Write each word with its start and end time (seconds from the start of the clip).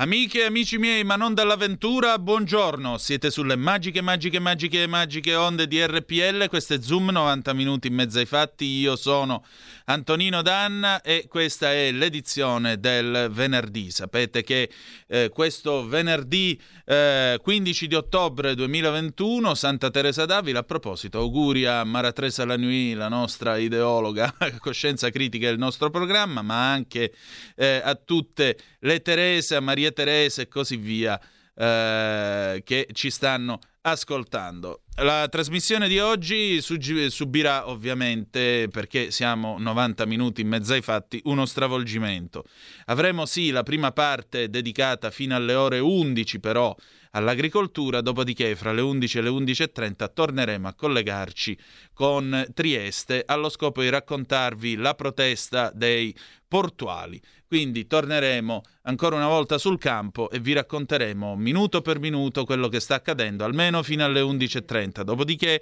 Amiche 0.00 0.40
e 0.40 0.44
amici 0.44 0.78
miei, 0.78 1.04
ma 1.04 1.16
non 1.16 1.34
dall'avventura, 1.34 2.18
buongiorno. 2.18 2.96
Siete 2.96 3.30
sulle 3.30 3.54
magiche, 3.54 4.00
magiche, 4.00 4.38
magiche, 4.38 4.86
magiche 4.86 5.34
onde 5.34 5.68
di 5.68 5.84
RPL. 5.84 6.48
Questo 6.48 6.72
è 6.72 6.80
Zoom, 6.80 7.10
90 7.10 7.52
minuti 7.52 7.88
in 7.88 7.96
mezzo 7.96 8.18
ai 8.18 8.24
fatti. 8.24 8.64
Io 8.64 8.96
sono 8.96 9.44
Antonino 9.84 10.40
Danna 10.40 11.02
e 11.02 11.26
questa 11.28 11.74
è 11.74 11.92
l'edizione 11.92 12.80
del 12.80 13.28
venerdì. 13.30 13.90
Sapete 13.90 14.42
che 14.42 14.70
eh, 15.06 15.28
questo 15.28 15.86
venerdì 15.86 16.58
eh, 16.86 17.38
15 17.42 17.86
di 17.86 17.94
ottobre 17.94 18.54
2021, 18.54 19.54
Santa 19.54 19.90
Teresa 19.90 20.24
d'Avila, 20.24 20.60
a 20.60 20.62
proposito, 20.62 21.18
auguri 21.18 21.66
a 21.66 21.84
Mara 21.84 22.12
Teresa 22.12 22.46
Lanui, 22.46 22.94
la 22.94 23.08
nostra 23.08 23.58
ideologa, 23.58 24.34
coscienza 24.60 25.10
critica 25.10 25.48
del 25.48 25.58
nostro 25.58 25.90
programma, 25.90 26.40
ma 26.40 26.72
anche 26.72 27.12
eh, 27.54 27.82
a 27.84 27.94
tutte 27.96 28.56
le 28.78 29.02
Terese, 29.02 29.56
a 29.56 29.60
Maria 29.90 29.92
Teresa 29.92 30.42
e 30.42 30.48
così 30.48 30.76
via. 30.76 31.20
Eh, 31.52 32.62
che 32.64 32.88
ci 32.92 33.10
stanno 33.10 33.58
ascoltando. 33.82 34.82
La 35.02 35.28
trasmissione 35.28 35.88
di 35.88 35.98
oggi 35.98 36.60
subirà 36.62 37.68
ovviamente, 37.68 38.68
perché 38.70 39.10
siamo 39.10 39.58
90 39.58 40.06
minuti 40.06 40.40
in 40.40 40.48
mezzo 40.48 40.72
ai 40.72 40.80
fatti, 40.80 41.20
uno 41.24 41.44
stravolgimento. 41.44 42.44
Avremo 42.86 43.26
sì 43.26 43.50
la 43.50 43.62
prima 43.62 43.92
parte 43.92 44.48
dedicata 44.48 45.10
fino 45.10 45.34
alle 45.34 45.54
ore 45.54 45.78
11 45.80 46.40
però 46.40 46.74
all'agricoltura, 47.12 48.00
dopodiché 48.00 48.54
fra 48.54 48.72
le 48.72 48.80
11 48.80 49.18
e 49.18 49.20
le 49.20 49.30
11.30 49.30 50.12
torneremo 50.14 50.68
a 50.68 50.74
collegarci 50.74 51.58
con 51.92 52.46
Trieste 52.54 53.22
allo 53.26 53.48
scopo 53.48 53.82
di 53.82 53.88
raccontarvi 53.88 54.76
la 54.76 54.94
protesta 54.94 55.70
dei 55.74 56.14
portuali. 56.46 57.20
Quindi 57.50 57.88
torneremo 57.88 58.62
ancora 58.82 59.16
una 59.16 59.26
volta 59.26 59.58
sul 59.58 59.76
campo 59.76 60.30
e 60.30 60.38
vi 60.38 60.52
racconteremo 60.52 61.34
minuto 61.34 61.82
per 61.82 61.98
minuto 61.98 62.44
quello 62.44 62.68
che 62.68 62.78
sta 62.78 62.94
accadendo, 62.94 63.44
almeno 63.44 63.82
fino 63.82 64.04
alle 64.04 64.20
11.30. 64.20 65.00
Dopodiché 65.02 65.60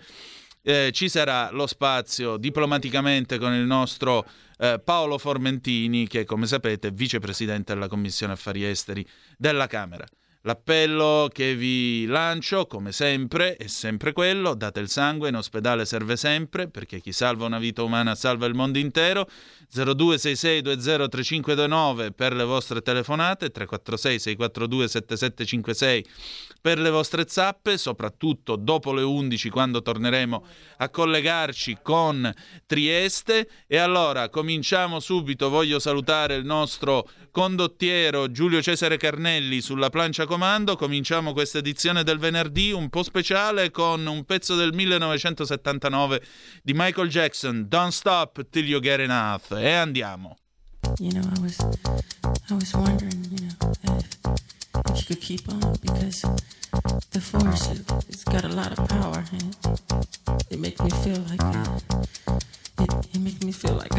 eh, 0.61 0.91
ci 0.93 1.09
sarà 1.09 1.51
lo 1.51 1.67
spazio 1.67 2.37
diplomaticamente 2.37 3.39
con 3.39 3.55
il 3.55 3.65
nostro 3.65 4.27
eh, 4.59 4.79
Paolo 4.85 5.17
Formentini, 5.17 6.07
che 6.07 6.27
come 6.27 6.47
sapete 6.47 6.89
è 6.89 6.93
vicepresidente 6.93 7.73
della 7.73 7.89
Commissione 7.89 8.35
Affari 8.35 8.67
Esteri 8.67 9.03
della 9.39 9.67
Camera. 9.67 10.07
L'appello 10.49 11.29
che 11.31 11.55
vi 11.55 12.07
lancio, 12.07 12.67
come 12.67 12.91
sempre, 12.91 13.57
è 13.57 13.67
sempre 13.67 14.15
quello, 14.15 14.55
date 14.55 14.81
il 14.81 14.89
sangue, 14.89 15.29
in 15.29 15.35
ospedale 15.35 15.85
serve 15.85 16.17
sempre, 16.17 16.71
perché 16.71 17.03
chi 17.03 17.13
salva 17.13 17.45
una 17.45 17.59
vita 17.59 17.83
umana 17.83 18.15
salva 18.15 18.47
il 18.47 18.55
mondo 18.55 18.79
intero. 18.79 19.29
0266203529 19.71 22.13
per 22.13 22.33
le 22.33 22.45
vostre 22.45 22.81
telefonate, 22.81 23.51
346 23.51 24.19
642 24.19 24.89
7756 24.89 26.07
per 26.63 26.79
le 26.79 26.89
vostre 26.89 27.27
zappe, 27.29 27.77
soprattutto 27.77 28.57
dopo 28.57 28.95
le 28.95 29.03
11 29.03 29.51
quando 29.51 29.83
torneremo 29.83 30.47
a 30.79 30.89
collegarci 30.89 31.81
con 31.83 32.33
Trieste. 32.65 33.51
E 33.67 33.77
allora 33.77 34.31
cominciamo 34.31 35.01
subito, 35.01 35.51
voglio 35.51 35.79
salutare 35.79 36.37
il 36.37 36.47
nostro 36.47 37.07
condottiero 37.31 38.31
Giulio 38.31 38.63
Cesare 38.63 38.97
Carnelli 38.97 39.61
sulla 39.61 39.91
plancia 39.91 40.25
comando, 40.39 40.77
cominciamo 40.77 41.33
questa 41.33 41.59
edizione 41.59 42.05
del 42.05 42.19
venerdì 42.19 42.71
un 42.71 42.89
po' 42.91 43.03
speciale 43.03 43.73
con 43.73 44.07
un 44.07 44.25
pezzo 44.25 44.55
del 44.55 44.73
1979 44.73 46.23
di 46.63 46.75
Michael 46.75 47.09
Jackson, 47.09 47.67
Don't 47.67 47.91
Stop 47.91 48.47
Till 48.49 48.65
You 48.65 48.81
Get 48.81 49.01
Enough. 49.01 49.51
E 49.51 49.73
andiamo. 49.73 50.37
You 51.01 51.11
know, 51.11 51.25
I 51.25 51.41
was, 51.41 51.59
I 52.51 52.55
was 52.55 52.73
wondering, 52.73 53.21
you 53.33 53.49
know, 53.49 53.73
if, 53.83 54.07
if 54.91 54.97
you 54.97 55.05
could 55.09 55.21
keep 55.21 55.49
on 55.49 55.77
because 55.81 56.21
the 57.11 57.21
force 57.21 57.67
has 57.67 58.23
got 58.23 58.45
a 58.45 58.55
lot 58.55 58.79
of 58.79 58.87
power 58.87 59.25
and 59.33 59.43
it, 59.43 60.53
it 60.53 60.59
makes 60.61 60.81
me 60.81 60.91
feel 61.03 61.21
like 61.29 61.43
it, 62.79 62.95
it 63.13 63.21
makes 63.21 63.43
me 63.43 63.51
feel 63.51 63.75
like 63.75 63.91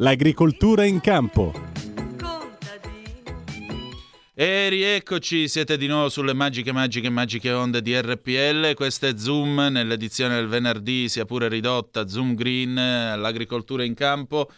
l'agricoltura 0.00 0.84
in 0.84 1.00
campo. 1.00 1.52
E 4.32 4.68
rieccoci, 4.70 5.48
siete 5.48 5.76
di 5.76 5.86
nuovo 5.86 6.08
sulle 6.08 6.32
magiche, 6.32 6.72
magiche, 6.72 7.10
magiche 7.10 7.52
onde 7.52 7.82
di 7.82 7.94
RPL. 7.94 8.72
Questo 8.74 9.06
è 9.06 9.16
Zoom 9.16 9.68
nell'edizione 9.70 10.36
del 10.36 10.48
venerdì, 10.48 11.10
sia 11.10 11.26
pure 11.26 11.48
ridotta, 11.48 12.08
Zoom 12.08 12.34
Green, 12.34 12.74
l'agricoltura 12.74 13.84
in 13.84 13.92
campo. 13.92 14.50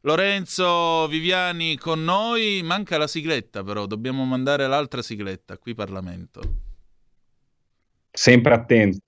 Lorenzo 0.00 1.06
Viviani 1.08 1.76
con 1.76 2.02
noi, 2.02 2.62
manca 2.62 2.96
la 2.96 3.06
sigletta 3.06 3.62
però, 3.62 3.86
dobbiamo 3.86 4.24
mandare 4.24 4.66
l'altra 4.66 5.02
sigletta 5.02 5.58
qui 5.58 5.74
Parlamento. 5.74 6.40
Sempre 8.10 8.54
attento. 8.54 9.05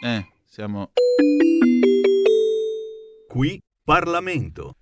Eh, 0.00 0.26
siamo... 0.46 0.92
Qui 3.26 3.60
Parlamento. 3.82 4.76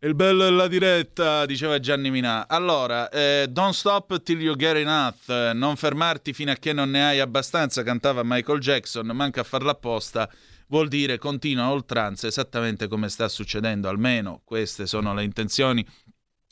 Il 0.00 0.14
bello 0.14 0.44
della 0.44 0.68
diretta, 0.68 1.46
diceva 1.46 1.78
Gianni 1.78 2.10
Minà. 2.10 2.46
Allora, 2.46 3.08
eh, 3.08 3.46
don't 3.48 3.72
stop 3.72 4.22
till 4.22 4.40
you 4.40 4.54
get 4.56 4.76
enough, 4.76 5.52
non 5.54 5.76
fermarti 5.76 6.32
fino 6.32 6.50
a 6.50 6.56
che 6.56 6.72
non 6.72 6.90
ne 6.90 7.04
hai 7.04 7.20
abbastanza, 7.20 7.82
cantava 7.82 8.22
Michael 8.24 8.58
Jackson, 8.58 9.06
manca 9.06 9.42
a 9.42 9.44
farla 9.44 9.70
apposta, 9.70 10.28
vuol 10.66 10.88
dire 10.88 11.18
continua 11.18 11.64
a 11.64 11.70
oltranza, 11.70 12.26
esattamente 12.26 12.88
come 12.88 13.08
sta 13.08 13.28
succedendo, 13.28 13.88
almeno 13.88 14.42
queste 14.44 14.86
sono 14.86 15.14
le 15.14 15.22
intenzioni 15.22 15.86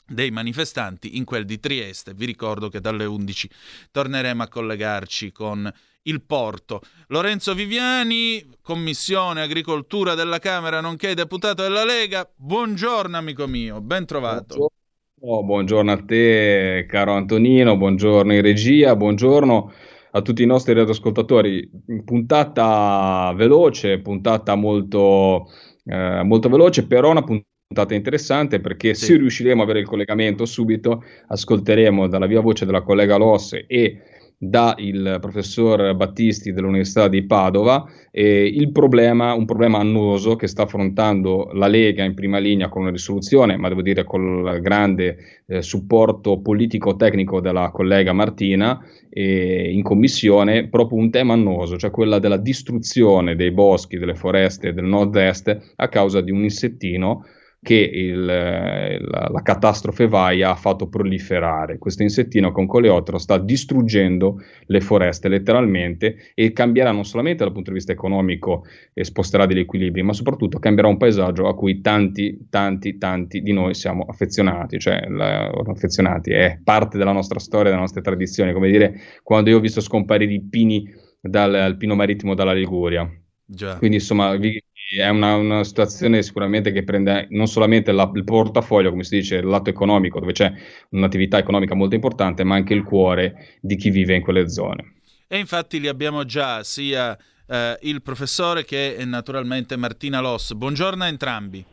dei 0.06 0.30
manifestanti 0.30 1.16
in 1.16 1.24
quel 1.24 1.44
di 1.44 1.58
Trieste. 1.58 2.14
Vi 2.14 2.24
ricordo 2.24 2.68
che 2.68 2.80
dalle 2.80 3.04
11 3.04 3.50
torneremo 3.90 4.42
a 4.44 4.48
collegarci 4.48 5.32
con 5.32 5.72
il 6.02 6.22
porto. 6.22 6.80
Lorenzo 7.08 7.54
Viviani, 7.54 8.44
Commissione 8.62 9.42
Agricoltura 9.42 10.14
della 10.14 10.38
Camera, 10.38 10.80
nonché 10.80 11.14
deputato 11.14 11.62
della 11.62 11.84
Lega. 11.84 12.28
Buongiorno 12.34 13.16
amico 13.16 13.46
mio, 13.46 13.80
ben 13.80 14.06
trovato. 14.06 14.44
Buongiorno. 14.56 14.78
Oh, 15.22 15.44
buongiorno 15.44 15.92
a 15.92 16.02
te, 16.02 16.86
caro 16.88 17.12
Antonino, 17.12 17.76
buongiorno 17.76 18.32
in 18.32 18.40
regia, 18.40 18.96
buongiorno 18.96 19.70
a 20.12 20.22
tutti 20.22 20.42
i 20.42 20.46
nostri 20.46 20.72
radioascoltatori. 20.72 21.70
Puntata 22.04 23.30
veloce, 23.36 24.00
puntata 24.00 24.54
molto, 24.54 25.46
eh, 25.84 26.22
molto 26.24 26.48
veloce, 26.48 26.86
però 26.86 27.10
una 27.10 27.22
puntata 27.22 27.94
interessante 27.94 28.60
perché 28.60 28.94
sì. 28.94 29.04
se 29.04 29.16
riusciremo 29.18 29.60
a 29.60 29.64
avere 29.64 29.80
il 29.80 29.86
collegamento 29.86 30.46
subito, 30.46 31.04
ascolteremo 31.26 32.08
dalla 32.08 32.26
via 32.26 32.40
voce 32.40 32.64
della 32.64 32.80
collega 32.80 33.16
Losse 33.16 33.66
e 33.66 34.00
da 34.42 34.74
il 34.78 35.18
professor 35.20 35.94
Battisti 35.94 36.54
dell'Università 36.54 37.08
di 37.08 37.26
Padova 37.26 37.84
eh, 38.10 38.46
il 38.46 38.72
problema, 38.72 39.34
un 39.34 39.44
problema 39.44 39.76
annoso 39.80 40.34
che 40.36 40.46
sta 40.46 40.62
affrontando 40.62 41.50
la 41.52 41.66
Lega 41.66 42.04
in 42.04 42.14
prima 42.14 42.38
linea 42.38 42.70
con 42.70 42.82
una 42.82 42.90
risoluzione, 42.90 43.58
ma 43.58 43.68
devo 43.68 43.82
dire 43.82 44.02
con 44.04 44.46
il 44.46 44.60
grande 44.62 45.42
eh, 45.46 45.60
supporto 45.60 46.40
politico-tecnico 46.40 47.40
della 47.40 47.70
collega 47.70 48.14
Martina 48.14 48.82
eh, 49.10 49.70
in 49.74 49.82
commissione, 49.82 50.68
proprio 50.68 50.98
un 50.98 51.10
tema 51.10 51.34
annoso, 51.34 51.76
cioè 51.76 51.90
quella 51.90 52.18
della 52.18 52.38
distruzione 52.38 53.36
dei 53.36 53.50
boschi, 53.50 53.98
delle 53.98 54.14
foreste 54.14 54.72
del 54.72 54.84
nord-est 54.84 55.74
a 55.76 55.88
causa 55.88 56.22
di 56.22 56.30
un 56.30 56.44
insettino 56.44 57.26
che 57.62 57.74
il, 57.74 58.24
la, 58.24 59.28
la, 59.30 59.42
catastrofe 59.42 60.08
Vaia 60.08 60.50
ha 60.50 60.54
fatto 60.54 60.88
proliferare. 60.88 61.76
Questo 61.76 62.02
insettino 62.02 62.52
con 62.52 62.66
coleottero 62.66 63.18
sta 63.18 63.36
distruggendo 63.36 64.40
le 64.66 64.80
foreste 64.80 65.28
letteralmente 65.28 66.32
e 66.34 66.52
cambierà 66.52 66.90
non 66.90 67.04
solamente 67.04 67.44
dal 67.44 67.52
punto 67.52 67.70
di 67.70 67.76
vista 67.76 67.92
economico 67.92 68.64
e 68.94 69.04
sposterà 69.04 69.44
degli 69.44 69.58
equilibri, 69.58 70.02
ma 70.02 70.14
soprattutto 70.14 70.58
cambierà 70.58 70.88
un 70.88 70.96
paesaggio 70.96 71.48
a 71.48 71.54
cui 71.54 71.82
tanti, 71.82 72.46
tanti, 72.48 72.96
tanti 72.96 73.42
di 73.42 73.52
noi 73.52 73.74
siamo 73.74 74.04
affezionati, 74.08 74.78
cioè 74.78 75.06
la, 75.08 75.48
affezionati, 75.66 76.32
è 76.32 76.58
parte 76.64 76.96
della 76.96 77.12
nostra 77.12 77.38
storia, 77.38 77.68
delle 77.68 77.82
nostre 77.82 78.00
tradizioni, 78.00 78.54
come 78.54 78.70
dire 78.70 78.94
quando 79.22 79.50
io 79.50 79.58
ho 79.58 79.60
visto 79.60 79.82
scomparire 79.82 80.32
i 80.32 80.40
pini 80.40 80.90
dal 81.20 81.76
pino 81.76 81.94
marittimo 81.94 82.34
dalla 82.34 82.54
Liguria. 82.54 83.06
Già. 83.44 83.76
Quindi 83.76 83.96
insomma 83.96 84.36
vi, 84.36 84.62
è 84.98 85.08
una, 85.08 85.36
una, 85.36 85.62
situazione 85.62 86.22
sicuramente 86.22 86.72
che 86.72 86.82
prende 86.82 87.26
non 87.30 87.46
solamente 87.46 87.92
la, 87.92 88.10
il 88.14 88.24
portafoglio, 88.24 88.90
come 88.90 89.04
si 89.04 89.16
dice, 89.16 89.36
il 89.36 89.46
lato 89.46 89.70
economico, 89.70 90.18
dove 90.18 90.32
c'è 90.32 90.52
un'attività 90.90 91.38
economica 91.38 91.74
molto 91.74 91.94
importante, 91.94 92.42
ma 92.42 92.56
anche 92.56 92.74
il 92.74 92.82
cuore 92.82 93.58
di 93.60 93.76
chi 93.76 93.90
vive 93.90 94.16
in 94.16 94.22
quelle 94.22 94.48
zone. 94.48 94.94
E 95.28 95.38
infatti 95.38 95.78
li 95.78 95.86
abbiamo 95.86 96.24
già 96.24 96.64
sia 96.64 97.16
eh, 97.46 97.78
il 97.82 98.02
professore 98.02 98.64
che 98.64 98.96
naturalmente 99.04 99.76
Martina 99.76 100.20
Loss. 100.20 100.54
Buongiorno 100.54 101.04
a 101.04 101.06
entrambi. 101.06 101.64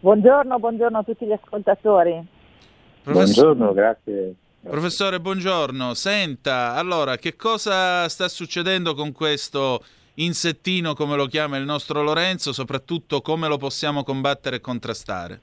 Buongiorno, 0.00 0.58
buongiorno 0.58 0.98
a 0.98 1.02
tutti 1.02 1.26
gli 1.26 1.32
ascoltatori. 1.32 2.22
Professor... 3.02 3.44
Buongiorno, 3.44 3.72
grazie. 3.74 4.34
Professore, 4.62 5.20
buongiorno. 5.20 5.92
Senta, 5.92 6.74
allora, 6.74 7.18
che 7.18 7.36
cosa 7.36 8.08
sta 8.08 8.28
succedendo 8.28 8.94
con 8.94 9.12
questo 9.12 9.84
insettino 10.14 10.94
come 10.94 11.16
lo 11.16 11.26
chiama 11.26 11.56
il 11.56 11.64
nostro 11.64 12.02
Lorenzo, 12.02 12.52
soprattutto 12.52 13.20
come 13.20 13.48
lo 13.48 13.56
possiamo 13.56 14.04
combattere 14.04 14.56
e 14.56 14.60
contrastare? 14.60 15.40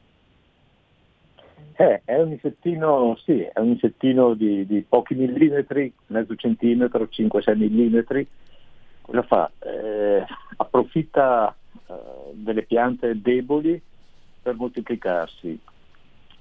Eh, 1.74 2.02
è 2.06 2.22
un 2.22 2.32
insettino, 2.32 3.18
sì, 3.24 3.42
è 3.42 3.60
un 3.60 3.70
insettino 3.70 4.34
di, 4.36 4.66
di 4.68 4.86
pochi 4.88 5.16
millimetri, 5.16 5.92
mezzo 6.08 6.36
centimetro, 6.36 7.08
5-6 7.12 7.58
millimetri. 7.58 8.28
Cosa 9.02 9.24
fa? 9.24 9.52
Eh, 9.60 10.24
approfitta 10.58 11.56
eh, 11.88 11.94
delle 12.34 12.64
piante 12.64 13.20
deboli 13.20 13.82
per 14.42 14.56
moltiplicarsi 14.56 15.60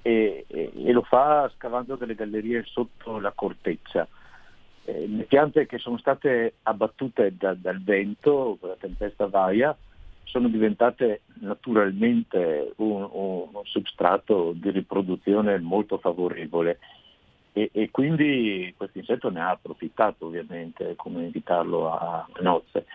e, 0.03 0.45
e, 0.47 0.73
e, 0.75 0.93
lo 0.93 1.03
fa 1.03 1.51
scavando 1.57 1.97
delle 1.97 2.15
gallerie 2.15 2.65
sotto 2.67 3.19
la 3.19 3.33
corteccia. 3.33 4.07
Eh, 4.91 5.07
le 5.07 5.25
piante 5.25 5.67
che 5.67 5.79
sono 5.79 5.99
state 5.99 6.55
abbattute 6.65 7.37
da, 7.37 7.55
dal 7.55 7.81
vento, 7.81 8.59
la 8.61 8.77
tempesta 8.79 9.27
Vaia, 9.29 9.77
sono 10.25 10.49
diventate 10.49 11.23
naturalmente 11.41 12.73
un, 12.77 13.09
un, 13.11 13.49
un 13.53 13.65
substrato 13.65 14.53
di 14.55 14.71
riproduzione 14.71 15.59
molto 15.59 15.99
favorevole. 15.99 16.79
E, 17.53 17.71
e, 17.73 17.91
quindi 17.91 18.73
questo 18.77 18.99
insetto 18.99 19.29
ne 19.29 19.41
ha 19.41 19.51
approfittato 19.51 20.27
ovviamente 20.27 20.95
come 20.97 21.25
invitarlo 21.25 21.91
a 21.91 22.27
nozze. 22.41 22.87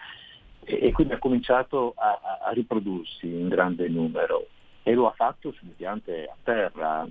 E, 0.63 0.80
e 0.88 0.91
quindi 0.91 1.13
ha 1.13 1.19
cominciato 1.19 1.94
a, 1.95 2.39
a, 2.45 2.51
riprodursi 2.51 3.27
in 3.27 3.48
grande 3.48 3.88
numero. 3.88 4.48
E 4.83 4.94
lo 4.94 5.07
ha 5.07 5.12
fatto 5.12 5.51
sulle 5.51 5.74
piante 5.75 6.25
a 6.25 6.36
terra, 6.44 7.07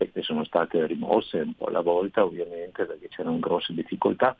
queste 0.00 0.22
sono 0.22 0.44
state 0.44 0.86
rimosse 0.86 1.40
un 1.40 1.54
po' 1.54 1.66
alla 1.66 1.82
volta 1.82 2.24
ovviamente 2.24 2.86
perché 2.86 3.08
c'erano 3.08 3.38
grosse 3.38 3.74
difficoltà 3.74 4.34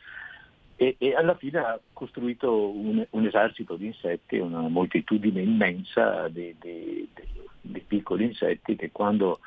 e, 0.76 0.96
e 0.96 1.14
alla 1.14 1.34
fine 1.34 1.58
ha 1.58 1.78
costruito 1.92 2.70
un, 2.70 3.06
un, 3.10 3.26
esercito 3.26 3.76
di 3.76 3.84
insetti, 3.84 4.38
una 4.38 4.60
moltitudine 4.60 5.42
immensa 5.42 6.28
di, 6.28 6.56
di, 6.58 7.06
di, 7.14 7.24
di 7.60 7.80
piccoli 7.80 8.24
insetti 8.24 8.76
che 8.76 8.90
quando 8.90 9.40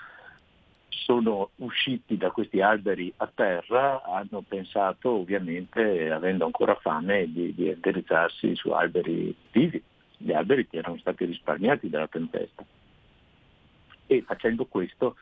sono 0.89 1.49
usciti 1.55 2.17
da 2.17 2.29
questi 2.29 2.61
alberi 2.61 3.11
a 3.17 3.27
terra 3.33 4.03
hanno 4.03 4.43
pensato 4.47 5.09
ovviamente, 5.09 6.11
avendo 6.11 6.45
ancora 6.45 6.75
fame, 6.75 7.25
di, 7.31 7.51
di 7.55 7.67
indirizzarsi 7.67 8.55
su 8.55 8.69
alberi 8.69 9.35
vivi, 9.51 9.81
gli 10.17 10.31
alberi 10.33 10.67
che 10.67 10.77
erano 10.77 10.99
stati 10.99 11.25
risparmiati 11.25 11.89
dalla 11.89 12.07
tempesta. 12.07 12.63
E 14.05 14.21
facendo 14.21 14.65
questo 14.65 15.15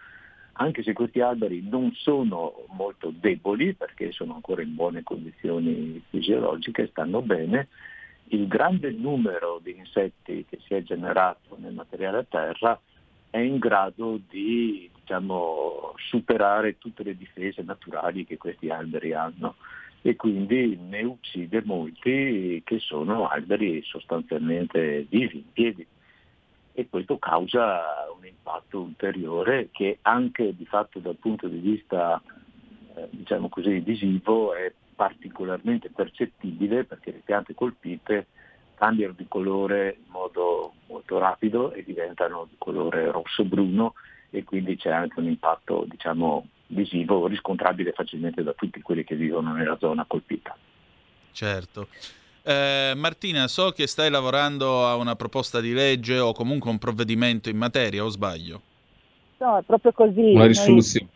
anche 0.61 0.83
se 0.83 0.93
questi 0.93 1.21
alberi 1.21 1.67
non 1.67 1.91
sono 1.93 2.65
molto 2.69 3.11
deboli 3.11 3.73
perché 3.73 4.11
sono 4.11 4.35
ancora 4.35 4.61
in 4.61 4.75
buone 4.75 5.01
condizioni 5.01 6.01
fisiologiche, 6.09 6.87
stanno 6.87 7.21
bene, 7.23 7.67
il 8.25 8.47
grande 8.47 8.91
numero 8.91 9.59
di 9.61 9.75
insetti 9.75 10.45
che 10.47 10.59
si 10.65 10.75
è 10.75 10.83
generato 10.83 11.57
nel 11.59 11.73
materiale 11.73 12.19
a 12.19 12.25
terra 12.29 12.79
è 13.31 13.39
in 13.39 13.57
grado 13.57 14.19
di 14.29 14.89
diciamo, 14.93 15.93
superare 15.95 16.77
tutte 16.77 17.03
le 17.03 17.17
difese 17.17 17.63
naturali 17.63 18.23
che 18.25 18.37
questi 18.37 18.69
alberi 18.69 19.13
hanno. 19.13 19.55
E 20.03 20.15
quindi 20.15 20.77
ne 20.77 21.03
uccide 21.03 21.61
molti 21.63 22.61
che 22.65 22.79
sono 22.79 23.27
alberi 23.27 23.81
sostanzialmente 23.83 25.05
vivi, 25.09 25.37
in 25.37 25.51
piedi 25.51 25.85
e 26.73 26.87
questo 26.89 27.17
causa 27.17 27.81
un 28.15 28.25
impatto 28.25 28.81
ulteriore 28.81 29.69
che 29.71 29.99
anche 30.03 30.55
di 30.55 30.65
fatto 30.65 30.99
dal 30.99 31.17
punto 31.17 31.47
di 31.47 31.57
vista 31.57 32.21
eh, 32.95 33.07
diciamo 33.09 33.49
così, 33.49 33.79
visivo 33.79 34.53
è 34.53 34.71
particolarmente 34.95 35.89
percettibile 35.89 36.83
perché 36.83 37.11
le 37.11 37.21
piante 37.23 37.55
colpite 37.55 38.27
cambiano 38.75 39.13
di 39.15 39.25
colore 39.27 39.97
in 40.05 40.11
modo 40.11 40.73
molto 40.87 41.17
rapido 41.17 41.71
e 41.71 41.83
diventano 41.83 42.47
di 42.49 42.55
colore 42.57 43.11
rosso-bruno 43.11 43.93
e 44.29 44.43
quindi 44.43 44.77
c'è 44.77 44.91
anche 44.91 45.19
un 45.19 45.25
impatto 45.25 45.85
diciamo, 45.87 46.47
visivo 46.67 47.27
riscontrabile 47.27 47.91
facilmente 47.91 48.43
da 48.43 48.53
tutti 48.53 48.81
quelli 48.81 49.03
che 49.03 49.15
vivono 49.15 49.53
nella 49.53 49.77
zona 49.77 50.05
colpita. 50.07 50.55
Certo. 51.31 51.87
Eh, 52.43 52.93
Martina, 52.95 53.47
so 53.47 53.69
che 53.71 53.85
stai 53.87 54.09
lavorando 54.09 54.85
a 54.85 54.95
una 54.95 55.15
proposta 55.15 55.59
di 55.59 55.73
legge 55.73 56.17
o 56.17 56.33
comunque 56.33 56.71
un 56.71 56.79
provvedimento 56.79 57.49
in 57.49 57.57
materia, 57.57 58.03
o 58.03 58.09
sbaglio? 58.09 58.61
No, 59.37 59.57
è 59.57 59.61
proprio 59.63 59.91
così. 59.91 60.33
Una 60.33 60.45
risoluzione. 60.45 61.07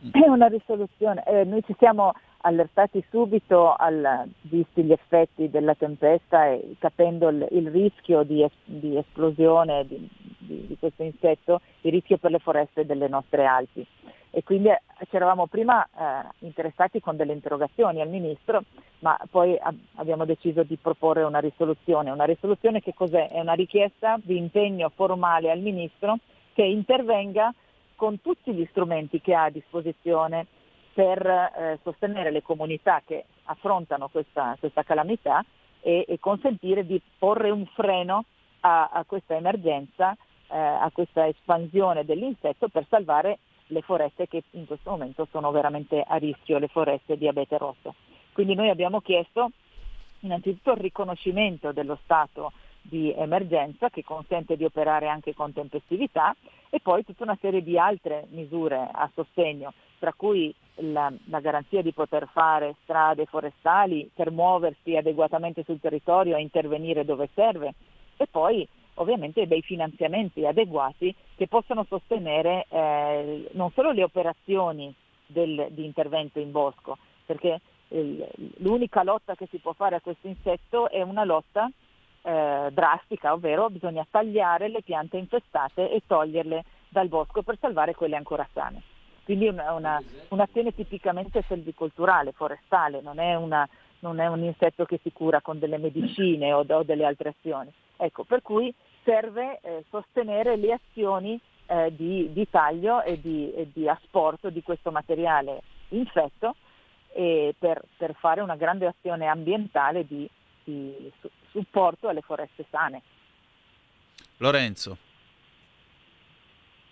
Noi, 0.00 0.12
è 0.24 0.28
una 0.28 0.46
risoluzione. 0.46 1.24
Eh, 1.26 1.44
noi 1.44 1.62
ci 1.66 1.74
siamo 1.78 2.12
allertati 2.42 3.04
subito, 3.10 3.74
al, 3.74 4.28
visti 4.42 4.84
gli 4.84 4.92
effetti 4.92 5.50
della 5.50 5.74
tempesta 5.74 6.46
e 6.46 6.76
capendo 6.78 7.28
il, 7.28 7.46
il 7.50 7.70
rischio 7.70 8.22
di, 8.22 8.42
es, 8.42 8.52
di 8.64 8.96
esplosione 8.96 9.84
di, 9.86 10.08
di, 10.38 10.66
di, 10.68 10.76
questo 10.78 11.02
insetto, 11.02 11.60
il 11.80 11.92
rischio 11.92 12.18
per 12.18 12.30
le 12.30 12.38
foreste 12.38 12.86
delle 12.86 13.08
nostre 13.08 13.44
Alpi. 13.44 13.84
E 14.30 14.42
quindi 14.42 14.68
eh, 14.68 14.80
ci 15.08 15.16
eravamo 15.16 15.46
prima 15.46 15.84
eh, 15.84 16.28
interessati 16.40 17.00
con 17.00 17.16
delle 17.16 17.32
interrogazioni 17.32 18.00
al 18.00 18.08
Ministro, 18.08 18.62
ma 19.00 19.18
poi 19.30 19.56
ab- 19.58 19.78
abbiamo 19.96 20.24
deciso 20.24 20.62
di 20.62 20.76
proporre 20.76 21.22
una 21.22 21.40
risoluzione. 21.40 22.10
Una 22.10 22.24
risoluzione 22.24 22.80
che 22.80 22.94
cos'è? 22.94 23.28
È 23.28 23.40
una 23.40 23.54
richiesta 23.54 24.18
di 24.22 24.36
impegno 24.36 24.90
formale 24.94 25.50
al 25.50 25.60
Ministro 25.60 26.18
che 26.52 26.62
intervenga 26.62 27.52
con 27.94 28.20
tutti 28.20 28.52
gli 28.52 28.66
strumenti 28.70 29.20
che 29.20 29.34
ha 29.34 29.44
a 29.44 29.50
disposizione 29.50 30.46
per 30.92 31.24
eh, 31.26 31.78
sostenere 31.82 32.30
le 32.30 32.42
comunità 32.42 33.02
che 33.04 33.24
affrontano 33.44 34.08
questa, 34.08 34.56
questa 34.58 34.82
calamità 34.82 35.44
e, 35.80 36.04
e, 36.08 36.18
consentire 36.18 36.84
di 36.84 37.00
porre 37.18 37.50
un 37.50 37.64
freno 37.66 38.24
a, 38.60 38.90
a 38.92 39.04
questa 39.04 39.36
emergenza, 39.36 40.16
eh, 40.48 40.58
a 40.58 40.90
questa 40.92 41.26
espansione 41.28 42.04
dell'insetto 42.04 42.68
per 42.68 42.84
salvare 42.88 43.38
le 43.68 43.82
foreste 43.82 44.28
che 44.28 44.42
in 44.52 44.66
questo 44.66 44.90
momento 44.90 45.26
sono 45.30 45.50
veramente 45.50 46.02
a 46.06 46.16
rischio, 46.16 46.58
le 46.58 46.68
foreste 46.68 47.16
di 47.16 47.28
abete 47.28 47.56
rosso. 47.58 47.94
Quindi 48.32 48.54
noi 48.54 48.68
abbiamo 48.70 49.00
chiesto 49.00 49.50
innanzitutto 50.20 50.72
il 50.72 50.78
riconoscimento 50.78 51.72
dello 51.72 51.98
stato 52.02 52.52
di 52.80 53.12
emergenza 53.12 53.90
che 53.90 54.02
consente 54.02 54.56
di 54.56 54.64
operare 54.64 55.08
anche 55.08 55.34
con 55.34 55.52
tempestività 55.52 56.34
e 56.70 56.80
poi 56.80 57.04
tutta 57.04 57.24
una 57.24 57.36
serie 57.40 57.62
di 57.62 57.78
altre 57.78 58.26
misure 58.30 58.88
a 58.90 59.10
sostegno, 59.14 59.72
tra 59.98 60.12
cui 60.14 60.54
la, 60.76 61.12
la, 61.26 61.40
garanzia 61.40 61.82
di 61.82 61.92
poter 61.92 62.28
fare 62.32 62.76
strade 62.82 63.26
forestali 63.26 64.08
per 64.14 64.30
muoversi 64.30 64.96
adeguatamente 64.96 65.64
sul 65.64 65.80
territorio 65.80 66.36
e 66.36 66.40
intervenire 66.40 67.04
dove 67.04 67.28
serve 67.34 67.74
e 68.16 68.26
poi 68.30 68.66
ovviamente 68.98 69.46
dei 69.46 69.62
finanziamenti 69.62 70.46
adeguati 70.46 71.14
che 71.36 71.48
possano 71.48 71.84
sostenere 71.88 72.66
eh, 72.68 73.48
non 73.52 73.70
solo 73.72 73.92
le 73.92 74.02
operazioni 74.02 74.94
del, 75.26 75.68
di 75.70 75.84
intervento 75.84 76.38
in 76.38 76.50
bosco, 76.50 76.98
perché 77.24 77.60
eh, 77.88 78.28
l'unica 78.58 79.02
lotta 79.02 79.34
che 79.34 79.46
si 79.50 79.58
può 79.58 79.72
fare 79.72 79.96
a 79.96 80.00
questo 80.00 80.26
insetto 80.26 80.90
è 80.90 81.02
una 81.02 81.24
lotta 81.24 81.70
eh, 82.22 82.68
drastica, 82.72 83.32
ovvero 83.32 83.70
bisogna 83.70 84.06
tagliare 84.10 84.68
le 84.68 84.82
piante 84.82 85.16
infestate 85.16 85.90
e 85.90 86.02
toglierle 86.06 86.64
dal 86.88 87.08
bosco 87.08 87.42
per 87.42 87.58
salvare 87.60 87.94
quelle 87.94 88.16
ancora 88.16 88.48
sane. 88.52 88.82
Quindi 89.24 89.46
è 89.46 89.50
una, 89.50 89.72
una, 89.74 90.02
un'azione 90.28 90.74
tipicamente 90.74 91.44
selvicolturale, 91.46 92.32
forestale, 92.32 93.02
non 93.02 93.18
è, 93.18 93.34
una, 93.34 93.68
non 94.00 94.20
è, 94.20 94.26
un 94.26 94.42
insetto 94.42 94.86
che 94.86 94.98
si 95.02 95.12
cura 95.12 95.42
con 95.42 95.58
delle 95.58 95.76
medicine 95.76 96.52
o, 96.52 96.64
o 96.66 96.82
delle 96.82 97.04
altre 97.04 97.34
azioni. 97.36 97.70
Ecco, 97.98 98.24
per 98.24 98.40
cui 98.40 98.72
serve 99.04 99.60
eh, 99.62 99.84
sostenere 99.90 100.56
le 100.56 100.72
azioni 100.72 101.40
eh, 101.66 101.94
di, 101.94 102.30
di, 102.32 102.48
taglio 102.48 103.02
e 103.02 103.20
di, 103.20 103.52
e 103.52 103.68
di, 103.72 103.88
asporto 103.88 104.50
di 104.50 104.62
questo 104.62 104.90
materiale 104.90 105.62
infetto 105.90 106.54
per, 107.10 107.82
per, 107.96 108.14
fare 108.20 108.42
una 108.42 108.54
grande 108.54 108.86
azione 108.86 109.26
ambientale 109.26 110.06
di, 110.06 110.28
di 110.62 111.10
su, 111.20 111.28
supporto 111.50 112.08
alle 112.08 112.20
foreste 112.20 112.64
sane. 112.70 113.02
Lorenzo. 114.36 114.96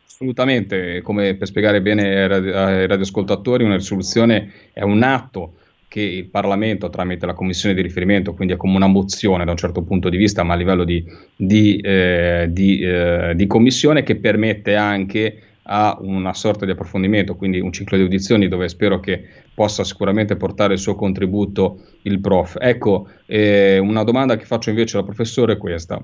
Assolutamente, 0.07 1.03
come 1.03 1.37
per 1.37 1.47
spiegare 1.47 1.83
bene 1.83 2.23
ai 2.23 2.87
radioascoltatori, 2.87 3.65
una 3.65 3.77
risoluzione 3.77 4.71
è 4.73 4.83
un 4.83 5.03
atto 5.03 5.57
che 5.97 6.03
il 6.03 6.27
Parlamento 6.27 6.91
tramite 6.91 7.25
la 7.25 7.33
commissione 7.33 7.75
di 7.75 7.81
riferimento, 7.81 8.35
quindi 8.35 8.53
è 8.53 8.59
come 8.59 8.77
una 8.77 8.87
mozione 8.87 9.47
da 9.47 9.53
un 9.53 9.57
certo 9.57 9.81
punto 9.81 10.11
di 10.11 10.19
vista, 10.19 10.43
ma 10.43 10.53
a 10.53 10.57
livello 10.57 10.85
di, 10.85 11.03
di, 11.35 11.79
eh, 11.79 12.49
di, 12.51 12.81
eh, 12.81 13.33
di 13.35 13.47
commissione 13.47 14.03
che 14.03 14.17
permette 14.17 14.77
anche 14.77 15.41
a 15.63 15.97
una 16.03 16.35
sorta 16.35 16.67
di 16.67 16.73
approfondimento, 16.73 17.35
quindi 17.35 17.61
un 17.61 17.73
ciclo 17.73 17.97
di 17.97 18.03
audizioni 18.03 18.47
dove 18.47 18.69
spero 18.69 19.01
che 19.01 19.25
possa 19.55 19.85
sicuramente 19.85 20.37
portare 20.37 20.75
il 20.75 20.79
suo 20.81 20.95
contributo 20.97 21.81
il 22.03 22.21
prof. 22.21 22.59
Ecco, 22.61 23.09
eh, 23.25 23.79
una 23.79 24.05
domanda 24.05 24.37
che 24.37 24.45
faccio 24.45 24.69
invece 24.69 24.99
al 24.99 25.05
professore 25.05 25.55
è 25.55 25.57
questa. 25.57 25.99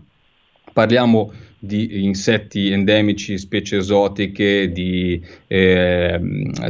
Parliamo 0.72 1.32
di 1.64 2.02
insetti 2.02 2.72
endemici, 2.72 3.38
specie 3.38 3.76
esotiche, 3.76 4.72
di, 4.72 5.24
eh, 5.46 6.18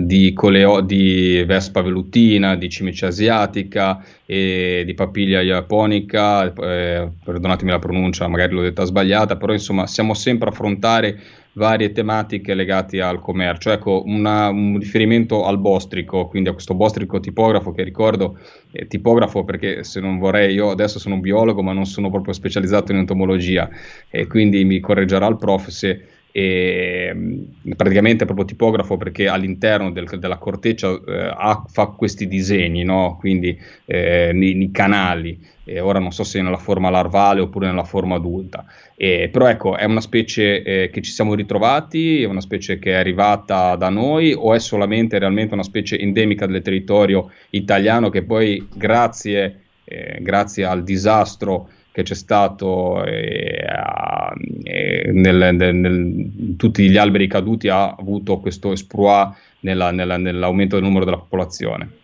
di, 0.01 0.35
coleo, 0.35 0.83
di 0.83 1.43
vespa 1.47 1.81
velutina, 1.81 2.57
di 2.57 2.69
cimice 2.69 3.07
asiatica, 3.07 4.05
e 4.27 4.83
di 4.85 4.93
papiglia 4.93 5.41
japonica, 5.41 6.45
eh, 6.45 7.09
perdonatemi 7.25 7.71
la 7.71 7.79
pronuncia, 7.79 8.29
magari 8.29 8.53
l'ho 8.53 8.61
detta 8.61 8.85
sbagliata, 8.85 9.37
però 9.37 9.55
insomma 9.55 9.87
siamo 9.87 10.13
sempre 10.13 10.49
a 10.49 10.53
affrontare 10.53 11.19
varie 11.55 11.93
tematiche 11.93 12.55
legate 12.55 13.01
al 13.01 13.21
commercio. 13.21 13.71
Ecco, 13.71 14.03
una, 14.07 14.49
un 14.49 14.79
riferimento 14.79 15.45
al 15.45 15.59
bostrico, 15.59 16.27
quindi 16.27 16.49
a 16.49 16.53
questo 16.53 16.75
bostrico 16.75 17.21
tipografo 17.21 17.73
che 17.73 17.83
ricordo 17.83 18.39
è 18.71 18.87
tipografo 18.87 19.45
perché 19.45 19.85
se 19.85 20.01
non 20.01 20.19
vorrei, 20.19 20.55
io 20.55 20.71
adesso 20.71 20.99
sono 20.99 21.17
un 21.17 21.21
biologo 21.21 21.63
ma 21.63 21.73
non 21.73 21.87
sono 21.87 22.11
proprio 22.11 22.33
specializzato 22.33 22.93
in 22.93 22.99
entomologia 22.99 23.69
e 24.09 24.27
quindi 24.27 24.65
mi 24.65 24.81
correggerà 24.81 25.27
il 25.27 25.37
prof 25.37 25.69
se 25.69 26.07
e 26.35 27.15
praticamente 27.77 28.23
è 28.23 28.27
proprio 28.27 28.47
tipografo 28.47 28.97
perché 28.97 29.29
all'interno 29.29 29.93
del, 29.93 30.09
della 30.19 30.39
corteccia 30.39 30.89
eh, 30.91 31.31
ha, 31.37 31.63
fa 31.69 31.87
questi 31.89 32.27
disegni, 32.27 32.85
no? 32.85 33.19
quindi 33.21 33.57
eh, 33.85 34.31
nei, 34.33 34.55
nei, 34.55 34.71
canali, 34.71 35.39
eh, 35.65 35.81
ora 35.81 35.99
non 35.99 36.11
so 36.11 36.25
se 36.25 36.41
nella 36.41 36.57
forma 36.57 36.89
larvale 36.89 37.43
oppure 37.43 37.67
nella 37.67 37.85
forma 37.85 38.17
adulta, 38.17 38.65
però 38.97 39.47
ecco 39.47 39.77
è 39.77 39.85
una 39.85 40.01
specie 40.01 40.63
eh, 40.63 40.91
che 40.91 41.03
ci 41.03 41.11
siamo 41.11 41.35
ritrovati, 41.35 42.23
è 42.23 42.27
una 42.27 42.41
specie 42.41 42.79
che 42.79 42.93
è 42.93 42.95
arrivata 42.95 43.77
da 43.77 43.91
noi 43.91 44.33
o 44.33 44.55
è 44.55 44.59
solamente 44.59 45.19
realmente 45.19 45.53
una 45.53 45.63
specie 45.63 45.99
endemica 45.99 46.47
del 46.47 46.63
territorio 46.63 47.31
italiano 47.51 48.09
che 48.09 48.23
poi 48.23 48.67
grazie, 48.73 49.61
eh, 49.85 50.19
grazie 50.23 50.65
al 50.65 50.83
disastro 50.83 51.69
che 51.93 52.03
c'è 52.03 52.15
stato 52.15 53.05
eh, 53.05 53.65
eh, 54.65 55.11
nel, 55.13 55.55
nel, 55.55 55.75
nel, 55.75 56.57
tutti 56.57 56.89
gli 56.89 56.97
alberi 56.97 57.27
caduti 57.29 57.69
ha 57.69 57.91
avuto 57.91 58.39
questo 58.39 58.73
esploit 58.73 59.37
nella, 59.61 59.91
nella, 59.91 60.17
nell'aumento 60.17 60.77
del 60.77 60.85
numero 60.85 61.05
della 61.05 61.19
popolazione. 61.19 62.01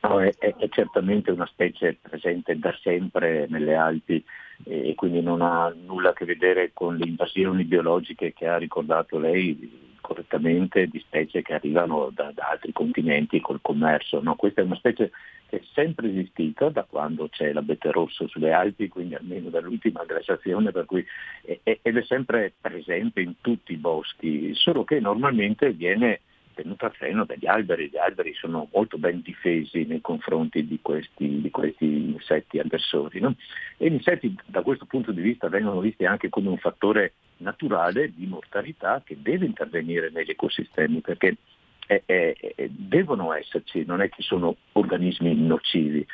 No, 0.00 0.20
è, 0.22 0.32
è, 0.38 0.54
certamente 0.70 1.32
una 1.32 1.46
specie 1.46 1.98
presente 2.00 2.56
da 2.56 2.72
sempre 2.80 3.46
nelle 3.48 3.74
Alpi 3.74 4.24
e 4.64 4.94
quindi 4.94 5.20
non 5.22 5.42
ha 5.42 5.74
nulla 5.86 6.10
a 6.10 6.12
che 6.12 6.24
vedere 6.24 6.70
con 6.72 6.96
le 6.96 7.06
invasioni 7.06 7.64
biologiche 7.64 8.32
che 8.32 8.46
ha 8.46 8.56
ricordato 8.56 9.18
lei 9.18 9.87
correttamente 10.08 10.86
di 10.86 10.98
specie 11.00 11.42
che 11.42 11.52
arrivano 11.52 12.10
da, 12.14 12.32
da 12.32 12.48
altri 12.48 12.72
continenti 12.72 13.42
col 13.42 13.60
commercio. 13.60 14.22
No, 14.22 14.36
questa 14.36 14.62
è 14.62 14.64
una 14.64 14.76
specie 14.76 15.10
che 15.50 15.58
è 15.58 15.62
sempre 15.74 16.08
esistita 16.08 16.70
da 16.70 16.84
quando 16.88 17.28
c'è 17.28 17.52
l'abete 17.52 17.90
rosso 17.90 18.26
sulle 18.26 18.52
Alpi, 18.52 18.88
quindi 18.88 19.16
almeno 19.16 19.50
dall'ultima 19.50 20.04
glaciazione, 20.06 20.70
per 20.70 20.86
cui, 20.86 21.04
ed 21.42 21.96
è 21.96 22.02
sempre 22.04 22.54
presente 22.58 23.20
in 23.20 23.34
tutti 23.42 23.74
i 23.74 23.76
boschi, 23.76 24.54
solo 24.54 24.84
che 24.84 24.98
normalmente 24.98 25.72
viene 25.72 26.20
tenuta 26.62 26.86
a 26.86 26.90
freno 26.90 27.24
dagli 27.24 27.46
alberi, 27.46 27.88
gli 27.88 27.96
alberi 27.96 28.34
sono 28.34 28.68
molto 28.72 28.98
ben 28.98 29.20
difesi 29.22 29.84
nei 29.84 30.00
confronti 30.00 30.66
di 30.66 30.80
questi, 30.82 31.40
di 31.40 31.50
questi 31.50 32.10
insetti 32.10 32.58
aggressori. 32.58 33.20
No? 33.20 33.36
E 33.76 33.88
gli 33.88 33.94
insetti 33.94 34.34
da 34.46 34.62
questo 34.62 34.84
punto 34.84 35.12
di 35.12 35.20
vista 35.20 35.48
vengono 35.48 35.78
visti 35.78 36.04
anche 36.04 36.28
come 36.28 36.48
un 36.48 36.58
fattore 36.58 37.12
naturale 37.38 38.12
di 38.12 38.26
mortalità 38.26 39.00
che 39.04 39.16
deve 39.20 39.46
intervenire 39.46 40.10
negli 40.10 40.30
ecosistemi 40.30 41.00
perché 41.00 41.36
è, 41.86 42.02
è, 42.04 42.34
è, 42.36 42.68
devono 42.68 43.32
esserci, 43.32 43.84
non 43.84 44.00
è 44.00 44.08
che 44.08 44.22
sono 44.22 44.56
organismi 44.72 45.34
nocivi. 45.36 46.04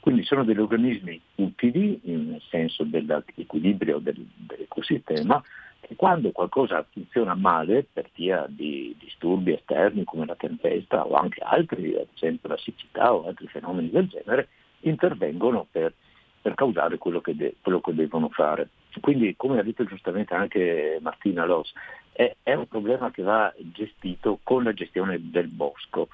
Quindi 0.00 0.24
sono 0.24 0.42
degli 0.42 0.58
organismi 0.58 1.20
utili 1.36 2.00
nel 2.02 2.42
senso 2.50 2.82
dell'equilibrio 2.82 3.98
del, 3.98 4.16
dell'ecosistema 4.34 5.40
e 5.88 5.96
quando 5.96 6.30
qualcosa 6.30 6.86
funziona 6.92 7.34
male 7.34 7.84
per 7.92 8.08
via 8.14 8.46
di 8.48 8.94
disturbi 8.98 9.52
esterni 9.52 10.04
come 10.04 10.26
la 10.26 10.36
tempesta 10.36 11.04
o 11.04 11.14
anche 11.14 11.42
altri, 11.42 11.96
ad 11.96 12.06
esempio 12.14 12.50
la 12.50 12.56
siccità 12.56 13.12
o 13.12 13.26
altri 13.26 13.48
fenomeni 13.48 13.90
del 13.90 14.06
genere, 14.06 14.48
intervengono 14.80 15.66
per, 15.68 15.92
per 16.40 16.54
causare 16.54 16.98
quello 16.98 17.20
che, 17.20 17.34
de, 17.34 17.56
quello 17.60 17.80
che, 17.80 17.94
devono 17.94 18.28
fare. 18.28 18.68
Quindi, 19.00 19.34
come 19.36 19.58
ha 19.58 19.62
detto 19.62 19.84
giustamente 19.84 20.34
anche 20.34 20.98
Martina 21.02 21.44
Loss, 21.46 21.72
è, 22.12 22.32
è 22.44 22.54
un 22.54 22.68
problema 22.68 23.10
che 23.10 23.22
va 23.22 23.52
gestito 23.72 24.38
con 24.44 24.62
la 24.62 24.72
gestione 24.72 25.18
del 25.20 25.48
bosco. 25.48 26.08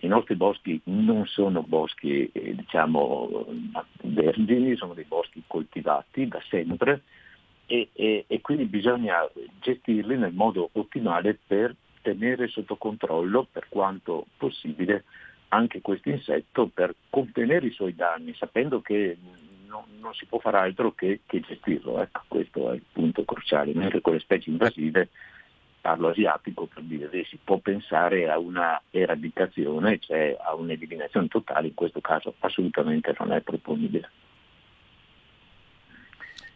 I 0.00 0.06
nostri 0.06 0.36
boschi 0.36 0.80
non 0.84 1.26
sono 1.26 1.64
boschi 1.64 2.30
eh, 2.30 2.54
diciamo, 2.54 3.46
vergini, 4.02 4.76
sono 4.76 4.94
dei 4.94 5.06
boschi 5.08 5.42
coltivati 5.44 6.28
da 6.28 6.40
sempre 6.48 7.02
e, 7.70 7.90
e, 7.92 8.24
e, 8.26 8.40
quindi 8.40 8.64
bisogna 8.64 9.28
gestirli 9.60 10.16
nel 10.16 10.32
modo 10.32 10.70
ottimale 10.72 11.38
per 11.46 11.76
tenere 12.00 12.48
sotto 12.48 12.76
controllo 12.76 13.46
per 13.52 13.66
quanto 13.68 14.26
possibile 14.38 15.04
anche 15.48 15.82
questo 15.82 16.08
insetto 16.08 16.68
per 16.72 16.94
contenere 17.10 17.66
i 17.66 17.72
suoi 17.72 17.94
danni, 17.94 18.34
sapendo 18.34 18.80
che 18.80 19.18
non, 19.66 19.84
non 20.00 20.14
si 20.14 20.24
può 20.24 20.38
fare 20.38 20.56
altro 20.56 20.92
che, 20.92 21.20
che 21.26 21.40
gestirlo. 21.40 22.00
Ecco, 22.00 22.22
questo 22.26 22.70
è 22.70 22.74
il 22.74 22.82
punto 22.90 23.24
cruciale, 23.24 23.74
mentre 23.74 24.00
con 24.00 24.14
le 24.14 24.20
specie 24.20 24.48
invasive 24.48 25.10
parlo 25.82 26.08
asiatico 26.08 26.66
per 26.66 26.82
dire, 26.84 27.24
si 27.24 27.38
può 27.42 27.58
pensare 27.58 28.30
a 28.30 28.38
una 28.38 28.80
eradicazione, 28.90 29.98
cioè 29.98 30.36
a 30.40 30.54
un'eliminazione 30.54 31.28
totale, 31.28 31.68
in 31.68 31.74
questo 31.74 32.00
caso 32.00 32.34
assolutamente 32.40 33.14
non 33.18 33.32
è 33.32 33.42
proponibile. 33.42 34.10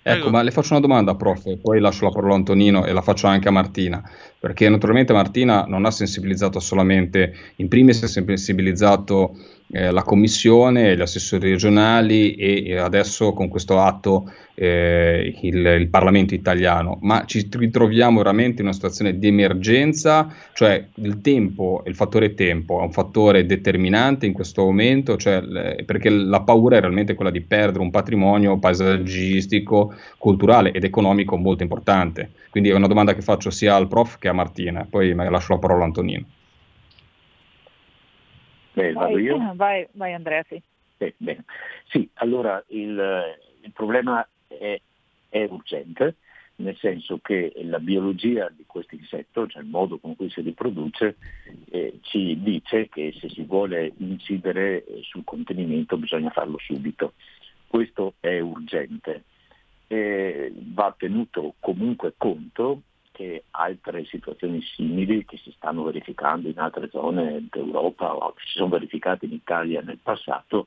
Ecco, 0.05 0.31
ma 0.31 0.43
le 0.43 0.51
faccio 0.51 0.73
una 0.73 0.81
domanda, 0.81 1.15
prof, 1.15 1.59
poi 1.59 1.79
lascio 1.79 2.05
la 2.05 2.11
parola 2.11 2.33
a 2.35 2.37
Antonino 2.37 2.85
e 2.85 2.93
la 2.93 3.03
faccio 3.03 3.29
anche 3.29 3.47
a 3.47 3.53
Martina, 3.53 4.03
perché 4.39 4.69
naturalmente 4.69 5.13
Martina 5.13 5.65
non 5.69 5.85
ha 5.85 5.93
sensibilizzato 5.93 6.59
solamente, 6.59 7.33
in 7.57 7.69
primis 7.69 8.03
ha 8.03 8.09
sensibilizzato 8.09 9.37
eh, 9.75 9.91
la 9.91 10.03
Commissione, 10.03 10.95
gli 10.95 11.01
assessori 11.01 11.51
regionali 11.51 12.35
e, 12.35 12.77
adesso 12.77 13.33
con 13.33 13.49
questo 13.49 13.81
atto 13.81 14.31
eh, 14.55 15.35
il, 15.41 15.65
il, 15.65 15.89
Parlamento 15.89 16.35
italiano, 16.35 16.99
ma 17.01 17.25
ci 17.25 17.49
ritroviamo 17.51 18.19
veramente 18.19 18.61
in 18.61 18.67
una 18.67 18.75
situazione 18.75 19.19
di 19.19 19.29
emergenza, 19.29 20.29
cioè 20.53 20.89
il 20.97 21.23
tempo, 21.23 21.83
il 21.87 21.95
fattore 21.95 22.35
tempo 22.35 22.81
è 22.81 22.83
un 22.83 22.93
fattore 22.93 23.47
determinante 23.47 24.27
in 24.27 24.35
questo 24.35 24.63
momento, 24.63 25.17
cioè, 25.17 25.43
perché 25.87 26.11
la 26.11 26.43
paura 26.43 26.77
è 26.77 26.81
realmente 26.81 27.15
quella 27.15 27.31
di 27.31 27.41
perdere 27.41 27.83
un 27.83 27.91
patrimonio 27.91 28.59
paesaggistico, 28.59 29.95
culturale 30.19 30.73
ed 30.73 30.85
economico 30.85 31.37
molto 31.39 31.63
importante. 31.63 32.33
Quindi 32.51 32.69
è 32.69 32.75
una 32.75 32.89
domanda 32.89 33.15
che 33.15 33.23
faccio 33.23 33.49
sia 33.49 33.75
al 33.75 33.89
prof 33.89 34.19
che 34.19 34.29
a 34.29 34.35
Martina, 34.35 34.87
poi 34.89 35.15
lascio 35.15 35.55
la 35.55 35.59
parola 35.59 35.85
a 35.85 35.87
Antonino. 35.87 36.27
Beh, 38.73 38.93
vado 38.93 39.19
io? 39.19 39.39
Vai, 39.55 39.87
vai 39.93 40.13
Andrea, 40.13 40.43
sì. 40.49 40.61
Beh, 41.17 41.39
sì, 41.89 42.09
allora 42.15 42.63
il, 42.69 43.37
il 43.63 43.73
problema 43.73 44.27
è, 44.47 44.81
è, 45.29 45.47
urgente, 45.51 46.17
nel 46.57 46.77
senso 46.77 47.19
che 47.19 47.53
la 47.65 47.81
biologia 47.81 48.49
di 48.55 48.65
questo 48.67 48.95
insetto, 48.95 49.49
cioè 49.49 49.63
il 49.63 49.69
modo 49.69 49.99
con 49.99 50.15
cui 50.15 50.31
si 50.31 50.41
riproduce, 50.43 51.17
eh, 51.71 51.99
ci 52.03 52.41
dice 52.41 52.89
che 52.89 53.13
se 53.19 53.29
si 53.31 53.43
vuole 53.43 53.93
incidere 53.97 54.85
eh, 54.85 55.01
sul 55.03 55.25
contenimento 55.25 55.97
bisogna 55.97 56.31
farlo 56.31 56.59
subito. 56.59 57.15
Questo 57.67 58.15
è 58.21 58.39
urgente. 58.39 59.25
Eh, 59.89 60.53
va 60.73 60.95
tenuto 60.97 61.55
comunque 61.59 62.15
conto 62.17 62.83
che 63.13 63.45
altre 63.51 64.05
situazioni 64.07 64.61
simili 64.63 65.25
che 65.25 65.37
si 65.37 65.53
stanno 65.53 65.85
verificando 65.85 66.49
in 66.49 66.59
altre 66.59 66.89
zone 66.91 67.47
d'Europa 67.51 68.15
o 68.15 68.33
che 68.33 68.43
si 68.47 68.57
sono 68.57 68.71
verificate 68.71 69.27
in 69.27 69.33
Italia 69.33 69.81
nel 69.83 69.99
passato 70.03 70.67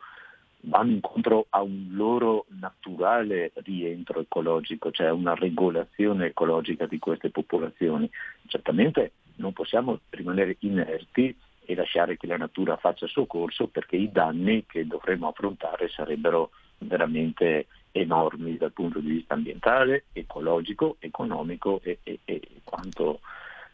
vanno 0.68 0.92
incontro 0.92 1.48
a 1.50 1.62
un 1.62 1.88
loro 1.92 2.46
naturale 2.60 3.52
rientro 3.56 4.20
ecologico, 4.20 4.92
cioè 4.92 5.10
una 5.12 5.36
regolazione 5.36 6.28
ecologica 6.28 6.86
di 6.86 7.00
queste 7.00 7.30
popolazioni. 7.30 8.10
Certamente 8.48 9.12
non 9.36 9.54
possiamo 9.54 10.00
rimanere 10.10 10.56
inerti 10.60 11.36
e 11.66 11.76
lasciare 11.76 12.18
che 12.18 12.28
la 12.28 12.38
natura 12.38 12.78
faccia 12.78 13.06
il 13.06 13.12
suo 13.12 13.26
corso 13.26 13.68
perché 13.68 13.96
i 13.96 14.12
danni 14.12 14.66
che 14.66 14.86
dovremo 14.86 15.28
affrontare 15.28 15.90
sarebbero 15.90 16.52
veramente 16.78 17.68
enormi 17.96 18.58
dal 18.58 18.74
punto 18.74 19.00
di 19.00 19.10
vista 19.10 19.36
ambientale, 19.36 20.06
ecologico, 20.12 20.98
economico 21.00 21.80
e, 21.82 22.00
e, 22.04 22.20
e 22.26 22.42
quanto 22.64 23.22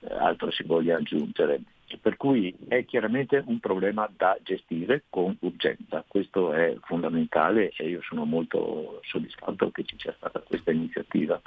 eh, 0.01 0.13
altro 0.13 0.51
si 0.51 0.63
voglia 0.63 0.97
aggiungere. 0.97 1.61
Per 1.99 2.15
cui 2.15 2.55
è 2.69 2.85
chiaramente 2.85 3.43
un 3.45 3.59
problema 3.59 4.09
da 4.15 4.37
gestire 4.41 5.03
con 5.09 5.35
urgenza, 5.41 6.05
questo 6.07 6.53
è 6.53 6.77
fondamentale 6.83 7.73
e 7.75 7.89
io 7.89 8.01
sono 8.03 8.23
molto 8.23 9.01
soddisfatto 9.03 9.71
che 9.71 9.83
ci 9.83 9.97
sia 9.99 10.13
stata 10.15 10.39
questa 10.39 10.71
iniziativa. 10.71 11.41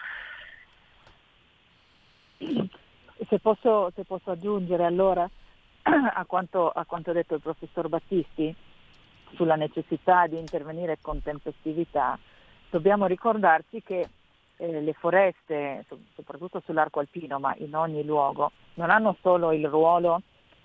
Se 2.37 3.39
posso, 3.41 3.91
se 3.95 4.05
posso 4.05 4.33
aggiungere 4.33 4.85
allora 4.85 5.27
a 5.83 6.25
quanto, 6.27 6.69
a 6.71 6.85
quanto 6.85 7.13
detto 7.13 7.37
il 7.37 7.41
professor 7.41 7.89
Battisti 7.89 8.55
sulla 9.35 9.57
necessità 9.57 10.27
di 10.27 10.39
intervenire 10.39 10.99
con 11.01 11.23
tempestività, 11.23 12.19
dobbiamo 12.75 13.07
ricordarci 13.07 13.83
che 13.85 14.09
eh, 14.57 14.81
le 14.81 14.93
foreste, 14.95 15.85
soprattutto 16.17 16.61
sull'arco 16.65 16.99
alpino, 16.99 17.39
ma 17.39 17.55
in 17.59 17.77
ogni 17.77 18.05
luogo, 18.05 18.51
non 18.75 18.91
hanno 18.91 19.17
solo 19.21 19.53
il 19.53 19.69
ruolo 19.69 20.23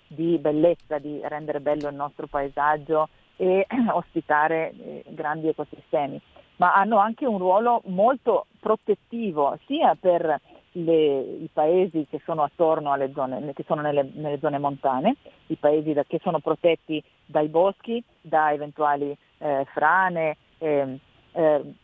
di 0.08 0.36
bellezza, 0.38 0.98
di 0.98 1.20
rendere 1.22 1.60
bello 1.60 1.88
il 1.88 1.94
nostro 1.94 2.26
paesaggio 2.26 3.08
e 3.36 3.64
ospitare 3.94 4.72
eh, 4.72 5.04
grandi 5.10 5.46
ecosistemi, 5.48 6.20
ma 6.56 6.74
hanno 6.74 6.98
anche 6.98 7.26
un 7.26 7.38
ruolo 7.38 7.80
molto 7.86 8.46
protettivo 8.58 9.56
sia 9.66 9.94
per 9.94 10.40
le, 10.72 11.20
i 11.20 11.48
paesi 11.52 12.08
che 12.10 12.20
sono 12.24 12.42
attorno 12.42 12.90
alle 12.90 13.12
zone, 13.14 13.52
che 13.52 13.62
sono 13.68 13.82
nelle, 13.82 14.10
nelle 14.14 14.40
zone 14.40 14.58
montane, 14.58 15.14
i 15.46 15.54
paesi 15.54 15.92
da, 15.92 16.02
che 16.02 16.18
sono 16.20 16.40
protetti 16.40 17.00
dai 17.24 17.46
boschi, 17.46 18.02
da 18.20 18.52
eventuali 18.52 19.16
eh, 19.38 19.64
frane, 19.72 20.36
eh, 20.58 20.98
eh, 21.32 21.74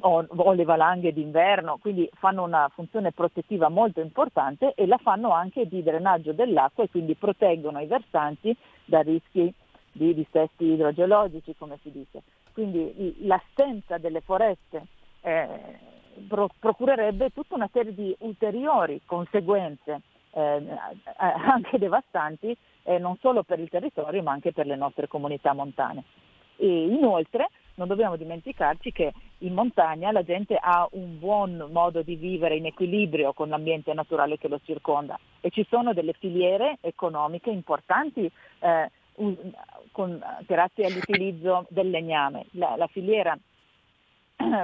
o, 0.00 0.26
o 0.28 0.52
le 0.52 0.64
valanghe 0.64 1.12
d'inverno, 1.12 1.78
quindi 1.78 2.08
fanno 2.14 2.42
una 2.42 2.68
funzione 2.72 3.12
protettiva 3.12 3.68
molto 3.68 4.00
importante 4.00 4.72
e 4.74 4.86
la 4.86 4.98
fanno 4.98 5.30
anche 5.30 5.66
di 5.66 5.82
drenaggio 5.82 6.32
dell'acqua 6.32 6.84
e 6.84 6.90
quindi 6.90 7.14
proteggono 7.14 7.80
i 7.80 7.86
versanti 7.86 8.56
da 8.84 9.00
rischi 9.00 9.52
di 9.92 10.14
dissesti 10.14 10.64
idrogeologici, 10.64 11.54
come 11.56 11.78
si 11.82 11.90
dice. 11.90 12.22
Quindi 12.52 13.16
l'assenza 13.20 13.98
delle 13.98 14.20
foreste 14.20 14.86
eh, 15.20 15.48
pro- 16.28 16.50
procurerebbe 16.58 17.30
tutta 17.30 17.54
una 17.54 17.68
serie 17.72 17.94
di 17.94 18.14
ulteriori 18.20 19.00
conseguenze 19.06 20.02
eh, 20.32 20.62
anche 21.16 21.78
devastanti, 21.78 22.56
eh, 22.82 22.98
non 22.98 23.16
solo 23.20 23.44
per 23.44 23.60
il 23.60 23.68
territorio 23.68 24.22
ma 24.22 24.32
anche 24.32 24.52
per 24.52 24.66
le 24.66 24.76
nostre 24.76 25.08
comunità 25.08 25.52
montane. 25.52 26.04
E 26.56 26.86
inoltre 26.86 27.48
non 27.76 27.88
dobbiamo 27.88 28.16
dimenticarci 28.16 28.92
che 28.92 29.12
in 29.38 29.54
montagna 29.54 30.12
la 30.12 30.22
gente 30.22 30.56
ha 30.60 30.86
un 30.92 31.18
buon 31.18 31.68
modo 31.70 32.02
di 32.02 32.16
vivere 32.16 32.56
in 32.56 32.66
equilibrio 32.66 33.32
con 33.32 33.48
l'ambiente 33.48 33.92
naturale 33.92 34.38
che 34.38 34.48
lo 34.48 34.60
circonda 34.64 35.18
e 35.40 35.50
ci 35.50 35.66
sono 35.68 35.92
delle 35.92 36.12
filiere 36.12 36.78
economiche 36.80 37.50
importanti 37.50 38.30
eh, 38.60 38.90
con, 39.92 40.22
grazie 40.46 40.86
all'utilizzo 40.86 41.66
del 41.68 41.90
legname. 41.90 42.46
La, 42.52 42.74
la 42.76 42.86
filiera 42.86 43.36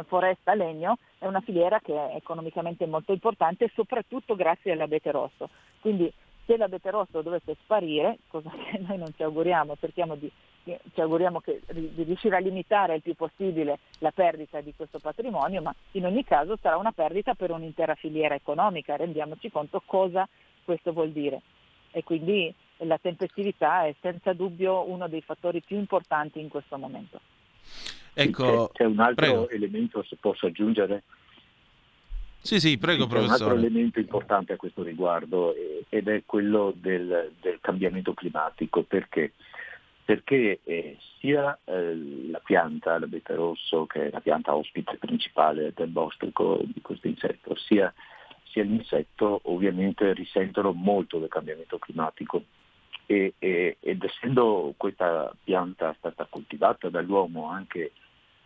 foresta 0.07 0.55
legno 0.55 0.99
è 1.19 1.27
una 1.27 1.41
filiera 1.41 1.81
che 1.81 1.95
è 1.95 2.17
economicamente 2.17 2.87
molto 2.87 3.13
importante 3.13 3.71
soprattutto 3.75 4.35
grazie 4.35 4.73
all'abete 4.73 5.11
rosso. 5.11 5.51
Quindi 5.81 6.13
se 6.47 6.57
l'abete 6.57 6.91
rosso 6.91 7.23
dovesse 7.23 7.57
sparire, 7.63 8.19
cosa 8.29 8.51
che 8.71 8.79
noi 8.79 8.99
non 8.99 9.13
ci 9.15 9.23
auguriamo, 9.23 9.77
cerchiamo 9.79 10.17
di 10.17 10.31
ci 10.65 11.01
auguriamo 11.01 11.41
che, 11.41 11.63
di 11.73 12.03
riuscire 12.03 12.37
a 12.37 12.41
limitare 12.41 12.95
il 12.97 13.03
più 13.03 13.15
possibile 13.15 13.79
la 13.99 14.11
perdita 14.11 14.61
di 14.61 14.75
questo 14.77 14.99
patrimonio, 14.99 15.63
ma 15.63 15.75
in 15.93 16.05
ogni 16.05 16.25
caso 16.25 16.57
sarà 16.61 16.77
una 16.77 16.93
perdita 16.93 17.35
per 17.35 17.51
un'intera 17.51 17.95
filiera 17.95 18.35
economica, 18.35 18.97
rendiamoci 18.97 19.51
conto 19.51 19.83
cosa 19.85 20.29
questo 20.65 20.93
vuol 20.93 21.11
dire. 21.11 21.41
E 21.93 22.05
quindi 22.05 22.55
la 22.79 22.99
tempestività 22.99 23.85
è 23.85 23.95
senza 24.01 24.33
dubbio 24.33 24.89
uno 24.89 25.09
dei 25.09 25.23
fattori 25.23 25.61
più 25.61 25.77
importanti 25.77 26.41
in 26.41 26.49
questo 26.49 26.77
momento. 26.77 27.21
Ecco, 28.13 28.69
c'è, 28.69 28.79
c'è 28.79 28.85
un 28.85 29.01
altro 29.01 29.15
prego. 29.15 29.49
elemento, 29.49 30.03
se 30.03 30.17
posso 30.21 30.47
aggiungere. 30.47 31.03
Sì, 32.43 32.59
sì, 32.59 32.79
prego, 32.79 33.05
c'è 33.05 33.11
professore. 33.11 33.43
un 33.43 33.51
altro 33.51 33.67
elemento 33.67 33.99
importante 33.99 34.53
a 34.55 34.57
questo 34.57 34.83
riguardo 34.83 35.55
ed 35.89 36.09
è 36.09 36.23
quello 36.25 36.73
del, 36.75 37.33
del 37.41 37.59
cambiamento 37.61 38.15
climatico, 38.15 38.83
perché 38.83 39.33
perché 40.11 40.59
eh, 40.65 40.97
sia 41.21 41.57
eh, 41.63 41.95
la 42.33 42.41
pianta, 42.41 42.99
l'abete 42.99 43.33
rosso, 43.37 43.87
che 43.87 44.09
è 44.09 44.11
la 44.11 44.19
pianta 44.19 44.57
ospite 44.57 44.97
principale 44.97 45.73
del 45.73 45.87
bostrico 45.87 46.61
di 46.65 46.81
questo 46.81 47.07
insetto, 47.07 47.55
sia, 47.55 47.95
sia 48.43 48.65
l'insetto 48.65 49.39
ovviamente 49.45 50.13
risentono 50.13 50.73
molto 50.73 51.21
del 51.21 51.29
cambiamento 51.29 51.79
climatico. 51.79 52.43
E, 53.07 53.35
e, 53.39 53.77
ed 53.79 54.03
essendo 54.03 54.75
questa 54.77 55.33
pianta 55.45 55.95
stata 55.97 56.27
coltivata 56.29 56.89
dall'uomo 56.89 57.49
anche 57.49 57.93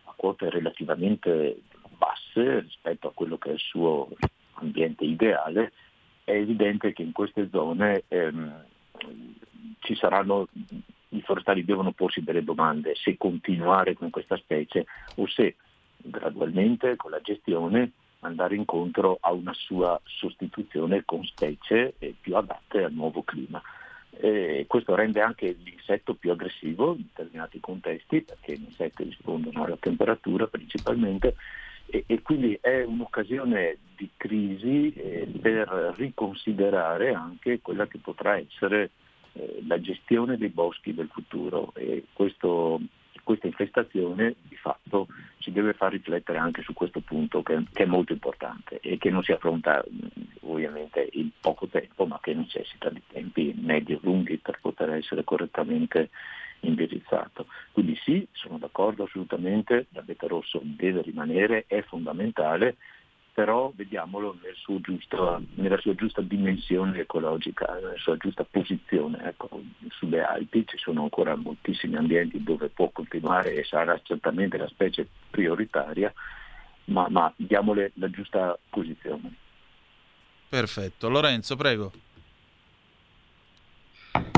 a 0.03 0.13
quote 0.15 0.51
relativamente 0.51 1.61
basse 1.97 2.59
rispetto 2.59 3.07
a 3.07 3.11
quello 3.11 3.39
che 3.39 3.49
è 3.49 3.53
il 3.53 3.59
suo 3.59 4.09
ambiente 4.53 5.03
ideale, 5.03 5.71
è 6.23 6.33
evidente 6.33 6.93
che 6.93 7.01
in 7.01 7.11
queste 7.11 7.49
zone 7.49 8.03
ehm, 8.07 8.65
ci 9.79 9.95
saranno 9.95 10.47
i 11.09 11.21
forestali 11.21 11.63
devono 11.63 11.91
porsi 11.91 12.23
delle 12.23 12.43
domande, 12.43 12.93
se 12.95 13.17
continuare 13.17 13.93
con 13.93 14.09
questa 14.09 14.37
specie 14.37 14.85
o 15.15 15.27
se 15.27 15.55
gradualmente 15.97 16.95
con 16.95 17.11
la 17.11 17.21
gestione 17.21 17.91
andare 18.19 18.55
incontro 18.55 19.17
a 19.21 19.31
una 19.31 19.53
sua 19.53 19.99
sostituzione 20.03 21.03
con 21.05 21.23
specie 21.23 21.93
più 22.19 22.35
adatte 22.35 22.83
al 22.83 22.93
nuovo 22.93 23.23
clima. 23.23 23.61
E 24.17 24.65
questo 24.67 24.95
rende 24.95 25.21
anche 25.21 25.57
l'insetto 25.63 26.15
più 26.15 26.31
aggressivo 26.31 26.95
in 26.95 27.03
determinati 27.07 27.59
contesti, 27.59 28.21
perché 28.21 28.57
gli 28.57 28.63
insetti 28.63 29.03
rispondono 29.03 29.65
alla 29.65 29.77
temperatura 29.77 30.47
principalmente, 30.47 31.35
e, 31.87 32.03
e 32.07 32.21
quindi 32.21 32.57
è 32.61 32.83
un'occasione 32.83 33.77
di 33.95 34.09
crisi 34.17 34.91
eh, 34.93 35.27
per 35.41 35.93
riconsiderare 35.97 37.13
anche 37.13 37.59
quella 37.61 37.87
che 37.87 37.99
potrà 37.99 38.37
essere 38.37 38.91
eh, 39.33 39.63
la 39.67 39.79
gestione 39.79 40.37
dei 40.37 40.49
boschi 40.49 40.93
del 40.93 41.09
futuro. 41.11 41.71
E 41.75 42.05
questo, 42.13 42.79
questa 43.23 43.47
infestazione 43.47 44.35
di 44.41 44.55
fatto 44.55 45.07
ci 45.37 45.51
deve 45.51 45.73
far 45.73 45.91
riflettere 45.91 46.37
anche 46.37 46.61
su 46.61 46.73
questo 46.73 47.01
punto 47.01 47.41
che, 47.43 47.63
che 47.71 47.83
è 47.83 47.87
molto 47.87 48.13
importante 48.13 48.79
e 48.81 48.97
che 48.97 49.09
non 49.09 49.23
si 49.23 49.31
affronta 49.31 49.83
ovviamente 50.41 51.07
in 51.13 51.29
poco 51.39 51.67
tempo 51.67 52.05
ma 52.05 52.19
che 52.21 52.33
necessita 52.33 52.89
di 52.89 53.01
tempi 53.07 53.53
medio-lunghi 53.57 54.37
per 54.37 54.59
poter 54.61 54.91
essere 54.91 55.23
correttamente 55.23 56.09
indirizzato. 56.61 57.47
Quindi 57.71 57.95
sì, 58.03 58.27
sono 58.31 58.57
d'accordo 58.57 59.03
assolutamente, 59.03 59.87
l'abete 59.89 60.27
rosso 60.27 60.59
deve 60.63 61.01
rimanere, 61.01 61.65
è 61.67 61.81
fondamentale, 61.83 62.77
però 63.35 63.69
vediamolo 63.75 64.37
nel 64.41 64.55
giusto, 64.79 65.41
nella 65.55 65.77
sua 65.79 65.93
giusta 65.93 66.21
dimensione 66.21 66.99
ecologica, 66.99 67.65
nella 67.73 67.97
sua 67.97 68.15
giusta 68.15 68.45
posizione. 68.45 69.21
Ecco, 69.25 69.61
sulle 69.89 70.23
Alpi 70.23 70.65
ci 70.65 70.77
sono 70.77 71.03
ancora 71.03 71.35
moltissimi 71.35 71.97
ambienti 71.97 72.41
dove 72.41 72.69
può 72.69 72.89
continuare 72.91 73.53
e 73.55 73.65
sarà 73.65 73.99
certamente 74.03 74.55
la 74.55 74.69
specie 74.69 75.05
prioritaria, 75.29 76.13
ma, 76.85 77.07
ma 77.09 77.31
diamole 77.35 77.91
la 77.95 78.09
giusta 78.09 78.57
posizione. 78.69 79.33
Perfetto. 80.47 81.09
Lorenzo, 81.09 81.57
prego. 81.57 81.91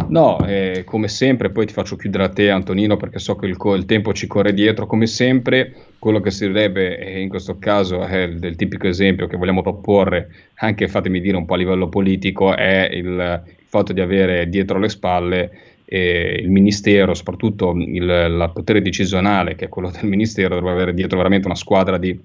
No, 0.10 0.46
eh, 0.46 0.84
come 0.86 1.10
sempre, 1.10 1.50
poi 1.50 1.65
ti 1.65 1.74
faccio 1.74 1.98
chiudere 1.98 2.24
a 2.24 2.30
te 2.30 2.50
Antonino 2.50 2.96
perché 2.96 3.20
so 3.20 3.36
che 3.36 3.46
il, 3.46 3.58
il 3.76 3.86
tempo 3.86 4.13
ci 4.13 4.26
corre 4.26 4.54
dietro, 4.54 4.86
come 4.86 5.06
sempre 5.06 5.74
quello 6.00 6.22
che 6.22 6.32
servirebbe 6.32 6.98
eh, 6.98 7.20
in 7.20 7.28
questo 7.28 7.58
caso 7.60 8.02
è 8.06 8.30
del 8.30 8.56
tipico 8.56 8.88
esempio 8.88 9.28
che 9.28 9.36
vogliamo 9.36 9.62
proporre, 9.62 10.30
anche 10.56 10.88
fatemi 10.88 11.20
dire 11.20 11.36
un 11.36 11.46
po' 11.46 11.56
a 11.56 11.58
livello 11.58 11.89
politico, 11.89 12.56
è 12.56 12.89
il, 12.91 13.06
il 13.06 13.65
fatto 13.65 13.91
di 13.91 14.00
avere 14.00 14.48
dietro 14.48 14.80
le 14.80 14.89
spalle 14.89 15.52
eh, 15.84 16.39
il 16.41 16.52
ministero, 16.52 17.13
soprattutto 17.13 17.72
il, 17.72 18.04
il 18.04 18.52
potere 18.54 18.82
decisionale 18.82 19.56
che 19.56 19.65
è 19.65 19.70
quello 19.70 19.89
del 19.89 20.06
ministero, 20.06 20.56
dovrebbe 20.56 20.76
avere 20.76 20.93
dietro 20.93 21.17
veramente 21.17 21.48
una 21.48 21.56
squadra 21.56 21.98
di 21.98 22.17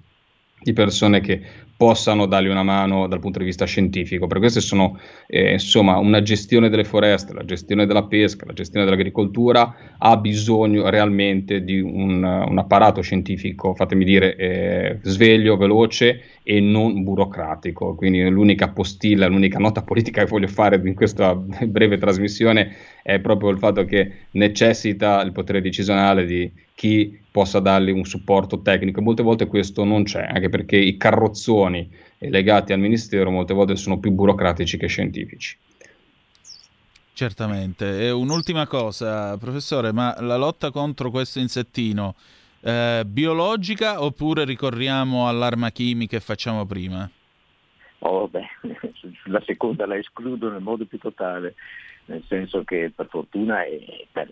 di 0.63 0.73
persone 0.73 1.21
che 1.21 1.41
possano 1.83 2.27
dargli 2.27 2.47
una 2.47 2.63
mano 2.63 3.09
dal 3.09 3.19
punto 3.19 3.41
di 3.41 3.45
vista 3.45 3.65
scientifico. 3.65 4.29
Per 4.29 4.39
questo 4.39 4.61
sono 4.61 5.01
eh, 5.27 5.55
insomma 5.55 5.99
una 5.99 6.23
gestione 6.23 6.69
delle 6.69 6.85
foreste, 6.85 7.33
la 7.33 7.45
gestione 7.45 7.87
della 7.87 8.05
pesca, 8.05 8.47
la 8.47 8.53
gestione 8.53 8.85
dell'agricoltura 8.85 9.75
ha 9.99 10.17
bisogno 10.17 10.89
realmente 10.91 11.65
di 11.65 11.81
un, 11.81 12.23
un 12.23 12.59
apparato 12.59 13.01
scientifico, 13.01 13.75
fatemi 13.75 14.05
dire, 14.05 14.37
eh, 14.37 14.99
sveglio, 15.03 15.57
veloce 15.57 16.23
e 16.45 16.61
non 16.61 17.03
burocratico. 17.03 17.97
Quindi 17.97 18.29
l'unica 18.29 18.69
postilla, 18.69 19.27
l'unica 19.27 19.59
nota 19.59 19.83
politica 19.83 20.23
che 20.23 20.31
voglio 20.31 20.47
fare 20.47 20.81
in 20.85 20.95
questa 20.95 21.35
breve 21.67 21.99
trasmissione 21.99 22.77
è 23.03 23.19
proprio 23.19 23.51
il 23.51 23.59
fatto 23.59 23.85
che 23.85 24.27
necessita 24.33 25.21
il 25.23 25.33
potere 25.33 25.61
decisionale 25.61 26.27
di 26.27 26.49
chi 26.77 27.19
possa 27.33 27.59
dargli 27.59 27.91
un 27.91 28.05
supporto 28.05 28.61
tecnico. 28.61 29.01
Molte 29.01 29.23
volte 29.23 29.47
questo 29.47 29.83
non 29.83 30.05
c'è, 30.05 30.23
anche 30.23 30.51
perché 30.51 30.77
i 30.77 30.97
carrozzoni 30.97 31.91
legati 32.19 32.73
al 32.73 32.79
ministero 32.79 33.31
molte 33.31 33.55
volte 33.55 33.75
sono 33.75 33.99
più 33.99 34.13
burocratici 34.13 34.77
che 34.77 34.87
scientifici. 34.87 35.57
Certamente. 37.15 38.07
E 38.07 38.11
un'ultima 38.11 38.67
cosa, 38.67 39.37
professore, 39.39 39.93
ma 39.93 40.15
la 40.21 40.37
lotta 40.37 40.71
contro 40.71 41.11
questo 41.11 41.41
insettino 41.41 42.15
eh, 42.61 43.03
biologica 43.07 44.03
oppure 44.03 44.45
ricorriamo 44.45 45.27
all'arma 45.27 45.71
chimica 45.71 46.17
e 46.17 46.21
facciamo 46.21 46.65
prima? 46.67 47.11
Oh, 48.01 48.29
beh, 48.29 48.47
la 49.27 49.43
seconda 49.47 49.87
la 49.87 49.97
escludo 49.97 50.51
nel 50.51 50.61
modo 50.61 50.85
più 50.85 50.99
totale 50.99 51.55
nel 52.13 52.23
senso 52.29 52.63
che 52.63 52.93
per 52.95 53.07
fortuna 53.09 53.65
e 53.65 54.07
per, 54.13 54.31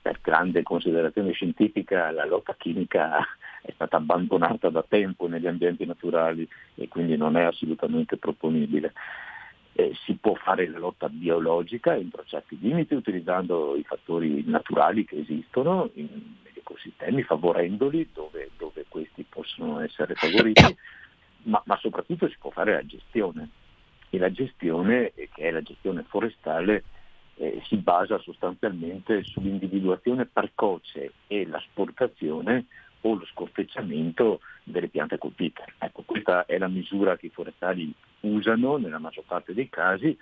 per 0.00 0.20
grande 0.22 0.62
considerazione 0.62 1.32
scientifica 1.32 2.12
la 2.12 2.24
lotta 2.24 2.54
chimica 2.56 3.18
è 3.60 3.72
stata 3.72 3.96
abbandonata 3.96 4.70
da 4.70 4.84
tempo 4.86 5.26
negli 5.26 5.48
ambienti 5.48 5.84
naturali 5.84 6.48
e 6.76 6.86
quindi 6.86 7.16
non 7.16 7.36
è 7.36 7.42
assolutamente 7.42 8.16
proponibile. 8.16 8.92
Eh, 9.72 9.94
si 10.04 10.14
può 10.14 10.34
fare 10.34 10.68
la 10.68 10.78
lotta 10.78 11.08
biologica 11.08 11.94
entro 11.94 12.24
certi 12.24 12.58
limiti 12.60 12.94
utilizzando 12.94 13.76
i 13.76 13.84
fattori 13.84 14.42
naturali 14.46 15.04
che 15.04 15.18
esistono 15.18 15.90
negli 15.94 16.58
ecosistemi, 16.58 17.22
favorendoli 17.22 18.08
dove, 18.12 18.50
dove 18.56 18.84
questi 18.88 19.24
possono 19.28 19.80
essere 19.80 20.14
favoriti, 20.14 20.76
ma, 21.44 21.60
ma 21.64 21.76
soprattutto 21.80 22.28
si 22.28 22.36
può 22.38 22.50
fare 22.50 22.72
la 22.74 22.86
gestione. 22.86 23.48
E 24.10 24.18
la 24.18 24.32
gestione, 24.32 25.12
che 25.14 25.30
è 25.34 25.50
la 25.50 25.60
gestione 25.60 26.02
forestale, 26.08 26.82
eh, 27.38 27.62
si 27.66 27.76
basa 27.76 28.18
sostanzialmente 28.18 29.22
sull'individuazione 29.24 30.26
precoce 30.26 31.12
e 31.26 31.46
l'asportazione 31.46 32.66
o 33.02 33.14
lo 33.14 33.24
scortecciamento 33.26 34.40
delle 34.64 34.88
piante 34.88 35.18
colpite. 35.18 35.64
Ecco, 35.78 36.02
questa 36.04 36.46
è 36.46 36.58
la 36.58 36.68
misura 36.68 37.16
che 37.16 37.26
i 37.26 37.30
forestali 37.30 37.92
usano 38.20 38.76
nella 38.76 38.98
maggior 38.98 39.24
parte 39.24 39.54
dei 39.54 39.68
casi, 39.68 40.16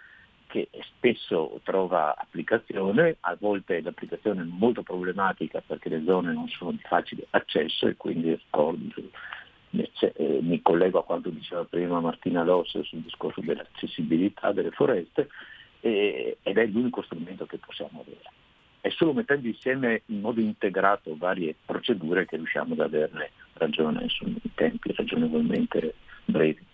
che 0.47 0.69
spesso 0.83 1.61
trova 1.65 2.15
applicazione, 2.17 3.17
a 3.21 3.37
volte 3.39 3.81
l'applicazione 3.81 4.43
è 4.43 4.45
molto 4.45 4.83
problematica 4.83 5.63
perché 5.67 5.89
le 5.89 6.05
zone 6.05 6.33
non 6.33 6.49
sono 6.49 6.71
di 6.71 6.83
facile 6.83 7.27
accesso 7.31 7.89
e 7.89 7.97
quindi 7.97 8.39
eh, 10.17 10.39
mi 10.43 10.63
collego 10.63 11.01
a 11.01 11.05
quanto 11.05 11.31
diceva 11.31 11.65
prima 11.65 12.01
Martina 12.01 12.45
Loss 12.45 12.81
sul 12.81 13.01
discorso 13.01 13.41
dell'accessibilità 13.41 14.53
delle 14.53 14.71
foreste, 14.71 15.29
e, 15.87 16.39
ed 16.43 16.59
è 16.59 16.67
l'unico 16.67 17.03
strumento 17.03 17.47
che 17.47 17.59
possiamo 17.59 18.05
avere. 18.05 18.31
È 18.81 18.91
solo 18.91 19.13
mettendo 19.13 19.47
insieme 19.47 20.03
in 20.07 20.21
modo 20.21 20.41
integrato 20.41 21.17
varie 21.17 21.55
procedure 21.65 22.27
che 22.27 22.37
riusciamo 22.37 22.75
ad 22.75 22.81
averne 22.81 23.31
ragione 23.55 24.09
su 24.09 24.25
tempi 24.55 24.93
ragionevolmente 24.95 25.95
brevi. 26.25 26.65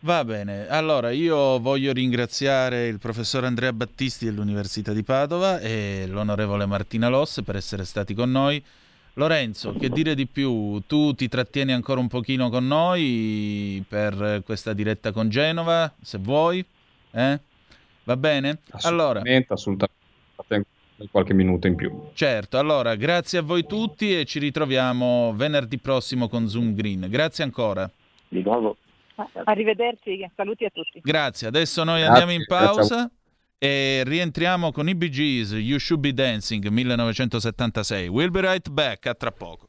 Va 0.00 0.24
bene, 0.24 0.68
allora 0.68 1.10
io 1.10 1.58
voglio 1.58 1.92
ringraziare 1.92 2.86
il 2.86 2.98
professor 2.98 3.44
Andrea 3.44 3.72
Battisti 3.72 4.24
dell'Università 4.24 4.92
di 4.92 5.02
Padova 5.02 5.58
e 5.58 6.06
l'onorevole 6.08 6.66
Martina 6.66 7.08
Loss 7.08 7.42
per 7.42 7.56
essere 7.56 7.84
stati 7.84 8.14
con 8.14 8.30
noi. 8.30 8.62
Lorenzo, 9.14 9.72
che 9.72 9.88
dire 9.88 10.14
di 10.14 10.26
più? 10.26 10.82
Tu 10.86 11.14
ti 11.14 11.26
trattieni 11.26 11.72
ancora 11.72 12.00
un 12.00 12.08
pochino 12.08 12.50
con 12.50 12.66
noi 12.66 13.82
per 13.88 14.42
questa 14.44 14.74
diretta 14.74 15.10
con 15.10 15.28
Genova, 15.30 15.92
se 16.00 16.18
vuoi? 16.18 16.64
Eh? 17.16 17.40
Va 18.04 18.16
bene? 18.16 18.58
Assolutamente, 18.70 19.30
allora, 19.30 19.54
assolutamente. 19.54 19.94
Qualche 21.10 21.34
minuto 21.34 21.66
in 21.66 21.74
più. 21.74 22.08
Certo, 22.14 22.58
allora 22.58 22.94
grazie 22.94 23.38
a 23.38 23.42
voi 23.42 23.66
tutti 23.66 24.18
e 24.18 24.24
ci 24.24 24.38
ritroviamo 24.38 25.34
venerdì 25.34 25.78
prossimo 25.78 26.28
con 26.28 26.48
Zoom 26.48 26.74
Green. 26.74 27.06
Grazie 27.08 27.44
ancora. 27.44 27.90
Di 28.28 28.42
nuovo. 28.42 28.76
Arrivederci, 29.44 30.30
saluti 30.34 30.64
a 30.64 30.70
tutti. 30.70 31.00
Grazie, 31.02 31.48
adesso 31.48 31.84
noi 31.84 32.00
grazie, 32.00 32.12
andiamo 32.12 32.32
in 32.32 32.44
pausa 32.46 33.10
e 33.58 34.02
rientriamo 34.04 34.72
con 34.72 34.88
i 34.88 34.94
Bee 34.94 35.08
Gees, 35.08 35.52
You 35.52 35.78
Should 35.78 36.02
Be 36.02 36.12
Dancing 36.12 36.66
1976. 36.66 38.08
We'll 38.08 38.30
be 38.30 38.40
right 38.42 38.68
back, 38.68 39.06
a 39.06 39.14
tra 39.14 39.32
poco. 39.32 39.68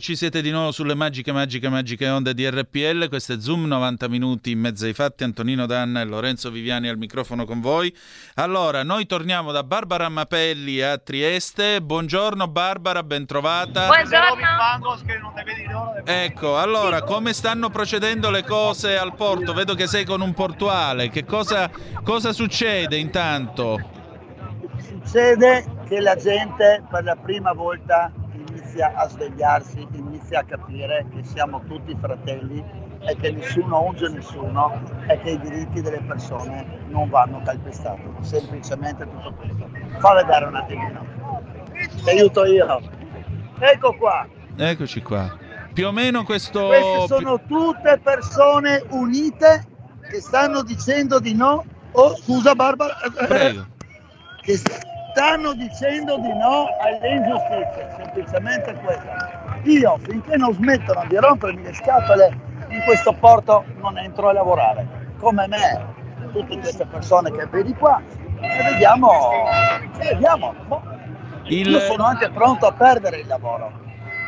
Rieccoci, 0.00 0.16
siete 0.16 0.40
di 0.40 0.50
nuovo 0.50 0.72
sulle 0.72 0.94
magiche, 0.94 1.30
magiche, 1.30 1.68
magiche 1.68 2.08
onde 2.08 2.32
di 2.32 2.48
RPL. 2.48 3.10
Questo 3.10 3.34
è 3.34 3.38
Zoom, 3.38 3.66
90 3.66 4.08
minuti 4.08 4.50
in 4.50 4.58
mezzo 4.58 4.86
ai 4.86 4.94
fatti. 4.94 5.24
Antonino 5.24 5.66
Danna 5.66 6.00
e 6.00 6.04
Lorenzo 6.04 6.50
Viviani 6.50 6.88
al 6.88 6.96
microfono 6.96 7.44
con 7.44 7.60
voi. 7.60 7.94
Allora, 8.36 8.82
noi 8.82 9.04
torniamo 9.04 9.52
da 9.52 9.62
Barbara 9.62 10.08
Mapelli 10.08 10.80
a 10.80 10.96
Trieste. 10.96 11.82
Buongiorno 11.82 12.48
Barbara, 12.48 13.02
bentrovata. 13.02 13.88
Buongiorno. 13.88 14.46
Ecco, 16.06 16.58
allora, 16.58 17.02
come 17.02 17.34
stanno 17.34 17.68
procedendo 17.68 18.30
le 18.30 18.42
cose 18.42 18.96
al 18.96 19.14
porto? 19.14 19.52
Vedo 19.52 19.74
che 19.74 19.86
sei 19.86 20.06
con 20.06 20.22
un 20.22 20.32
portuale. 20.32 21.10
Che 21.10 21.26
cosa, 21.26 21.70
cosa 22.02 22.32
succede 22.32 22.96
intanto? 22.96 23.78
Succede 24.78 25.66
che 25.86 26.00
la 26.00 26.16
gente 26.16 26.84
per 26.88 27.04
la 27.04 27.16
prima 27.16 27.52
volta 27.52 28.10
inizia 28.70 28.92
a 28.94 29.08
svegliarsi, 29.08 29.88
inizia 29.92 30.40
a 30.40 30.44
capire 30.44 31.04
che 31.12 31.24
siamo 31.24 31.60
tutti 31.66 31.96
fratelli 32.00 32.64
e 33.00 33.16
che 33.16 33.32
nessuno 33.32 33.82
unge 33.82 34.08
nessuno 34.08 34.80
e 35.08 35.20
che 35.20 35.30
i 35.30 35.40
diritti 35.40 35.80
delle 35.80 36.00
persone 36.02 36.84
non 36.88 37.08
vanno 37.08 37.42
calpestati. 37.44 38.02
Semplicemente 38.20 39.08
tutto 39.08 39.34
questo. 39.34 39.68
Fa 39.98 40.14
vedere 40.14 40.44
un 40.44 40.54
attimino. 40.54 41.04
Ti 42.04 42.10
aiuto 42.10 42.44
io. 42.44 42.80
Ecco 43.58 43.96
qua. 43.96 44.28
Eccoci 44.56 45.02
qua. 45.02 45.36
Più 45.72 45.86
o 45.88 45.92
meno 45.92 46.22
questo... 46.22 46.66
Queste 46.66 47.06
sono 47.06 47.40
tutte 47.46 47.98
persone 47.98 48.84
unite 48.90 49.66
che 50.08 50.20
stanno 50.20 50.62
dicendo 50.62 51.18
di 51.18 51.34
no. 51.34 51.64
Oh, 51.92 52.14
scusa 52.16 52.54
Barbara. 52.54 52.94
Prego. 53.26 53.66
Che 54.42 54.56
stanno 55.10 55.52
dicendo 55.54 56.16
di 56.18 56.32
no 56.34 56.66
alle 56.78 57.08
ingiustizie, 57.08 57.90
semplicemente 57.96 58.74
questo. 58.74 59.08
Io 59.64 59.98
finché 60.02 60.36
non 60.36 60.52
smettono 60.54 61.04
di 61.08 61.16
rompermi 61.16 61.62
le 61.62 61.74
scatole 61.74 62.48
in 62.68 62.82
questo 62.84 63.12
porto 63.12 63.64
non 63.80 63.98
entro 63.98 64.28
a 64.28 64.32
lavorare, 64.32 64.86
come 65.18 65.46
me, 65.48 65.84
tutte 66.32 66.58
queste 66.58 66.86
persone 66.86 67.30
che 67.32 67.46
vedi 67.46 67.74
qua, 67.74 68.00
e 68.40 68.62
vediamo, 68.62 69.10
vediamo. 69.98 70.54
Boh. 70.66 70.82
Il- 71.44 71.68
Io 71.68 71.80
sono 71.80 72.04
anche 72.04 72.30
pronto 72.30 72.66
a 72.66 72.72
perdere 72.72 73.18
il 73.18 73.26
lavoro. 73.26 73.72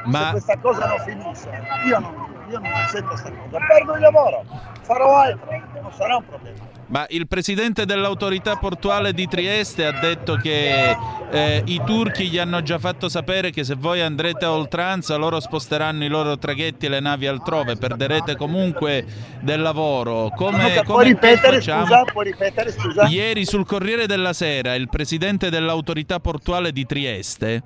Se 0.03 0.09
Ma 0.11 0.31
questa 0.31 0.59
cosa 0.59 0.87
non 0.87 0.99
finisce, 0.99 1.49
io 1.87 1.99
non, 2.01 2.15
io 2.53 2.59
non 2.59 2.73
accetto 2.73 3.09
questa 3.09 3.31
cosa, 3.31 3.59
perdo 3.67 3.95
il 3.95 4.01
lavoro, 4.01 4.45
farò 4.83 5.17
altro, 5.17 5.51
non 5.81 5.93
sarà 5.93 6.17
un 6.17 6.27
problema. 6.27 6.71
Ma 6.89 7.07
il 7.09 7.27
presidente 7.27 7.87
dell'autorità 7.87 8.57
portuale 8.57 9.15
di 9.15 9.27
Trieste 9.27 9.87
ha 9.87 9.99
detto 9.99 10.37
che 10.37 10.95
eh, 11.31 11.63
i 11.65 11.81
turchi 11.87 12.29
gli 12.29 12.37
hanno 12.37 12.61
già 12.61 12.79
fatto 12.79 13.09
sapere 13.09 13.51
che 13.51 13.65
se 13.65 13.77
voi 13.77 14.03
andrete 14.03 14.45
a 14.45 14.53
oltranza 14.53 15.17
loro 15.17 15.41
sposteranno 15.41 16.05
i 16.05 16.09
loro 16.09 16.37
traghetti 16.37 16.85
e 16.85 16.89
le 16.91 17.01
navi 17.01 17.27
altrove, 17.27 17.77
perderete 17.77 18.37
comunque 18.37 19.07
del 19.41 19.63
lavoro. 19.63 20.31
Come, 20.37 20.69
Luca, 20.69 20.83
come 20.83 21.05
ripetere, 21.05 21.63
scusa, 21.63 22.05
ripetere, 22.15 22.71
scusa? 22.71 23.07
Ieri 23.07 23.47
sul 23.47 23.65
Corriere 23.65 24.07
della 24.07 24.35
Sera 24.35 24.75
il 24.75 24.91
presidente 24.91 25.49
dell'autorità 25.49 26.21
portuale 26.21 26.73
di 26.73 26.85
Trieste 26.85 27.63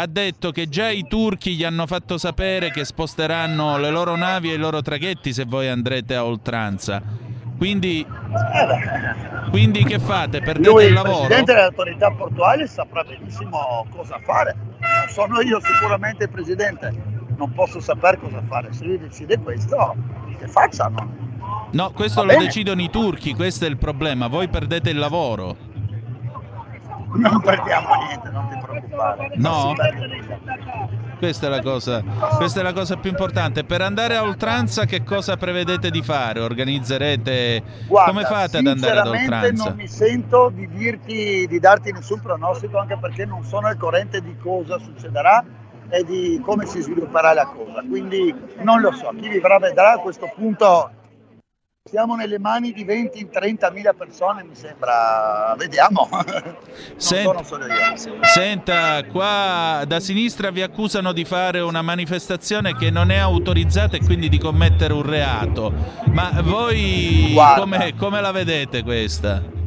ha 0.00 0.06
detto 0.06 0.52
che 0.52 0.68
già 0.68 0.88
i 0.90 1.06
turchi 1.08 1.54
gli 1.56 1.64
hanno 1.64 1.86
fatto 1.86 2.18
sapere 2.18 2.70
che 2.70 2.84
sposteranno 2.84 3.78
le 3.78 3.90
loro 3.90 4.14
navi 4.16 4.50
e 4.50 4.54
i 4.54 4.58
loro 4.58 4.80
traghetti 4.80 5.32
se 5.32 5.44
voi 5.44 5.68
andrete 5.68 6.14
a 6.14 6.24
oltranza. 6.24 7.02
Quindi, 7.56 8.06
quindi 9.50 9.82
che 9.84 9.98
fate? 9.98 10.40
Perdete 10.40 10.68
Lui, 10.68 10.82
il 10.82 10.88
il 10.88 10.94
lavoro? 10.94 11.16
presidente 11.26 11.52
delle 11.52 11.64
autorità 11.64 12.10
portuali, 12.12 12.68
saprà 12.68 13.02
benissimo 13.02 13.84
cosa 13.90 14.18
fare. 14.24 14.54
Non 14.78 15.08
sono 15.08 15.40
io 15.40 15.58
sicuramente 15.60 16.24
il 16.24 16.30
presidente, 16.30 16.92
non 17.36 17.52
posso 17.52 17.80
sapere 17.80 18.18
cosa 18.18 18.40
fare. 18.46 18.72
Se 18.72 18.84
lui 18.84 18.98
decide 18.98 19.38
questo, 19.40 19.96
che 20.38 20.46
facciano. 20.46 21.26
No, 21.72 21.90
questo 21.90 22.20
Va 22.20 22.26
lo 22.28 22.32
bene. 22.34 22.44
decidono 22.44 22.80
i 22.80 22.90
turchi, 22.90 23.34
questo 23.34 23.64
è 23.64 23.68
il 23.68 23.76
problema. 23.76 24.28
Voi 24.28 24.48
perdete 24.48 24.90
il 24.90 24.98
lavoro. 24.98 25.56
Non 27.14 27.40
perdiamo 27.40 27.88
niente, 28.06 28.30
non 28.30 28.48
ti 28.48 28.57
No? 29.34 29.74
Questa 31.18 31.46
è 31.46 31.50
la 31.50 31.60
cosa, 31.60 32.02
questa 32.36 32.60
è 32.60 32.62
la 32.62 32.72
cosa 32.72 32.96
più 32.96 33.10
importante. 33.10 33.64
Per 33.64 33.80
andare 33.80 34.14
a 34.14 34.22
oltranza 34.22 34.84
che 34.84 35.02
cosa 35.02 35.36
prevedete 35.36 35.90
di 35.90 36.02
fare? 36.02 36.40
Organizzerete 36.40 37.62
Guarda, 37.88 38.12
come 38.12 38.24
fate 38.24 38.58
ad 38.58 38.66
andare 38.66 39.00
ad 39.00 39.06
oltranza? 39.08 39.64
non 39.64 39.76
mi 39.76 39.88
sento 39.88 40.50
di 40.54 40.68
dirti, 40.68 41.46
di 41.48 41.58
darti 41.58 41.90
nessun 41.90 42.20
pronostico 42.20 42.78
anche 42.78 42.96
perché 43.00 43.24
non 43.24 43.42
sono 43.42 43.66
al 43.66 43.76
corrente 43.76 44.20
di 44.20 44.36
cosa 44.36 44.78
succederà 44.78 45.44
e 45.88 46.04
di 46.04 46.40
come 46.44 46.66
si 46.66 46.80
svilupperà 46.80 47.32
la 47.32 47.46
cosa. 47.46 47.82
Quindi 47.88 48.32
non 48.60 48.80
lo 48.80 48.92
so, 48.92 49.12
chi 49.18 49.28
vivrà 49.28 49.58
vedrà 49.58 49.94
a 49.94 49.98
questo 49.98 50.30
punto. 50.34 50.90
Siamo 51.88 52.16
nelle 52.16 52.38
mani 52.38 52.72
di 52.72 52.84
20-30 52.84 53.72
mila 53.72 53.94
persone, 53.94 54.42
mi 54.42 54.54
sembra. 54.54 55.54
Vediamo. 55.56 56.06
Non 56.88 57.00
Sent- 57.00 57.24
sono 57.24 57.42
solo 57.42 57.66
io. 57.66 57.96
Senta, 58.22 59.04
qua 59.04 59.82
da 59.86 60.00
sinistra 60.00 60.50
vi 60.50 60.62
accusano 60.62 61.12
di 61.12 61.24
fare 61.24 61.60
una 61.60 61.82
manifestazione 61.82 62.74
che 62.76 62.90
non 62.90 63.10
è 63.10 63.16
autorizzata 63.16 63.96
e 63.96 64.00
quindi 64.00 64.28
di 64.28 64.38
commettere 64.38 64.92
un 64.92 65.02
reato. 65.02 65.72
Ma 66.12 66.30
voi 66.42 67.34
come 67.96 68.20
la 68.20 68.32
vedete 68.32 68.82
questa? 68.82 69.57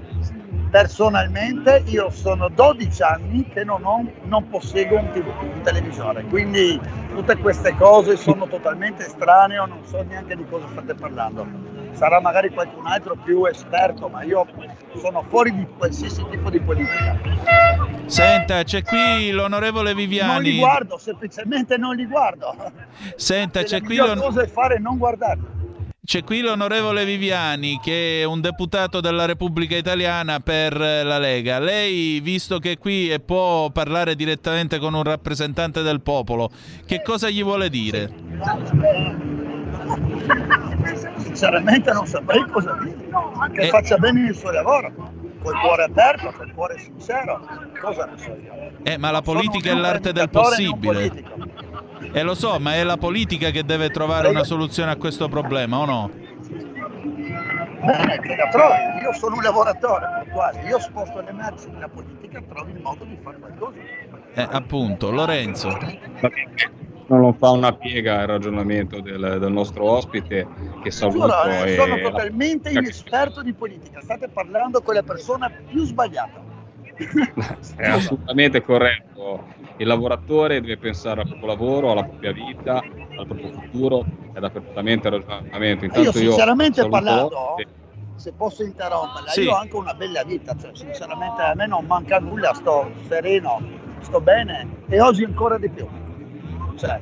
Personalmente 0.71 1.83
io 1.87 2.09
sono 2.11 2.47
12 2.47 3.03
anni 3.03 3.45
che 3.49 3.65
non, 3.65 3.83
ho, 3.83 4.09
non 4.23 4.47
posseggo 4.47 4.97
un, 4.97 5.09
TV, 5.11 5.27
un 5.27 5.61
televisore, 5.63 6.23
quindi 6.23 6.79
tutte 7.13 7.35
queste 7.37 7.75
cose 7.75 8.15
sono 8.15 8.47
totalmente 8.47 9.05
estraneo, 9.05 9.65
non 9.65 9.79
so 9.85 10.01
neanche 10.07 10.33
di 10.37 10.45
cosa 10.49 10.67
state 10.71 10.95
parlando. 10.95 11.45
Sarà 11.91 12.21
magari 12.21 12.51
qualcun 12.51 12.87
altro 12.87 13.17
più 13.21 13.43
esperto, 13.47 14.07
ma 14.07 14.23
io 14.23 14.47
sono 14.95 15.25
fuori 15.27 15.53
di 15.53 15.67
qualsiasi 15.77 16.25
tipo 16.29 16.49
di 16.49 16.61
politica. 16.61 17.19
Senta, 18.05 18.63
c'è 18.63 18.81
qui 18.81 19.29
l'onorevole 19.31 19.91
Non 19.91 19.99
li 20.01 20.07
Viviani. 20.07 20.57
guardo, 20.57 20.97
semplicemente 20.97 21.75
non 21.75 21.95
li 21.97 22.05
guardo. 22.07 22.55
Senta, 23.17 23.61
c'è 23.63 23.79
la 23.79 23.85
qui, 23.85 23.97
miglior 23.97 24.07
l'on- 24.15 24.19
cosa 24.19 24.41
è 24.43 24.47
fare 24.47 24.79
non 24.79 24.97
guardarli. 24.97 25.59
C'è 26.03 26.23
qui 26.23 26.41
l'onorevole 26.41 27.05
Viviani 27.05 27.79
che 27.81 28.21
è 28.21 28.23
un 28.23 28.41
deputato 28.41 29.01
della 29.01 29.25
Repubblica 29.25 29.75
Italiana 29.77 30.39
per 30.39 30.79
eh, 30.81 31.03
la 31.03 31.19
Lega. 31.19 31.59
Lei, 31.59 32.19
visto 32.21 32.57
che 32.59 32.71
è 32.73 32.77
qui 32.77 33.09
e 33.11 33.19
può 33.19 33.69
parlare 33.69 34.15
direttamente 34.15 34.79
con 34.79 34.93
un 34.95 35.03
rappresentante 35.03 35.81
del 35.83 36.01
popolo, 36.01 36.49
che 36.85 37.01
cosa 37.03 37.29
gli 37.29 37.43
vuole 37.43 37.69
dire? 37.69 38.11
Sinceramente 41.17 41.91
non 41.93 42.07
saprei 42.07 42.45
cosa 42.49 42.77
dire. 42.81 42.95
Che 43.53 43.61
Eh. 43.61 43.67
faccia 43.69 43.97
bene 43.97 44.27
il 44.29 44.35
suo 44.35 44.51
lavoro, 44.51 44.91
col 45.43 45.59
cuore 45.59 45.83
aperto, 45.83 46.33
col 46.35 46.51
cuore 46.53 46.79
sincero. 46.79 47.45
Cosa 47.79 48.05
ne 48.05 48.17
so 48.17 48.29
io? 48.31 48.71
Eh, 48.83 48.97
ma 48.97 49.11
la 49.11 49.21
politica 49.21 49.69
è 49.69 49.75
l'arte 49.75 50.11
del 50.13 50.29
possibile. 50.29 51.11
E 52.11 52.23
lo 52.23 52.35
so, 52.35 52.59
ma 52.59 52.75
è 52.75 52.83
la 52.83 52.97
politica 52.97 53.49
che 53.51 53.63
deve 53.63 53.89
trovare 53.89 54.27
una 54.29 54.43
soluzione 54.43 54.91
a 54.91 54.95
questo 54.95 55.27
problema, 55.29 55.77
o 55.77 55.85
no? 55.85 56.11
Bene, 57.81 58.19
che 58.19 58.35
la 58.35 58.47
trovi. 58.49 58.75
Io 59.01 59.13
sono 59.13 59.35
un 59.35 59.41
lavoratore 59.41 60.07
portuale, 60.23 60.67
io 60.67 60.79
sposto 60.79 61.19
le 61.21 61.31
merci 61.31 61.69
nella 61.69 61.87
politica, 61.87 62.41
trovi 62.47 62.71
il 62.71 62.81
modo 62.81 63.03
di 63.05 63.17
fare 63.21 63.37
qualcosa. 63.37 63.77
Eh, 64.33 64.47
appunto, 64.49 65.11
Lorenzo. 65.11 65.69
Non 67.07 67.19
lo 67.19 67.33
fa 67.33 67.49
una 67.49 67.73
piega 67.73 68.21
il 68.21 68.27
ragionamento 68.27 69.01
del, 69.01 69.37
del 69.39 69.51
nostro 69.51 69.83
ospite 69.83 70.47
che 70.81 70.91
saluto. 70.91 71.27
Giuro, 71.27 71.43
eh, 71.43 71.71
e 71.71 71.75
sono 71.75 71.99
totalmente 71.99 72.69
inesperto 72.69 73.41
di 73.41 73.53
politica, 73.53 73.99
state 73.99 74.29
parlando 74.29 74.81
con 74.81 74.93
la 74.93 75.03
persona 75.03 75.49
più 75.49 75.83
sbagliata. 75.83 76.41
È 77.75 77.87
assolutamente 77.87 78.61
corretto. 78.61 79.43
Il 79.81 79.87
lavoratore 79.87 80.61
deve 80.61 80.77
pensare 80.77 81.21
al 81.21 81.27
proprio 81.27 81.47
lavoro, 81.47 81.91
alla 81.91 82.03
propria 82.03 82.31
vita, 82.31 82.75
al 83.17 83.25
proprio 83.25 83.49
futuro 83.49 84.05
ed 84.31 84.43
ha 84.43 84.49
perfettamente 84.51 85.09
ragionamento. 85.09 85.85
Io 85.85 85.89
Intanto 85.89 86.19
io 86.19 86.29
sinceramente 86.29 86.81
saluto 86.81 86.95
parlando, 86.99 87.29
l'ospite. 87.29 87.71
se 88.15 88.33
posso 88.33 88.61
interromperla, 88.63 89.29
Sì. 89.31 89.41
io 89.41 89.51
ho 89.53 89.55
anche 89.55 89.75
una 89.75 89.95
bella 89.95 90.23
vita, 90.23 90.55
cioè 90.55 90.69
sinceramente 90.75 91.41
a 91.41 91.55
me 91.55 91.65
non 91.65 91.87
manca 91.87 92.19
nulla, 92.19 92.53
sto 92.53 92.91
sereno, 93.07 93.59
sto 94.01 94.21
bene 94.21 94.83
e 94.87 95.01
oggi 95.01 95.23
ancora 95.23 95.57
di 95.57 95.69
più. 95.69 95.87
Cioè, 96.75 97.01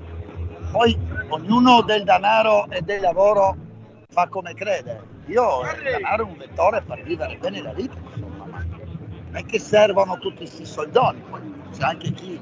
poi 0.72 0.98
ognuno 1.28 1.82
del 1.82 2.06
denaro 2.06 2.66
e 2.70 2.80
del 2.82 3.02
lavoro 3.02 3.58
fa 4.08 4.30
come 4.30 4.54
crede. 4.54 5.04
Io 5.26 5.64
il 5.64 5.84
denaro 5.84 6.24
è 6.24 6.26
un 6.30 6.38
vettore 6.38 6.82
per 6.84 7.04
vivere 7.04 7.36
bene 7.42 7.62
la 7.62 7.74
vita, 7.74 7.98
insomma, 8.14 8.46
ma 8.46 8.64
non 8.64 9.36
è 9.36 9.44
che 9.46 9.60
servono 9.60 10.18
tutti 10.18 10.38
questi 10.38 10.66
soldoni, 10.66 11.22
poi 11.30 11.42
c'è 11.74 11.84
anche 11.84 12.12
chi 12.14 12.40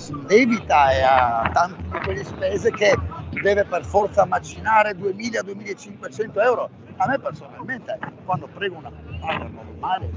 si 0.00 0.12
indebita 0.12 0.90
e 0.92 1.02
ha 1.02 1.50
tante 1.52 1.82
di 1.82 1.98
quelle 2.02 2.24
spese 2.24 2.70
che 2.72 2.98
deve 3.42 3.64
per 3.64 3.84
forza 3.84 4.24
macinare 4.24 4.96
2000-2500 4.96 6.42
euro. 6.42 6.70
A 6.96 7.06
me 7.06 7.18
personalmente, 7.18 7.98
quando 8.24 8.48
prego 8.52 8.76
una 8.78 8.90
paga 9.20 9.48
normale, 9.48 10.10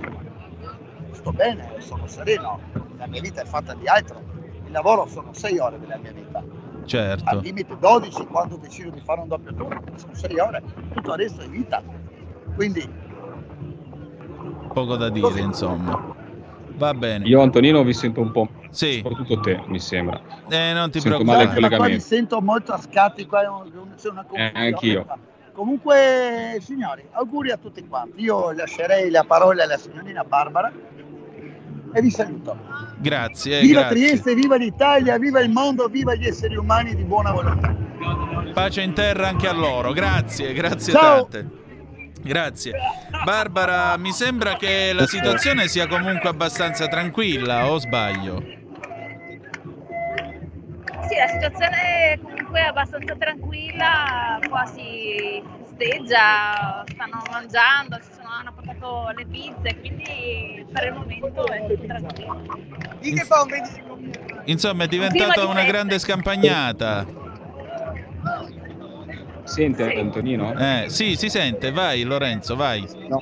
sto 1.11 1.31
bene, 1.31 1.75
sono 1.79 2.07
sereno, 2.07 2.59
la 2.97 3.07
mia 3.07 3.21
vita 3.21 3.41
è 3.41 3.45
fatta 3.45 3.73
di 3.73 3.87
altro. 3.87 4.21
Il 4.65 4.71
lavoro 4.71 5.05
sono 5.07 5.33
sei 5.33 5.59
ore 5.59 5.79
della 5.79 5.97
mia 5.97 6.13
vita. 6.13 6.41
Certo. 6.85 7.29
Al 7.29 7.39
limite 7.39 7.77
12 7.77 8.25
quando 8.25 8.57
decido 8.57 8.89
di 8.89 9.01
fare 9.01 9.21
un 9.21 9.27
doppio 9.27 9.53
turno, 9.53 9.81
sono 9.95 10.13
6 10.13 10.39
ore, 10.39 10.63
tutto 10.93 11.13
il 11.13 11.17
resto 11.19 11.41
è 11.41 11.47
vita. 11.47 11.81
Quindi 12.55 13.01
Poco 14.73 14.95
da 14.95 15.09
dire, 15.09 15.39
insomma. 15.39 16.21
Va 16.83 16.93
bene. 16.93 17.25
Io 17.27 17.41
Antonino 17.41 17.81
vi 17.83 17.93
sento 17.93 18.19
un 18.19 18.31
po', 18.31 18.49
Sì, 18.69 18.99
soprattutto 19.01 19.39
te 19.39 19.61
mi 19.67 19.79
sembra. 19.79 20.19
eh, 20.49 20.73
non 20.73 20.91
ti 20.91 20.99
Sento 20.99 21.23
male 21.23 21.43
il 21.43 21.49
preoccupare. 21.49 21.77
ma 21.77 21.85
qua 21.85 21.87
mi 21.93 21.99
sento 22.01 22.41
molto 22.41 22.73
a 22.73 22.77
scatti, 22.77 23.25
qua 23.25 23.39
c'è 23.41 23.47
una 24.09 24.23
confusione. 24.25 24.25
Eh, 24.33 24.51
anch'io. 24.53 25.05
Comunque, 25.53 26.57
signori, 26.59 27.03
auguri 27.11 27.51
a 27.51 27.57
tutti 27.57 27.85
quanti. 27.87 28.21
Io 28.21 28.51
lascerei 28.51 29.09
la 29.11 29.23
parola 29.23 29.63
alla 29.63 29.77
signorina 29.77 30.23
Barbara 30.23 30.71
e 31.93 32.01
vi 32.01 32.09
saluto. 32.09 32.57
Grazie, 32.97 33.61
viva 33.61 33.81
grazie. 33.81 33.97
Trieste, 33.97 34.33
viva 34.35 34.55
l'Italia, 34.57 35.17
viva 35.17 35.39
il 35.41 35.51
mondo, 35.51 35.87
viva 35.87 36.15
gli 36.15 36.25
esseri 36.25 36.57
umani 36.57 36.95
di 36.95 37.03
buona 37.03 37.31
volontà. 37.31 37.73
Pace 38.53 38.81
in 38.81 38.93
terra 38.93 39.27
anche 39.29 39.47
a 39.47 39.53
loro. 39.53 39.93
Grazie, 39.93 40.51
grazie 40.53 40.91
Ciao. 40.91 41.27
tante. 41.29 41.61
Grazie. 42.23 42.73
Barbara, 43.25 43.97
mi 43.97 44.11
sembra 44.11 44.55
che 44.55 44.91
la 44.93 45.05
situazione 45.05 45.67
sia 45.67 45.87
comunque 45.87 46.29
abbastanza 46.29 46.87
tranquilla, 46.87 47.69
o 47.69 47.77
sbaglio? 47.79 48.41
Sì, 51.07 51.17
la 51.17 51.27
situazione 51.27 52.17
comunque 52.21 52.59
è 52.59 52.63
abbastanza 52.63 53.15
tranquilla, 53.15 54.39
qua 54.47 54.65
si 54.65 55.43
festeggia, 55.65 56.83
stanno 56.87 57.21
mangiando, 57.29 57.97
ci 57.97 58.13
sono, 58.15 58.29
hanno 58.29 58.53
portato 58.53 59.11
le 59.15 59.25
pizze, 59.25 59.79
quindi 59.79 60.65
per 60.71 60.85
il 60.85 60.93
momento 60.93 61.45
è 61.51 61.67
tutto 61.67 61.85
tranquillo. 61.85 62.41
Insomma, 64.45 64.83
è 64.85 64.87
diventata 64.87 65.41
di 65.41 65.45
una 65.45 65.63
grande 65.63 65.99
scampagnata. 65.99 67.22
Sente 69.43 69.93
Antonino? 69.99 70.53
Eh, 70.57 70.85
sì, 70.87 71.15
si 71.15 71.29
sente. 71.29 71.71
Vai, 71.71 72.03
Lorenzo, 72.03 72.55
vai. 72.55 72.85
No, 73.07 73.19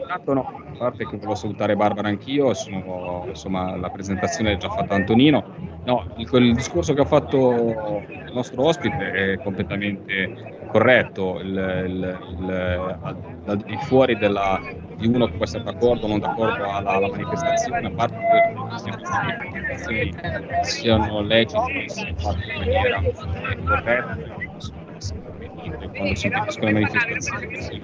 intanto 0.00 0.32
no, 0.34 0.60
a 0.72 0.76
parte 0.76 1.04
che 1.06 1.16
volevo 1.16 1.34
salutare 1.34 1.74
Barbara 1.76 2.08
anch'io, 2.08 2.54
sono, 2.54 3.24
insomma 3.28 3.76
la 3.76 3.88
presentazione 3.90 4.52
l'ha 4.52 4.56
già 4.58 4.68
fatta 4.68 4.94
Antonino. 4.94 5.44
No, 5.84 6.06
il, 6.16 6.28
quel 6.28 6.54
discorso 6.54 6.94
che 6.94 7.00
ha 7.00 7.04
fatto 7.06 8.02
il 8.08 8.30
nostro 8.32 8.64
ospite 8.64 9.10
è 9.10 9.38
completamente 9.42 10.52
corretto, 10.68 11.38
il, 11.40 11.48
il, 11.86 12.18
il- 12.38 13.62
di 13.66 13.76
fuori 13.82 14.16
della, 14.16 14.58
di 14.96 15.06
uno 15.06 15.26
che 15.26 15.32
può 15.32 15.44
essere 15.44 15.62
d'accordo 15.64 16.06
o 16.06 16.08
non 16.08 16.18
d'accordo 16.18 16.64
alla, 16.70 16.90
alla 16.92 17.08
manifestazione, 17.08 17.86
a 17.86 17.90
parte 17.90 18.16
che 18.16 18.62
queste 18.68 18.90
manifestazioni 18.90 20.14
siano 20.62 21.20
legitime, 21.20 21.88
siano 21.88 22.14
fatte 22.16 22.52
in 22.52 22.58
maniera 22.58 23.02
corretta, 23.64 24.18
quando 25.94 26.14
si 26.14 26.26
impediscono 26.26 26.66
le 26.66 26.72
manifestazioni, 26.72 27.62
sia 27.62 27.80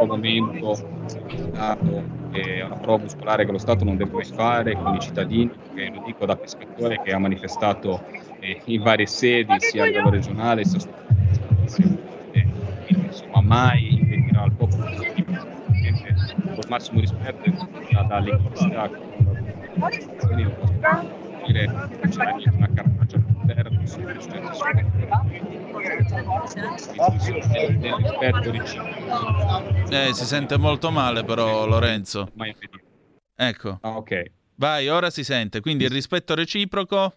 un 0.00 0.06
momento 0.06 0.74
Stato, 0.74 2.04
è 2.32 2.62
una 2.62 2.76
prova 2.76 3.02
muscolare 3.02 3.44
che 3.44 3.52
lo 3.52 3.58
Stato 3.58 3.84
non 3.84 3.96
deve 3.96 4.10
mai 4.12 4.24
fare 4.24 4.74
con 4.76 4.94
i 4.94 5.00
cittadini, 5.00 5.50
che 5.74 5.90
lo 5.90 6.02
dico 6.04 6.26
da 6.26 6.36
pescatore 6.36 7.00
che 7.02 7.12
ha 7.12 7.18
manifestato 7.18 8.02
eh, 8.40 8.60
in 8.64 8.82
varie 8.82 9.06
sedi, 9.06 9.54
sia 9.58 9.82
a 9.82 9.86
livello 9.86 10.10
regionale, 10.10 10.64
sia 10.64 10.80
eh, 12.32 12.46
quindi, 12.86 13.06
insomma 13.06 13.40
mai 13.42 13.98
impedirà 14.00 14.42
al 14.42 14.52
popolo 14.52 14.88
di 14.88 15.24
con 16.44 16.62
il 16.62 16.68
massimo 16.68 17.00
rispetto 17.00 17.50
da- 17.90 18.02
dall'inchiesta 18.02 18.90
quindi 20.26 20.42
non 20.42 20.54
posso 20.54 20.72
dire 21.46 21.70
che 22.00 22.08
c'era 22.08 22.30
niente 22.30 22.56
una 22.56 22.70
cartaccia 22.72 23.33
per 23.46 23.54
terra, 23.54 23.68
non 23.70 23.86
si 23.86 24.00
è 24.00 24.16
successo 24.16 24.40
assolutamente 27.02 27.78
del 27.78 27.94
rispetto 27.94 28.50
reciproco 28.50 29.88
Eh, 29.90 30.12
si 30.14 30.24
sente 30.24 30.56
molto 30.58 30.90
male 30.90 31.24
però, 31.24 31.66
Lorenzo. 31.66 32.30
Ecco, 33.36 33.78
Ah, 33.82 33.96
ok. 33.96 34.22
vai, 34.56 34.88
ora 34.88 35.10
si 35.10 35.24
sente. 35.24 35.60
Quindi 35.60 35.84
il 35.84 35.90
rispetto 35.90 36.34
reciproco. 36.34 37.12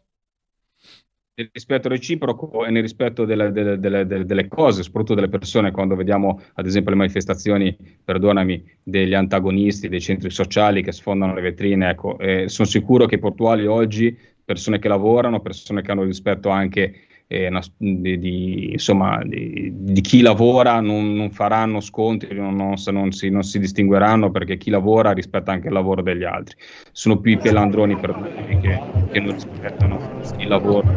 nel 1.40 1.52
rispetto 1.54 1.88
reciproco 1.88 2.66
e 2.66 2.72
nel 2.72 2.82
rispetto 2.82 3.24
delle, 3.24 3.52
delle- 3.52 3.78
delle- 3.78 4.08
delle- 4.08 4.26
delle 4.26 4.48
cose, 4.48 4.82
soprattutto 4.82 5.14
delle 5.14 5.30
persone, 5.30 5.70
quando 5.70 5.96
vediamo 5.96 6.42
ad 6.56 6.66
esempio 6.66 6.90
le 6.90 6.98
manifestazioni, 6.98 7.78
perdonami, 8.04 8.80
degli 8.82 9.14
antagonisti, 9.14 9.88
dei 9.88 10.02
centri 10.02 10.32
sociali 10.32 10.82
che 10.82 10.92
sfondano 10.92 11.36
le 11.36 11.42
vetrine, 11.42 11.92
ecco, 11.92 12.18
eh, 12.18 12.50
sono 12.50 12.68
sicuro 12.68 13.06
che 13.06 13.16
i 13.16 13.20
portuali 13.20 13.68
oggi, 13.68 14.18
persone 14.48 14.80
che 14.80 14.88
lavorano, 14.88 15.42
persone 15.42 15.82
che 15.82 15.92
hanno 15.92 16.04
rispetto 16.04 16.48
anche 16.48 17.02
eh, 17.28 17.50
nas- 17.50 17.74
di, 17.76 18.18
di- 18.18 18.70
insomma, 18.72 19.22
di, 19.26 19.70
di 19.74 20.00
chi 20.00 20.22
lavora, 20.22 20.80
non, 20.80 21.14
non 21.14 21.32
faranno 21.32 21.82
scontri, 21.82 22.34
non, 22.34 22.56
non 22.56 22.78
si- 22.78 22.90
non 22.94 23.12
si, 23.12 23.30
non 23.30 23.44
si 23.44 23.60
distingueranno 23.60 24.32
perché 24.32 24.56
chi 24.56 24.70
lavora 24.70 25.12
rispetta 25.12 25.52
anche 25.52 25.68
il 25.68 25.74
lavoro 25.74 26.02
degli 26.02 26.24
altri. 26.24 26.56
Sono 26.94 27.20
più 27.20 27.34
i 27.34 27.38
pelandroni 27.38 27.96
perdonami, 27.96 28.58
che, 28.62 28.80
che 29.12 29.20
non 29.20 29.34
rispettano 29.34 30.00
il 30.38 30.48
lavoro. 30.48 30.88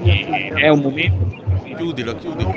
E- 0.00 0.52
È 0.60 0.68
un 0.68 0.80
momento 0.80 1.30
Chiudilo, 1.76 2.12
chiudilo. 2.14 2.50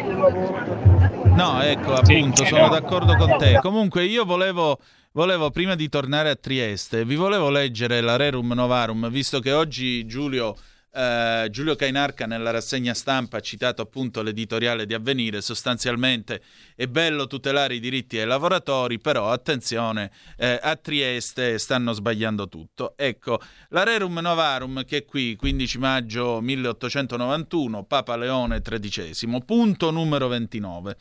No, 1.35 1.61
ecco, 1.61 1.93
appunto, 1.93 2.43
sono 2.45 2.69
d'accordo 2.69 3.15
con 3.15 3.37
te. 3.37 3.59
Comunque 3.61 4.03
io 4.05 4.25
volevo, 4.25 4.79
volevo, 5.15 5.49
prima 5.49 5.75
di 5.75 5.87
tornare 5.87 6.29
a 6.29 6.35
Trieste, 6.35 7.05
vi 7.05 7.15
volevo 7.15 7.49
leggere 7.49 8.01
la 8.01 8.17
Rerum 8.17 8.51
Novarum, 8.51 9.09
visto 9.09 9.39
che 9.39 9.53
oggi 9.53 10.05
Giulio, 10.05 10.57
eh, 10.91 11.47
Giulio 11.51 11.75
Cainarca 11.75 12.25
nella 12.25 12.51
rassegna 12.51 12.93
stampa 12.93 13.37
ha 13.37 13.39
citato 13.39 13.81
appunto 13.81 14.21
l'editoriale 14.21 14.85
di 14.85 14.93
Avvenire, 14.93 15.39
sostanzialmente 15.39 16.41
è 16.75 16.87
bello 16.87 17.27
tutelare 17.27 17.75
i 17.75 17.79
diritti 17.79 18.17
dei 18.17 18.25
lavoratori, 18.25 18.99
però 18.99 19.31
attenzione, 19.31 20.11
eh, 20.35 20.59
a 20.61 20.75
Trieste 20.75 21.59
stanno 21.59 21.93
sbagliando 21.93 22.49
tutto. 22.49 22.93
Ecco, 22.97 23.39
la 23.69 23.83
Rerum 23.83 24.19
Novarum 24.19 24.83
che 24.83 24.97
è 24.97 25.05
qui, 25.05 25.37
15 25.37 25.77
maggio 25.77 26.41
1891, 26.41 27.85
Papa 27.85 28.17
Leone 28.17 28.61
XIII, 28.61 29.43
punto 29.45 29.91
numero 29.91 30.27
29. 30.27 30.97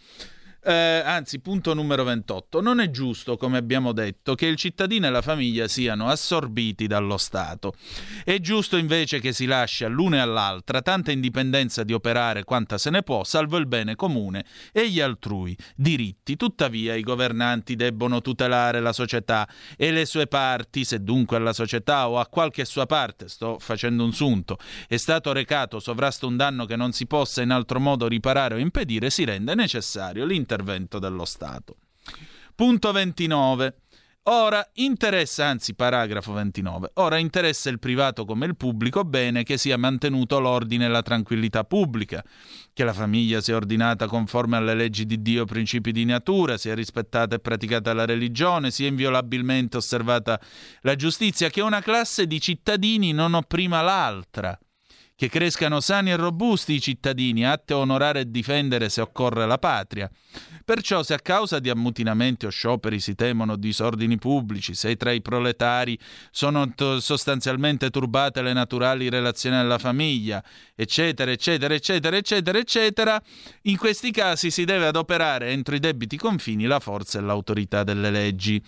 Eh, 0.66 1.02
anzi, 1.04 1.40
punto 1.40 1.74
numero 1.74 2.04
28. 2.04 2.62
Non 2.62 2.80
è 2.80 2.88
giusto, 2.88 3.36
come 3.36 3.58
abbiamo 3.58 3.92
detto, 3.92 4.34
che 4.34 4.46
il 4.46 4.56
cittadino 4.56 5.06
e 5.06 5.10
la 5.10 5.20
famiglia 5.20 5.68
siano 5.68 6.08
assorbiti 6.08 6.86
dallo 6.86 7.18
Stato. 7.18 7.74
È 8.24 8.38
giusto 8.38 8.78
invece 8.78 9.20
che 9.20 9.34
si 9.34 9.44
lasci 9.44 9.84
all'una 9.84 10.16
e 10.16 10.20
all'altra 10.20 10.80
tanta 10.80 11.12
indipendenza 11.12 11.84
di 11.84 11.92
operare 11.92 12.44
quanta 12.44 12.78
se 12.78 12.88
ne 12.88 13.02
può, 13.02 13.24
salvo 13.24 13.58
il 13.58 13.66
bene 13.66 13.94
comune 13.94 14.46
e 14.72 14.88
gli 14.88 15.00
altrui 15.00 15.54
diritti. 15.76 16.34
Tuttavia 16.34 16.94
i 16.94 17.02
governanti 17.02 17.76
debbono 17.76 18.22
tutelare 18.22 18.80
la 18.80 18.94
società 18.94 19.46
e 19.76 19.92
le 19.92 20.06
sue 20.06 20.28
parti, 20.28 20.86
se 20.86 21.04
dunque 21.04 21.36
alla 21.36 21.52
società 21.52 22.08
o 22.08 22.18
a 22.18 22.26
qualche 22.26 22.64
sua 22.64 22.86
parte, 22.86 23.28
sto 23.28 23.58
facendo 23.58 24.02
un 24.02 24.14
sunto, 24.14 24.56
è 24.88 24.96
stato 24.96 25.30
recato 25.32 25.78
sovrasto 25.78 26.26
un 26.26 26.38
danno 26.38 26.64
che 26.64 26.76
non 26.76 26.92
si 26.92 27.06
possa 27.06 27.42
in 27.42 27.50
altro 27.50 27.78
modo 27.80 28.08
riparare 28.08 28.54
o 28.54 28.58
impedire, 28.58 29.10
si 29.10 29.24
rende 29.24 29.54
necessario 29.54 30.24
l'intervento 30.24 30.52
dello 30.62 31.24
Stato. 31.24 31.76
Punto 32.54 32.92
29. 32.92 33.74
Ora 34.26 34.66
interessa, 34.76 35.44
anzi 35.44 35.74
paragrafo 35.74 36.32
29, 36.32 36.92
ora 36.94 37.18
interessa 37.18 37.68
il 37.68 37.78
privato 37.78 38.24
come 38.24 38.46
il 38.46 38.56
pubblico 38.56 39.04
bene 39.04 39.42
che 39.42 39.58
sia 39.58 39.76
mantenuto 39.76 40.40
l'ordine 40.40 40.86
e 40.86 40.88
la 40.88 41.02
tranquillità 41.02 41.64
pubblica, 41.64 42.24
che 42.72 42.84
la 42.84 42.94
famiglia 42.94 43.42
sia 43.42 43.56
ordinata 43.56 44.06
conforme 44.06 44.56
alle 44.56 44.72
leggi 44.72 45.04
di 45.04 45.20
Dio, 45.20 45.44
principi 45.44 45.92
di 45.92 46.06
natura, 46.06 46.56
sia 46.56 46.74
rispettata 46.74 47.36
e 47.36 47.38
praticata 47.38 47.92
la 47.92 48.06
religione, 48.06 48.70
sia 48.70 48.88
inviolabilmente 48.88 49.76
osservata 49.76 50.40
la 50.80 50.96
giustizia, 50.96 51.50
che 51.50 51.60
una 51.60 51.82
classe 51.82 52.26
di 52.26 52.40
cittadini 52.40 53.12
non 53.12 53.34
opprima 53.34 53.82
l'altra, 53.82 54.58
che 55.16 55.28
crescano 55.28 55.80
sani 55.80 56.10
e 56.10 56.16
robusti 56.16 56.74
i 56.74 56.80
cittadini, 56.80 57.46
atti 57.46 57.72
a 57.72 57.76
onorare 57.76 58.20
e 58.20 58.30
difendere 58.30 58.88
se 58.88 59.00
occorre 59.00 59.46
la 59.46 59.58
patria. 59.58 60.10
Perciò 60.64 61.02
se 61.02 61.12
a 61.12 61.18
causa 61.18 61.58
di 61.58 61.68
ammutinamenti 61.68 62.46
o 62.46 62.48
scioperi 62.48 62.98
si 62.98 63.14
temono 63.14 63.56
disordini 63.56 64.16
pubblici, 64.16 64.74
se 64.74 64.96
tra 64.96 65.12
i 65.12 65.20
proletari 65.20 65.98
sono 66.30 66.72
t- 66.72 66.96
sostanzialmente 66.96 67.90
turbate 67.90 68.40
le 68.40 68.54
naturali 68.54 69.10
relazioni 69.10 69.56
alla 69.56 69.78
famiglia, 69.78 70.42
eccetera, 70.74 71.30
eccetera, 71.30 71.74
eccetera, 71.74 72.16
eccetera, 72.16 72.58
eccetera, 72.58 73.22
in 73.62 73.76
questi 73.76 74.10
casi 74.10 74.50
si 74.50 74.64
deve 74.64 74.86
adoperare 74.86 75.50
entro 75.50 75.74
i 75.74 75.80
debiti 75.80 76.16
confini 76.16 76.64
la 76.64 76.80
forza 76.80 77.18
e 77.18 77.22
l'autorità 77.22 77.84
delle 77.84 78.10
leggi. 78.10 78.62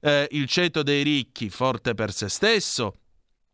Eh, 0.00 0.26
il 0.32 0.46
ceto 0.48 0.82
dei 0.82 1.04
ricchi, 1.04 1.48
forte 1.48 1.94
per 1.94 2.12
se 2.12 2.28
stesso, 2.28 2.96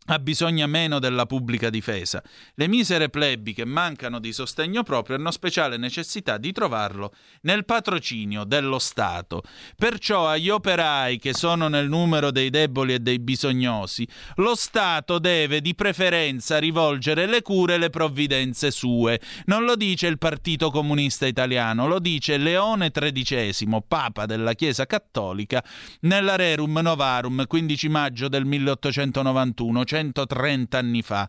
ha 0.06 0.18
bisogno 0.18 0.66
meno 0.66 0.98
della 0.98 1.26
pubblica 1.26 1.70
difesa. 1.70 2.22
Le 2.54 2.66
misere 2.66 3.08
plebi 3.08 3.54
che 3.54 3.64
mancano 3.64 4.18
di 4.18 4.32
sostegno 4.32 4.82
proprio 4.82 5.16
hanno 5.16 5.30
speciale 5.30 5.76
necessità 5.76 6.38
di 6.38 6.50
trovarlo 6.52 7.14
nel 7.42 7.64
patrocinio 7.64 8.42
dello 8.44 8.80
Stato. 8.80 9.42
Perciò 9.76 10.26
agli 10.26 10.48
operai 10.48 11.18
che 11.18 11.34
sono 11.34 11.68
nel 11.68 11.88
numero 11.88 12.32
dei 12.32 12.50
deboli 12.50 12.94
e 12.94 12.98
dei 12.98 13.20
bisognosi, 13.20 14.06
lo 14.36 14.56
Stato 14.56 15.20
deve 15.20 15.60
di 15.60 15.74
preferenza 15.74 16.58
rivolgere 16.58 17.26
le 17.26 17.42
cure 17.42 17.74
e 17.74 17.78
le 17.78 17.90
provvidenze 17.90 18.72
sue. 18.72 19.20
Non 19.46 19.64
lo 19.64 19.76
dice 19.76 20.08
il 20.08 20.18
Partito 20.18 20.70
Comunista 20.70 21.26
Italiano, 21.26 21.86
lo 21.86 22.00
dice 22.00 22.38
Leone 22.38 22.90
XIII, 22.90 23.84
Papa 23.86 24.26
della 24.26 24.54
Chiesa 24.54 24.84
Cattolica, 24.84 25.64
nella 26.00 26.34
Rerum 26.34 26.80
Novarum, 26.82 27.46
15 27.46 27.88
maggio 27.88 28.28
del 28.28 28.44
1891 28.44 29.84
130 29.92 30.78
anni 30.78 31.02
fa. 31.02 31.28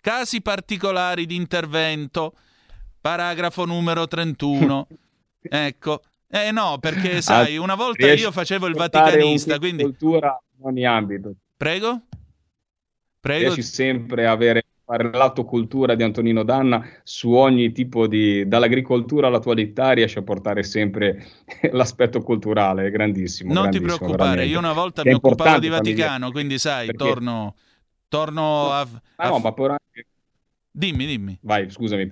Casi 0.00 0.40
particolari 0.40 1.26
di 1.26 1.34
intervento, 1.34 2.34
paragrafo 3.00 3.64
numero 3.64 4.06
31. 4.06 4.86
ecco. 5.42 6.02
Eh 6.28 6.50
no, 6.50 6.78
perché 6.80 7.22
sai, 7.22 7.56
una 7.56 7.74
volta 7.74 8.12
io 8.12 8.30
facevo 8.30 8.66
il 8.66 8.74
vaticanista, 8.74 9.58
quindi... 9.58 9.82
cultura 9.82 10.40
in 10.58 10.66
ogni 10.66 10.84
ambito. 10.84 11.34
Prego? 11.56 12.02
Prego. 13.20 13.54
Riesci 13.54 13.62
sempre 13.62 14.26
a 14.26 14.32
avere 14.32 14.64
fare 14.84 15.10
lato 15.12 15.44
cultura 15.44 15.94
di 15.94 16.02
Antonino 16.02 16.42
Danna 16.42 16.86
su 17.04 17.30
ogni 17.32 17.72
tipo 17.72 18.06
di 18.06 18.46
dall'agricoltura 18.46 19.28
all'attualità 19.28 19.92
riesce 19.92 20.18
a 20.18 20.22
portare 20.22 20.62
sempre 20.62 21.24
l'aspetto 21.72 22.20
culturale, 22.20 22.86
è 22.86 22.90
grandissimo. 22.90 23.52
Non 23.52 23.62
grandissimo, 23.62 23.90
ti 23.90 23.96
preoccupare, 23.96 24.30
veramente. 24.30 24.52
io 24.52 24.58
una 24.58 24.72
volta 24.72 25.02
mi 25.04 25.14
occupavo 25.14 25.58
di 25.58 25.68
Vaticano, 25.68 26.30
quindi 26.30 26.58
sai, 26.58 26.86
perché... 26.86 27.04
torno 27.04 27.54
torno 28.14 28.70
a... 28.70 28.86
Ah, 29.16 29.28
no, 29.28 29.38
ma 29.40 29.52
però 29.52 29.70
anche... 29.72 30.06
Dimmi, 30.70 31.04
dimmi. 31.04 31.36
Vai, 31.42 31.68
scusami. 31.68 32.08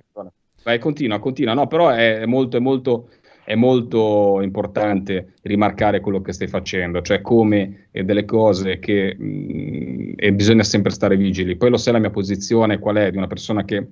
Vai, 0.63 0.79
continua, 0.79 1.19
continua. 1.19 1.53
No, 1.53 1.67
però 1.67 1.89
è 1.89 2.25
molto, 2.25 2.57
è 2.57 2.59
molto, 2.59 3.09
è 3.45 3.55
molto 3.55 4.41
importante 4.41 5.35
rimarcare 5.43 6.01
quello 6.01 6.21
che 6.21 6.33
stai 6.33 6.47
facendo, 6.47 7.01
cioè 7.01 7.21
come 7.21 7.87
e 7.91 8.03
delle 8.03 8.25
cose 8.25 8.79
che 8.79 9.15
mh, 9.17 9.25
mm, 9.25 10.11
e 10.17 10.33
bisogna 10.33 10.63
sempre 10.63 10.91
stare 10.91 11.15
vigili. 11.15 11.55
Poi 11.55 11.69
lo 11.69 11.77
sai 11.77 11.93
la 11.93 11.99
mia 11.99 12.09
posizione 12.09 12.79
qual 12.79 12.97
è 12.97 13.09
di 13.09 13.17
una 13.17 13.27
persona 13.27 13.63
che 13.63 13.87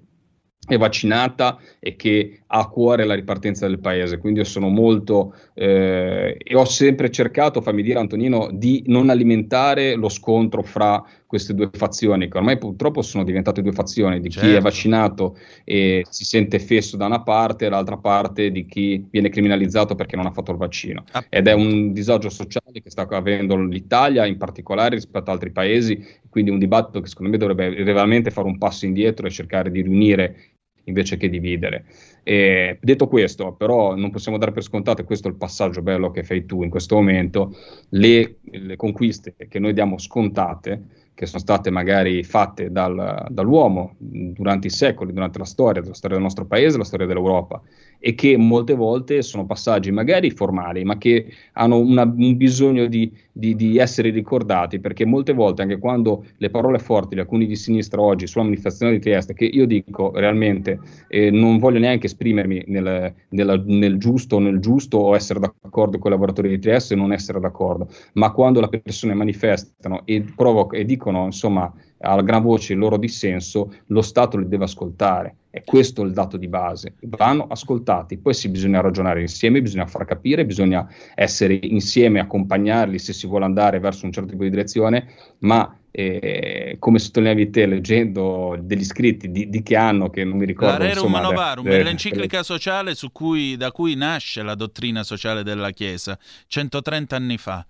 è 0.67 0.77
vaccinata 0.77 1.57
e 1.79 1.95
che 1.95 2.41
ha 2.45 2.59
a 2.59 2.67
cuore 2.67 3.03
la 3.03 3.15
ripartenza 3.15 3.67
del 3.67 3.79
paese. 3.79 4.17
Quindi 4.17 4.39
io 4.39 4.45
sono 4.45 4.69
molto 4.69 5.33
eh, 5.53 6.37
e 6.37 6.55
ho 6.55 6.65
sempre 6.65 7.09
cercato, 7.09 7.61
fammi 7.61 7.81
dire 7.81 7.99
Antonino, 7.99 8.49
di 8.51 8.83
non 8.87 9.09
alimentare 9.09 9.95
lo 9.95 10.09
scontro 10.09 10.61
fra 10.61 11.03
queste 11.31 11.53
due 11.53 11.69
fazioni, 11.71 12.27
che 12.27 12.37
ormai 12.37 12.57
purtroppo 12.57 13.01
sono 13.01 13.23
diventate 13.23 13.61
due 13.61 13.71
fazioni, 13.71 14.19
di 14.19 14.29
certo. 14.29 14.39
chi 14.41 14.47
è 14.47 14.55
certo. 14.55 14.67
vaccinato 14.67 15.37
e 15.63 16.05
si 16.09 16.25
sente 16.25 16.59
fesso 16.59 16.97
da 16.97 17.05
una 17.05 17.23
parte 17.23 17.65
e 17.65 17.69
dall'altra 17.69 17.95
parte 17.95 18.51
di 18.51 18.65
chi 18.65 19.07
viene 19.09 19.29
criminalizzato 19.29 19.95
perché 19.95 20.17
non 20.17 20.25
ha 20.25 20.31
fatto 20.31 20.51
il 20.51 20.57
vaccino. 20.57 21.05
Ah. 21.11 21.23
Ed 21.29 21.47
è 21.47 21.53
un 21.53 21.93
disagio 21.93 22.29
sociale 22.29 22.81
che 22.81 22.89
sta 22.89 23.07
avendo 23.07 23.55
l'Italia 23.55 24.25
in 24.25 24.35
particolare 24.35 24.95
rispetto 24.95 25.19
ad 25.19 25.29
altri 25.29 25.51
paesi, 25.51 26.05
quindi 26.29 26.51
un 26.51 26.59
dibattito 26.59 26.99
che 26.99 27.07
secondo 27.07 27.31
me 27.31 27.37
dovrebbe 27.37 27.81
realmente 27.81 28.29
fare 28.29 28.47
un 28.47 28.57
passo 28.57 28.85
indietro 28.85 29.25
e 29.25 29.29
cercare 29.29 29.71
di 29.71 29.83
riunire 29.83 30.35
invece 30.83 31.15
che 31.15 31.29
dividere. 31.29 31.85
E 32.23 32.77
detto 32.81 33.07
questo, 33.07 33.53
però, 33.53 33.95
non 33.95 34.11
possiamo 34.11 34.37
dare 34.37 34.51
per 34.51 34.63
scontato, 34.63 34.99
e 34.99 35.05
questo 35.05 35.29
è 35.29 35.31
il 35.31 35.37
passaggio 35.37 35.81
bello 35.81 36.11
che 36.11 36.23
fai 36.23 36.45
tu 36.45 36.61
in 36.61 36.69
questo 36.69 36.95
momento, 36.95 37.55
le, 37.91 38.39
le 38.41 38.75
conquiste 38.75 39.33
che 39.47 39.59
noi 39.59 39.71
diamo 39.71 39.97
scontate 39.97 40.99
che 41.13 41.25
sono 41.25 41.39
state 41.39 41.69
magari 41.69 42.23
fatte 42.23 42.71
dal, 42.71 43.27
dall'uomo 43.29 43.95
durante 43.97 44.67
i 44.67 44.71
secoli, 44.71 45.13
durante 45.13 45.37
la 45.37 45.45
storia, 45.45 45.81
la 45.83 45.93
storia 45.93 46.15
del 46.15 46.25
nostro 46.25 46.45
paese, 46.45 46.77
la 46.77 46.83
storia 46.83 47.05
dell'Europa, 47.05 47.61
e 48.03 48.15
che 48.15 48.35
molte 48.35 48.73
volte 48.73 49.21
sono 49.21 49.45
passaggi 49.45 49.91
magari 49.91 50.31
formali, 50.31 50.83
ma 50.83 50.97
che 50.97 51.27
hanno 51.53 51.77
una, 51.77 52.01
un 52.03 52.35
bisogno 52.35 52.87
di, 52.87 53.11
di, 53.31 53.55
di, 53.55 53.77
essere 53.77 54.09
ricordati, 54.09 54.79
perché 54.79 55.05
molte 55.05 55.33
volte, 55.33 55.61
anche 55.61 55.77
quando 55.77 56.25
le 56.37 56.49
parole 56.49 56.79
forti 56.79 57.13
di 57.13 57.21
alcuni 57.21 57.45
di 57.45 57.55
sinistra 57.55 58.01
oggi 58.01 58.25
sulla 58.25 58.45
manifestazione 58.45 58.93
di 58.93 58.99
Trieste, 58.99 59.35
che 59.35 59.45
io 59.45 59.67
dico 59.67 60.11
realmente 60.15 60.79
eh, 61.07 61.29
non 61.29 61.59
voglio 61.59 61.77
neanche 61.77 62.07
esprimermi 62.07 62.63
nel, 62.67 63.13
nel, 63.29 63.63
nel 63.67 63.97
giusto 63.97 64.37
o 64.37 64.39
nel 64.39 64.59
giusto 64.59 64.97
o 64.97 65.15
essere 65.15 65.39
d'accordo 65.39 65.99
con 65.99 66.09
i 66.09 66.13
lavoratori 66.13 66.49
di 66.49 66.57
Trieste 66.57 66.95
o 66.95 66.97
non 66.97 67.13
essere 67.13 67.39
d'accordo, 67.39 67.87
ma 68.13 68.31
quando 68.31 68.59
le 68.61 68.81
persone 68.81 69.13
manifestano 69.13 70.01
e, 70.05 70.25
provoc- 70.35 70.73
e 70.73 70.85
dicono 70.85 71.25
insomma 71.25 71.71
a 72.01 72.21
gran 72.21 72.41
voce 72.41 72.73
il 72.73 72.79
loro 72.79 72.97
dissenso, 72.97 73.73
lo 73.87 74.01
Stato 74.01 74.37
li 74.37 74.47
deve 74.47 74.65
ascoltare. 74.65 75.35
E 75.53 75.63
questo 75.65 76.01
è 76.01 76.05
il 76.05 76.13
dato 76.13 76.37
di 76.37 76.47
base. 76.47 76.93
Vanno 77.01 77.47
ascoltati, 77.47 78.17
poi 78.17 78.33
sì, 78.33 78.47
bisogna 78.49 78.79
ragionare 78.79 79.19
insieme, 79.19 79.61
bisogna 79.61 79.85
far 79.85 80.05
capire, 80.05 80.45
bisogna 80.45 80.87
essere 81.13 81.59
insieme, 81.61 82.19
accompagnarli 82.21 82.97
se 82.97 83.11
si 83.11 83.27
vuole 83.27 83.45
andare 83.45 83.79
verso 83.79 84.05
un 84.05 84.13
certo 84.13 84.29
tipo 84.29 84.43
di 84.43 84.49
direzione, 84.49 85.07
ma 85.39 85.75
eh, 85.91 86.77
come 86.79 86.99
sottolineavi 86.99 87.49
te 87.49 87.65
leggendo 87.65 88.57
degli 88.61 88.85
scritti 88.85 89.29
di, 89.29 89.49
di, 89.49 89.61
che 89.61 89.75
anno 89.75 90.09
che 90.09 90.23
non 90.23 90.37
mi 90.37 90.45
ricordo 90.45 90.77
la 90.77 90.85
Rerum 90.85 91.11
Novarum 91.11 91.67
è 91.67 91.83
l'enciclica 91.83 92.43
sociale 92.43 92.93
cui, 93.11 93.57
da 93.57 93.73
cui 93.73 93.95
nasce 93.95 94.41
la 94.41 94.55
dottrina 94.55 95.03
sociale 95.03 95.43
della 95.43 95.71
Chiesa 95.71 96.17
130 96.47 97.15
anni 97.17 97.37
fa 97.37 97.65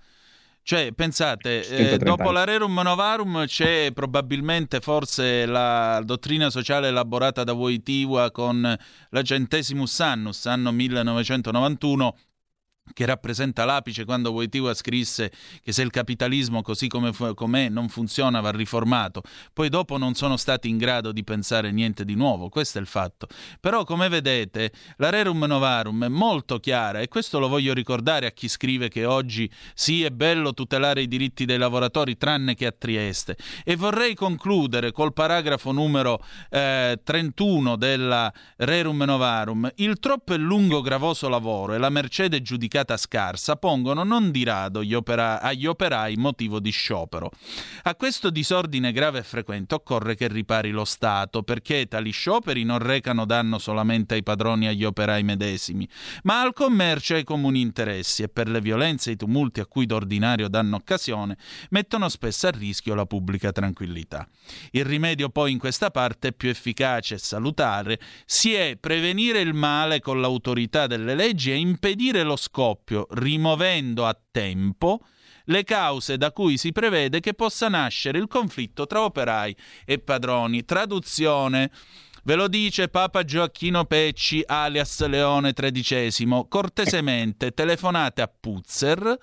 cioè, 0.63 0.91
pensate, 0.93 1.67
eh, 1.67 1.97
dopo 1.97 2.31
la 2.31 2.43
Rerum 2.43 2.79
Novarum 2.79 3.45
c'è 3.45 3.91
probabilmente 3.93 4.79
forse 4.79 5.45
la 5.45 6.01
dottrina 6.03 6.49
sociale 6.49 6.89
elaborata 6.89 7.43
da 7.43 7.53
Wojtyła 7.53 8.31
con 8.31 8.77
la 9.09 9.21
Centesimus 9.23 9.99
Annus, 9.99 10.45
anno 10.45 10.71
1991, 10.71 12.15
che 12.93 13.05
rappresenta 13.05 13.65
l'apice 13.65 14.05
quando 14.05 14.31
Wojtyła 14.31 14.73
scrisse 14.73 15.31
che 15.63 15.71
se 15.71 15.81
il 15.81 15.89
capitalismo 15.89 16.61
così 16.61 16.87
come 16.87 17.11
com'è 17.11 17.69
non 17.69 17.89
funziona 17.89 18.39
va 18.41 18.51
riformato. 18.51 19.21
Poi 19.53 19.69
dopo 19.69 19.97
non 19.97 20.13
sono 20.13 20.37
stati 20.37 20.69
in 20.69 20.77
grado 20.77 21.11
di 21.11 21.23
pensare 21.23 21.71
niente 21.71 22.05
di 22.05 22.15
nuovo, 22.15 22.49
questo 22.49 22.77
è 22.77 22.81
il 22.81 22.87
fatto. 22.87 23.27
Però 23.59 23.83
come 23.83 24.09
vedete 24.09 24.71
la 24.97 25.09
Rerum 25.09 25.43
Novarum 25.43 26.05
è 26.05 26.07
molto 26.07 26.59
chiara 26.59 26.99
e 26.99 27.07
questo 27.07 27.39
lo 27.39 27.47
voglio 27.47 27.73
ricordare 27.73 28.25
a 28.27 28.31
chi 28.31 28.47
scrive 28.47 28.89
che 28.89 29.05
oggi 29.05 29.49
sì 29.73 30.03
è 30.03 30.09
bello 30.09 30.53
tutelare 30.53 31.01
i 31.01 31.07
diritti 31.07 31.45
dei 31.45 31.57
lavoratori 31.57 32.17
tranne 32.17 32.55
che 32.55 32.65
a 32.65 32.71
Trieste. 32.71 33.37
E 33.63 33.75
vorrei 33.75 34.15
concludere 34.15 34.91
col 34.91 35.13
paragrafo 35.13 35.71
numero 35.71 36.23
eh, 36.49 36.99
31 37.03 37.75
della 37.75 38.31
Rerum 38.57 39.03
Novarum. 39.03 39.71
Il 39.75 39.99
troppo 39.99 40.33
e 40.33 40.37
lungo 40.37 40.81
gravoso 40.81 41.29
lavoro 41.29 41.73
e 41.73 41.77
la 41.77 41.89
mercede 41.89 42.41
giudicata 42.41 42.80
qualificata 42.81 42.97
scarsa 42.97 43.55
pongono 43.55 44.03
non 44.03 44.31
di 44.31 44.43
rado 44.43 44.83
opera- 44.95 45.41
agli 45.41 45.65
operai 45.65 46.15
motivo 46.15 46.59
di 46.59 46.71
sciopero. 46.71 47.31
A 47.83 47.95
questo 47.95 48.29
disordine 48.29 48.91
grave 48.91 49.19
e 49.19 49.23
frequente 49.23 49.75
occorre 49.75 50.15
che 50.15 50.27
ripari 50.27 50.71
lo 50.71 50.85
Stato, 50.85 51.43
perché 51.43 51.87
tali 51.87 52.11
scioperi 52.11 52.63
non 52.63 52.79
recano 52.79 53.25
danno 53.25 53.57
solamente 53.57 54.15
ai 54.15 54.23
padroni 54.23 54.65
e 54.65 54.69
agli 54.69 54.83
operai 54.83 55.23
medesimi, 55.23 55.87
ma 56.23 56.41
al 56.41 56.53
commercio 56.53 57.13
e 57.13 57.17
ai 57.17 57.23
comuni 57.23 57.61
interessi 57.61 58.23
e 58.23 58.29
per 58.29 58.49
le 58.49 58.61
violenze 58.61 59.09
e 59.09 59.13
i 59.13 59.17
tumulti 59.17 59.59
a 59.59 59.65
cui 59.65 59.85
d'ordinario 59.85 60.47
danno 60.47 60.75
occasione 60.75 61.37
mettono 61.69 62.09
spesso 62.09 62.47
a 62.47 62.51
rischio 62.51 62.95
la 62.95 63.05
pubblica 63.05 63.51
tranquillità. 63.51 64.27
Il 64.71 64.85
rimedio 64.85 65.29
poi 65.29 65.51
in 65.51 65.59
questa 65.59 65.91
parte 65.91 66.33
più 66.33 66.49
efficace 66.49 67.15
e 67.15 67.19
salutare 67.19 67.99
si 68.25 68.53
è 68.53 68.77
prevenire 68.79 69.39
il 69.39 69.53
male 69.53 69.99
con 69.99 70.19
l'autorità 70.19 70.87
delle 70.87 71.15
leggi 71.15 71.51
e 71.51 71.55
impedire 71.55 72.23
lo 72.23 72.35
scopo 72.35 72.60
scoppio, 72.61 73.07
rimuovendo 73.11 74.05
a 74.05 74.15
tempo 74.31 75.01
le 75.45 75.63
cause 75.63 76.17
da 76.17 76.31
cui 76.31 76.57
si 76.57 76.71
prevede 76.71 77.19
che 77.19 77.33
possa 77.33 77.67
nascere 77.67 78.19
il 78.19 78.27
conflitto 78.27 78.85
tra 78.85 79.01
operai 79.01 79.55
e 79.83 79.97
padroni. 79.97 80.63
Traduzione. 80.63 81.71
Ve 82.23 82.35
lo 82.35 82.47
dice 82.47 82.87
Papa 82.87 83.23
Gioacchino 83.23 83.85
Pecci, 83.85 84.43
alias 84.45 85.03
Leone 85.07 85.53
XIII. 85.53 86.45
Cortesemente 86.47 87.51
telefonate 87.51 88.21
a 88.21 88.31
Puzzer, 88.39 89.17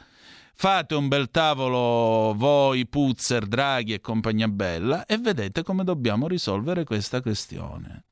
fate 0.55 0.97
un 0.97 1.07
bel 1.07 1.31
tavolo 1.31 2.35
voi, 2.35 2.89
Puzzer, 2.89 3.47
Draghi 3.47 3.93
e 3.93 4.01
compagnia 4.01 4.49
bella 4.49 5.07
e 5.07 5.17
vedete 5.17 5.63
come 5.63 5.85
dobbiamo 5.85 6.27
risolvere 6.27 6.83
questa 6.83 7.23
questione. 7.23 8.08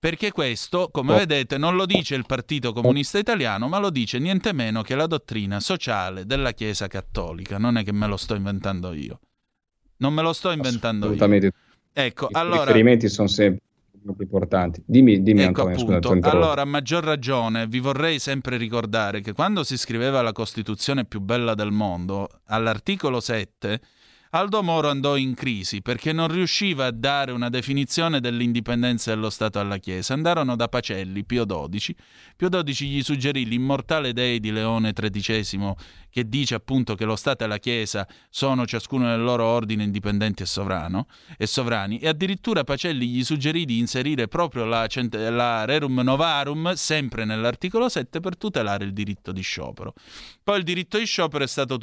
Perché 0.00 0.30
questo, 0.30 0.90
come 0.92 1.14
oh. 1.14 1.16
vedete, 1.16 1.58
non 1.58 1.74
lo 1.74 1.84
dice 1.84 2.14
il 2.14 2.24
Partito 2.24 2.72
Comunista 2.72 3.18
Italiano, 3.18 3.66
ma 3.66 3.78
lo 3.78 3.90
dice 3.90 4.20
niente 4.20 4.52
meno 4.52 4.82
che 4.82 4.94
la 4.94 5.08
dottrina 5.08 5.58
sociale 5.58 6.24
della 6.24 6.52
Chiesa 6.52 6.86
Cattolica. 6.86 7.58
Non 7.58 7.76
è 7.76 7.82
che 7.82 7.92
me 7.92 8.06
lo 8.06 8.16
sto 8.16 8.36
inventando 8.36 8.92
io. 8.92 9.18
Non 9.96 10.14
me 10.14 10.22
lo 10.22 10.32
sto 10.32 10.52
inventando 10.52 11.12
io. 11.12 11.50
Ecco, 11.92 12.26
I 12.26 12.34
allora... 12.34 12.60
riferimenti 12.60 13.08
sono 13.08 13.26
sempre 13.26 13.60
importanti. 14.20 14.80
Dimmi, 14.86 15.20
dimmi 15.20 15.42
ecco 15.42 15.66
Antonio, 15.66 15.96
appunto, 15.96 16.14
scusa, 16.14 16.30
Allora, 16.30 16.62
a 16.62 16.64
maggior 16.64 17.02
ragione, 17.02 17.66
vi 17.66 17.80
vorrei 17.80 18.20
sempre 18.20 18.56
ricordare 18.56 19.20
che 19.20 19.32
quando 19.32 19.64
si 19.64 19.76
scriveva 19.76 20.22
la 20.22 20.32
Costituzione 20.32 21.06
più 21.06 21.20
bella 21.20 21.54
del 21.54 21.72
mondo, 21.72 22.28
all'articolo 22.46 23.18
7 23.18 23.80
Aldo 24.30 24.62
Moro 24.62 24.90
andò 24.90 25.16
in 25.16 25.32
crisi 25.32 25.80
perché 25.80 26.12
non 26.12 26.28
riusciva 26.28 26.84
a 26.84 26.90
dare 26.90 27.32
una 27.32 27.48
definizione 27.48 28.20
dell'indipendenza 28.20 29.14
dello 29.14 29.30
Stato 29.30 29.58
alla 29.58 29.78
Chiesa. 29.78 30.12
Andarono 30.12 30.54
da 30.54 30.68
Pacelli, 30.68 31.24
Pio 31.24 31.46
XII. 31.46 31.96
Pio 32.36 32.48
XII 32.50 32.88
gli 32.88 33.02
suggerì 33.02 33.46
l'immortale 33.46 34.12
dei 34.12 34.38
di 34.38 34.50
Leone 34.50 34.92
XIII 34.92 35.74
che 36.10 36.28
dice 36.28 36.54
appunto 36.54 36.94
che 36.94 37.06
lo 37.06 37.16
Stato 37.16 37.44
e 37.44 37.46
la 37.46 37.56
Chiesa 37.56 38.06
sono 38.28 38.66
ciascuno 38.66 39.06
nel 39.06 39.22
loro 39.22 39.44
ordine 39.44 39.84
indipendenti 39.84 40.42
e, 40.42 40.46
sovrano, 40.46 41.06
e 41.38 41.46
sovrani 41.46 41.98
e 41.98 42.08
addirittura 42.08 42.64
Pacelli 42.64 43.06
gli 43.06 43.24
suggerì 43.24 43.64
di 43.64 43.78
inserire 43.78 44.28
proprio 44.28 44.66
la, 44.66 44.86
la 45.10 45.64
Rerum 45.64 46.00
Novarum 46.00 46.74
sempre 46.74 47.24
nell'articolo 47.24 47.88
7 47.88 48.20
per 48.20 48.36
tutelare 48.36 48.84
il 48.84 48.92
diritto 48.92 49.32
di 49.32 49.42
sciopero. 49.42 49.94
Poi 50.42 50.58
il 50.58 50.64
diritto 50.64 50.98
di 50.98 51.06
sciopero 51.06 51.44
è 51.44 51.48
stato 51.48 51.78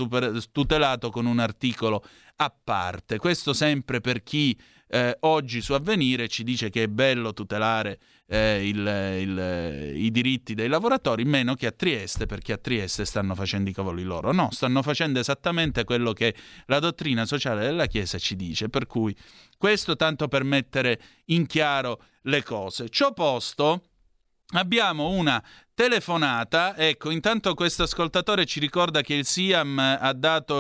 tutelato 0.52 1.10
con 1.10 1.26
un 1.26 1.40
articolo 1.40 2.04
a 2.38 2.54
parte, 2.64 3.18
questo 3.18 3.54
sempre 3.54 4.02
per 4.02 4.24
chi 4.24 4.58
eh, 4.88 5.18
oggi 5.22 5.62
su 5.62 5.74
Avvenire 5.74 6.28
ci 6.28 6.44
dice 6.44 6.70
che 6.70 6.84
è 6.84 6.88
bello 6.88 7.34
tutelare 7.34 8.00
eh, 8.28 8.68
il, 8.68 8.78
il, 8.78 9.96
i 9.96 10.12
diritti 10.12 10.54
dei 10.54 10.68
lavoratori, 10.68 11.26
meno 11.26 11.56
che 11.56 11.68
a 11.68 11.72
Trieste, 11.72 12.26
perché 12.26 12.54
a 12.54 12.58
Trieste 12.58 13.06
stanno 13.06 13.36
facendo 13.36 13.70
i 13.70 13.74
cavoli 13.74 14.04
loro. 14.04 14.32
No, 14.32 14.50
stanno 14.52 14.82
facendo 14.82 15.20
esattamente 15.20 15.84
quello 15.84 16.14
che 16.14 16.36
la 16.68 16.80
dottrina 16.80 17.26
sociale 17.26 17.62
della 17.62 17.88
Chiesa 17.88 18.18
ci 18.18 18.36
dice, 18.36 18.70
per 18.70 18.86
cui 18.86 19.16
questo 19.58 19.96
tanto 19.96 20.28
per 20.28 20.44
mettere 20.44 21.02
in 21.26 21.46
chiaro 21.46 22.04
le 22.24 22.44
cose. 22.44 22.90
Ciò 22.90 23.14
posto, 23.14 23.90
abbiamo 24.60 25.10
una 25.10 25.42
telefonata. 25.76 26.76
Ecco, 26.78 27.12
intanto 27.12 27.54
questo 27.54 27.84
ascoltatore 27.84 28.46
ci 28.46 28.60
ricorda 28.60 29.02
che 29.02 29.14
il 29.14 29.26
Siam 29.26 29.78
ha, 29.78 30.16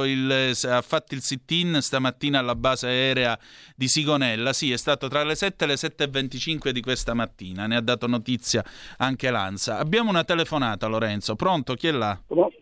il, 0.05 0.53
ha 0.63 0.81
fatto 0.81 1.13
il 1.15 1.21
sit-in 1.21 1.77
stamattina 1.81 2.39
alla 2.39 2.55
base 2.55 2.87
aerea 2.87 3.39
di 3.75 3.87
Sigonella. 3.87 4.53
Sì, 4.53 4.71
è 4.71 4.77
stato 4.77 5.07
tra 5.07 5.23
le 5.23 5.35
7 5.35 5.63
e 5.63 5.67
le 5.67 5.73
7.25 5.75 6.69
di 6.69 6.81
questa 6.81 7.13
mattina. 7.13 7.65
Ne 7.65 7.77
ha 7.77 7.81
dato 7.81 8.07
notizia 8.07 8.63
anche 8.97 9.31
l'ANSA. 9.31 9.79
Abbiamo 9.79 10.09
una 10.09 10.23
telefonata, 10.23 10.87
Lorenzo. 10.87 11.35
Pronto? 11.35 11.73
Chi 11.75 11.87
è 11.87 11.91
là? 11.91 12.19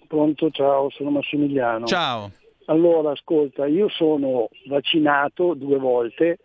Pronto, 0.07 0.49
ciao, 0.51 0.89
sono 0.91 1.09
Massimiliano. 1.09 1.85
Ciao. 1.87 2.31
Allora, 2.65 3.11
ascolta, 3.11 3.65
io 3.65 3.89
sono 3.89 4.47
vaccinato 4.67 5.53
due 5.55 5.77
volte 5.77 6.37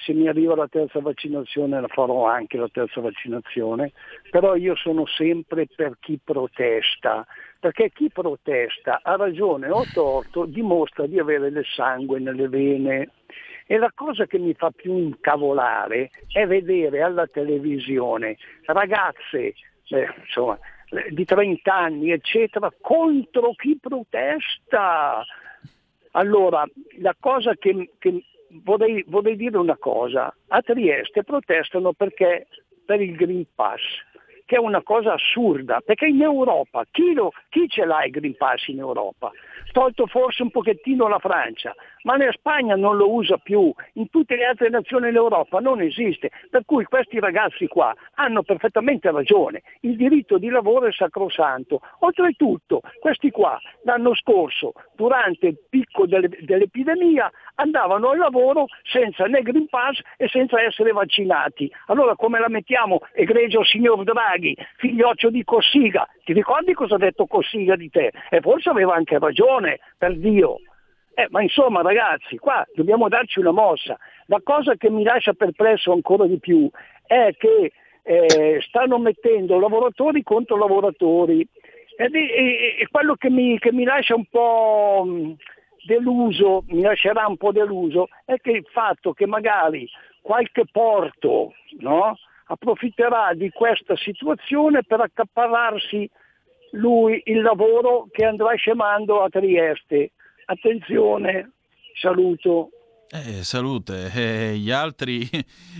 se 0.00 0.14
mi 0.14 0.28
arriva 0.28 0.54
la 0.54 0.68
terza 0.68 1.00
vaccinazione 1.00 1.80
la 1.80 1.88
farò 1.88 2.26
anche 2.26 2.56
la 2.56 2.68
terza 2.72 3.00
vaccinazione, 3.00 3.92
però 4.30 4.56
io 4.56 4.74
sono 4.74 5.06
sempre 5.06 5.66
per 5.66 5.96
chi 6.00 6.18
protesta, 6.22 7.26
perché 7.58 7.90
chi 7.90 8.08
protesta 8.10 9.00
ha 9.02 9.16
ragione 9.16 9.68
o 9.68 9.84
torto, 9.92 10.46
dimostra 10.46 11.06
di 11.06 11.18
avere 11.18 11.50
del 11.50 11.66
sangue 11.66 12.18
nelle 12.18 12.48
vene. 12.48 13.10
E 13.66 13.78
la 13.78 13.92
cosa 13.94 14.26
che 14.26 14.38
mi 14.38 14.54
fa 14.54 14.70
più 14.70 14.96
incavolare 14.96 16.10
è 16.32 16.44
vedere 16.46 17.02
alla 17.02 17.26
televisione 17.26 18.36
ragazze, 18.64 19.54
eh, 19.88 20.08
insomma, 20.24 20.58
di 21.10 21.24
30 21.24 21.72
anni, 21.72 22.10
eccetera, 22.10 22.72
contro 22.80 23.52
chi 23.52 23.78
protesta. 23.80 25.24
Allora, 26.12 26.66
la 26.98 27.14
cosa 27.20 27.54
che, 27.54 27.90
che 27.98 28.24
vorrei, 28.64 29.04
vorrei 29.08 29.36
dire 29.36 29.58
una 29.58 29.76
cosa, 29.76 30.34
a 30.48 30.60
Trieste 30.62 31.24
protestano 31.24 31.92
perché 31.92 32.46
per 32.84 33.00
il 33.00 33.14
Green 33.14 33.46
Pass, 33.54 33.80
che 34.44 34.56
è 34.56 34.58
una 34.58 34.82
cosa 34.82 35.12
assurda, 35.12 35.80
perché 35.80 36.06
in 36.06 36.22
Europa, 36.22 36.84
chi, 36.90 37.12
lo, 37.12 37.30
chi 37.48 37.68
ce 37.68 37.84
l'ha 37.84 38.04
il 38.04 38.10
Green 38.10 38.36
Pass 38.36 38.66
in 38.66 38.78
Europa? 38.78 39.30
Tolto 39.72 40.06
forse 40.06 40.42
un 40.42 40.50
pochettino 40.50 41.06
la 41.06 41.20
Francia, 41.20 41.74
ma 42.02 42.16
la 42.16 42.32
Spagna 42.32 42.76
non 42.76 42.96
lo 42.96 43.12
usa 43.12 43.36
più, 43.38 43.72
in 43.94 44.08
tutte 44.10 44.36
le 44.36 44.44
altre 44.44 44.68
nazioni 44.68 45.06
dell'Europa 45.06 45.58
non 45.58 45.80
esiste, 45.80 46.30
per 46.50 46.64
cui 46.64 46.84
questi 46.84 47.18
ragazzi 47.18 47.66
qua 47.66 47.94
hanno 48.14 48.42
perfettamente 48.42 49.10
ragione, 49.10 49.62
il 49.80 49.96
diritto 49.96 50.38
di 50.38 50.48
lavoro 50.48 50.86
è 50.86 50.92
sacrosanto. 50.92 51.80
Oltretutto, 52.00 52.80
questi 53.00 53.30
qua 53.30 53.58
l'anno 53.84 54.14
scorso, 54.14 54.72
durante 54.94 55.46
il 55.48 55.58
picco 55.68 56.06
dell'epidemia, 56.06 57.30
andavano 57.56 58.10
al 58.10 58.18
lavoro 58.18 58.66
senza 58.82 59.24
né 59.26 59.42
Green 59.42 59.68
Pass 59.68 60.00
e 60.16 60.28
senza 60.28 60.60
essere 60.60 60.92
vaccinati. 60.92 61.70
Allora 61.86 62.14
come 62.16 62.38
la 62.38 62.48
mettiamo, 62.48 63.00
egregio 63.12 63.64
signor 63.64 64.04
Draghi, 64.04 64.56
figlioccio 64.76 65.30
di 65.30 65.44
Cossiga? 65.44 66.08
Ti 66.24 66.32
ricordi 66.32 66.72
cosa 66.72 66.94
ha 66.94 66.98
detto 66.98 67.26
Cossiga 67.26 67.76
di 67.76 67.90
te? 67.90 68.12
E 68.30 68.40
forse 68.40 68.70
aveva 68.70 68.94
anche 68.94 69.18
ragione, 69.18 69.80
per 69.98 70.16
Dio. 70.16 70.58
Eh, 71.20 71.26
ma 71.28 71.42
insomma 71.42 71.82
ragazzi, 71.82 72.38
qua 72.38 72.66
dobbiamo 72.74 73.08
darci 73.08 73.40
una 73.40 73.50
mossa. 73.50 73.98
La 74.26 74.40
cosa 74.42 74.76
che 74.76 74.88
mi 74.88 75.02
lascia 75.02 75.34
perplesso 75.34 75.92
ancora 75.92 76.24
di 76.24 76.38
più 76.38 76.70
è 77.06 77.34
che 77.36 77.72
eh, 78.02 78.58
stanno 78.66 78.98
mettendo 78.98 79.60
lavoratori 79.60 80.22
contro 80.22 80.56
lavoratori 80.56 81.46
ed 81.98 82.14
è, 82.14 82.76
è 82.78 82.86
quello 82.90 83.16
che 83.16 83.28
mi, 83.28 83.58
che 83.58 83.70
mi, 83.70 83.84
lascia 83.84 84.14
un 84.14 84.24
po' 84.30 85.06
deluso, 85.84 86.64
mi 86.68 86.80
lascerà 86.80 87.26
un 87.26 87.36
po' 87.36 87.52
deluso, 87.52 88.08
è 88.24 88.36
che 88.38 88.52
il 88.52 88.66
fatto 88.70 89.12
che 89.12 89.26
magari 89.26 89.86
qualche 90.22 90.64
porto 90.72 91.52
no, 91.80 92.16
approfitterà 92.46 93.34
di 93.34 93.50
questa 93.50 93.94
situazione 93.96 94.84
per 94.84 95.02
accaparrarsi 95.02 96.08
lui 96.72 97.20
il 97.26 97.42
lavoro 97.42 98.06
che 98.10 98.24
andrà 98.24 98.54
scemando 98.54 99.20
a 99.22 99.28
Trieste 99.28 100.12
attenzione, 100.50 101.52
saluto. 102.00 102.70
Eh, 103.08 103.42
salute, 103.42 104.10
eh, 104.12 104.56
gli, 104.56 104.70
altri, 104.70 105.28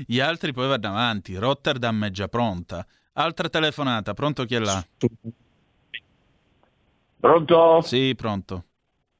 gli 0.06 0.18
altri 0.18 0.52
poi 0.52 0.68
vanno 0.68 0.88
avanti, 0.88 1.36
Rotterdam 1.36 2.06
è 2.06 2.10
già 2.10 2.28
pronta. 2.28 2.84
Altra 3.14 3.48
telefonata, 3.48 4.14
pronto 4.14 4.44
chi 4.44 4.54
è 4.54 4.58
là? 4.58 4.82
Pronto? 7.18 7.80
Sì, 7.82 8.14
pronto. 8.16 8.64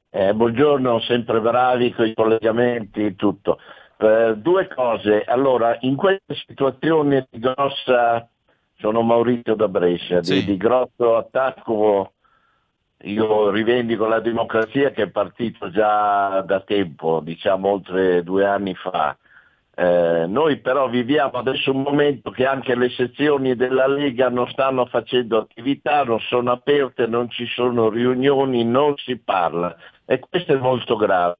Eh, 0.09 0.33
buongiorno, 0.33 0.99
sempre 1.01 1.39
bravi 1.39 1.93
con 1.93 2.07
i 2.07 2.13
collegamenti, 2.13 3.15
tutto. 3.15 3.59
Eh, 3.97 4.33
due 4.37 4.67
cose, 4.67 5.23
allora, 5.23 5.77
in 5.81 5.95
questa 5.95 6.33
situazione 6.47 7.27
di 7.29 7.39
grossa, 7.39 8.27
sono 8.77 9.03
Maurizio 9.03 9.55
da 9.55 9.67
Brescia, 9.67 10.23
sì. 10.23 10.39
di, 10.39 10.45
di 10.45 10.57
grosso 10.57 11.15
attacco 11.15 12.13
io 13.03 13.49
rivendico 13.49 14.05
la 14.05 14.19
democrazia 14.19 14.91
che 14.91 15.03
è 15.03 15.09
partito 15.09 15.69
già 15.71 16.41
da 16.41 16.59
tempo, 16.61 17.21
diciamo 17.23 17.69
oltre 17.69 18.23
due 18.23 18.45
anni 18.45 18.75
fa. 18.75 19.17
Eh, 19.73 20.25
noi 20.27 20.57
però 20.59 20.89
viviamo 20.89 21.37
adesso 21.39 21.71
un 21.71 21.81
momento 21.81 22.29
che 22.29 22.45
anche 22.45 22.75
le 22.75 22.89
sezioni 22.89 23.55
della 23.55 23.87
Lega 23.87 24.29
non 24.29 24.47
stanno 24.49 24.85
facendo 24.85 25.37
attività, 25.37 26.03
non 26.03 26.19
sono 26.19 26.51
aperte, 26.51 27.07
non 27.07 27.29
ci 27.29 27.45
sono 27.47 27.89
riunioni, 27.89 28.63
non 28.65 28.95
si 28.97 29.17
parla 29.17 29.75
e 30.05 30.19
questo 30.19 30.53
è 30.53 30.57
molto 30.57 30.95
grave. 30.97 31.37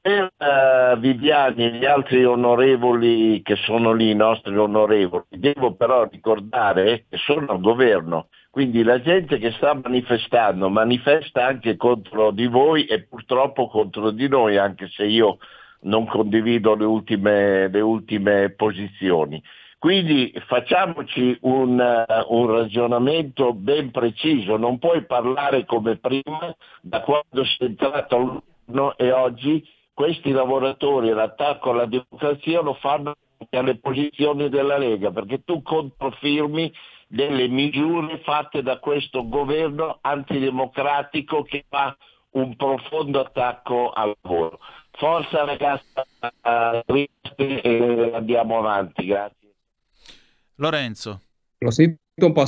Per 0.00 0.32
uh, 0.36 0.98
Viviani 0.98 1.66
e 1.66 1.70
gli 1.74 1.84
altri 1.84 2.24
onorevoli 2.24 3.40
che 3.42 3.54
sono 3.54 3.92
lì, 3.92 4.10
i 4.10 4.16
nostri 4.16 4.56
onorevoli, 4.56 5.24
devo 5.28 5.74
però 5.74 6.08
ricordare 6.10 7.06
che 7.08 7.16
sono 7.18 7.52
al 7.52 7.60
governo 7.60 8.26
quindi 8.52 8.82
la 8.82 9.00
gente 9.00 9.38
che 9.38 9.50
sta 9.52 9.72
manifestando 9.72 10.68
manifesta 10.68 11.46
anche 11.46 11.78
contro 11.78 12.32
di 12.32 12.46
voi 12.46 12.84
e 12.84 13.04
purtroppo 13.04 13.66
contro 13.66 14.10
di 14.10 14.28
noi, 14.28 14.58
anche 14.58 14.88
se 14.88 15.06
io 15.06 15.38
non 15.84 16.04
condivido 16.04 16.74
le 16.74 16.84
ultime, 16.84 17.68
le 17.68 17.80
ultime 17.80 18.50
posizioni. 18.50 19.42
Quindi 19.78 20.30
facciamoci 20.46 21.38
un, 21.40 21.78
uh, 21.80 22.36
un, 22.36 22.50
ragionamento 22.50 23.54
ben 23.54 23.90
preciso, 23.90 24.58
non 24.58 24.78
puoi 24.78 25.06
parlare 25.06 25.64
come 25.64 25.96
prima 25.96 26.54
da 26.82 27.00
quando 27.00 27.44
sei 27.56 27.68
entrato 27.68 28.16
all'urno 28.16 28.94
e 28.98 29.12
oggi 29.12 29.66
questi 29.94 30.30
lavoratori 30.30 31.08
l'attacco 31.08 31.70
alla 31.70 31.86
democrazia 31.86 32.60
lo 32.60 32.74
fanno 32.74 33.14
anche 33.38 33.56
alle 33.56 33.78
posizioni 33.78 34.50
della 34.50 34.76
Lega, 34.76 35.10
perché 35.10 35.42
tu 35.42 35.62
controfirmi 35.62 36.70
delle 37.12 37.46
misure 37.46 38.22
fatte 38.24 38.62
da 38.62 38.78
questo 38.78 39.28
governo 39.28 39.98
antidemocratico 40.00 41.42
che 41.42 41.66
fa 41.68 41.94
un 42.30 42.56
profondo 42.56 43.20
attacco 43.20 43.90
al 43.90 44.16
lavoro. 44.22 44.58
Forza 44.92 45.44
ragazzi, 45.44 45.84
e 47.36 48.10
andiamo 48.14 48.58
avanti, 48.58 49.04
grazie. 49.04 49.52
Lorenzo. 50.54 51.20
Lo 51.58 51.70
sento 51.70 51.98
un 52.16 52.32
po', 52.32 52.46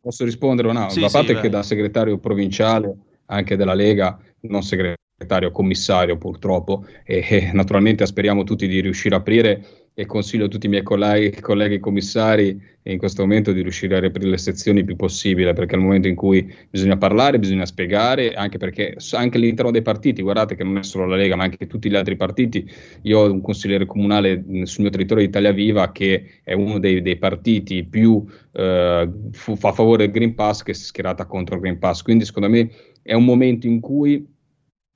posso 0.00 0.24
rispondere 0.24 0.68
o 0.68 0.72
no? 0.72 0.88
Sì, 0.88 1.04
a 1.04 1.10
parte 1.10 1.34
sì, 1.34 1.40
che 1.42 1.50
da 1.50 1.62
segretario 1.62 2.18
provinciale 2.18 2.96
anche 3.26 3.56
della 3.56 3.74
Lega, 3.74 4.18
non 4.40 4.62
segretario, 4.62 5.50
commissario 5.50 6.16
purtroppo, 6.16 6.86
e, 7.04 7.26
e 7.28 7.50
naturalmente 7.52 8.06
speriamo 8.06 8.42
tutti 8.42 8.66
di 8.66 8.80
riuscire 8.80 9.16
a 9.16 9.18
aprire 9.18 9.87
e 9.98 10.06
consiglio 10.06 10.44
a 10.44 10.48
tutti 10.48 10.66
i 10.66 10.68
miei 10.68 10.84
colleghi, 10.84 11.40
colleghi 11.40 11.80
commissari 11.80 12.56
in 12.84 12.98
questo 12.98 13.22
momento 13.22 13.50
di 13.50 13.62
riuscire 13.62 13.96
a 13.96 13.98
riaprire 13.98 14.30
le 14.30 14.38
sezioni 14.38 14.78
il 14.78 14.84
più 14.84 14.94
possibile, 14.94 15.54
perché 15.54 15.74
è 15.74 15.76
il 15.76 15.82
momento 15.82 16.06
in 16.06 16.14
cui 16.14 16.54
bisogna 16.70 16.96
parlare, 16.96 17.40
bisogna 17.40 17.66
spiegare, 17.66 18.32
anche 18.34 18.58
perché 18.58 18.94
anche 19.14 19.38
all'interno 19.38 19.72
dei 19.72 19.82
partiti, 19.82 20.22
guardate 20.22 20.54
che 20.54 20.62
non 20.62 20.76
è 20.76 20.84
solo 20.84 21.04
la 21.04 21.16
Lega, 21.16 21.34
ma 21.34 21.42
anche 21.42 21.66
tutti 21.66 21.90
gli 21.90 21.96
altri 21.96 22.14
partiti, 22.14 22.64
io 23.02 23.18
ho 23.18 23.32
un 23.32 23.40
consigliere 23.40 23.86
comunale 23.86 24.44
sul 24.66 24.82
mio 24.82 24.90
territorio 24.92 25.24
di 25.24 25.30
Italia 25.30 25.50
Viva 25.50 25.90
che 25.90 26.42
è 26.44 26.52
uno 26.52 26.78
dei, 26.78 27.02
dei 27.02 27.16
partiti 27.16 27.82
più 27.82 28.24
eh, 28.52 29.10
fa 29.32 29.72
favore 29.72 30.04
del 30.04 30.12
Green 30.12 30.36
Pass 30.36 30.62
che 30.62 30.74
si 30.74 30.82
è 30.82 30.86
schierata 30.86 31.26
contro 31.26 31.56
il 31.56 31.60
Green 31.60 31.80
Pass, 31.80 32.02
quindi 32.02 32.24
secondo 32.24 32.48
me 32.48 32.70
è 33.02 33.14
un 33.14 33.24
momento 33.24 33.66
in 33.66 33.80
cui 33.80 34.24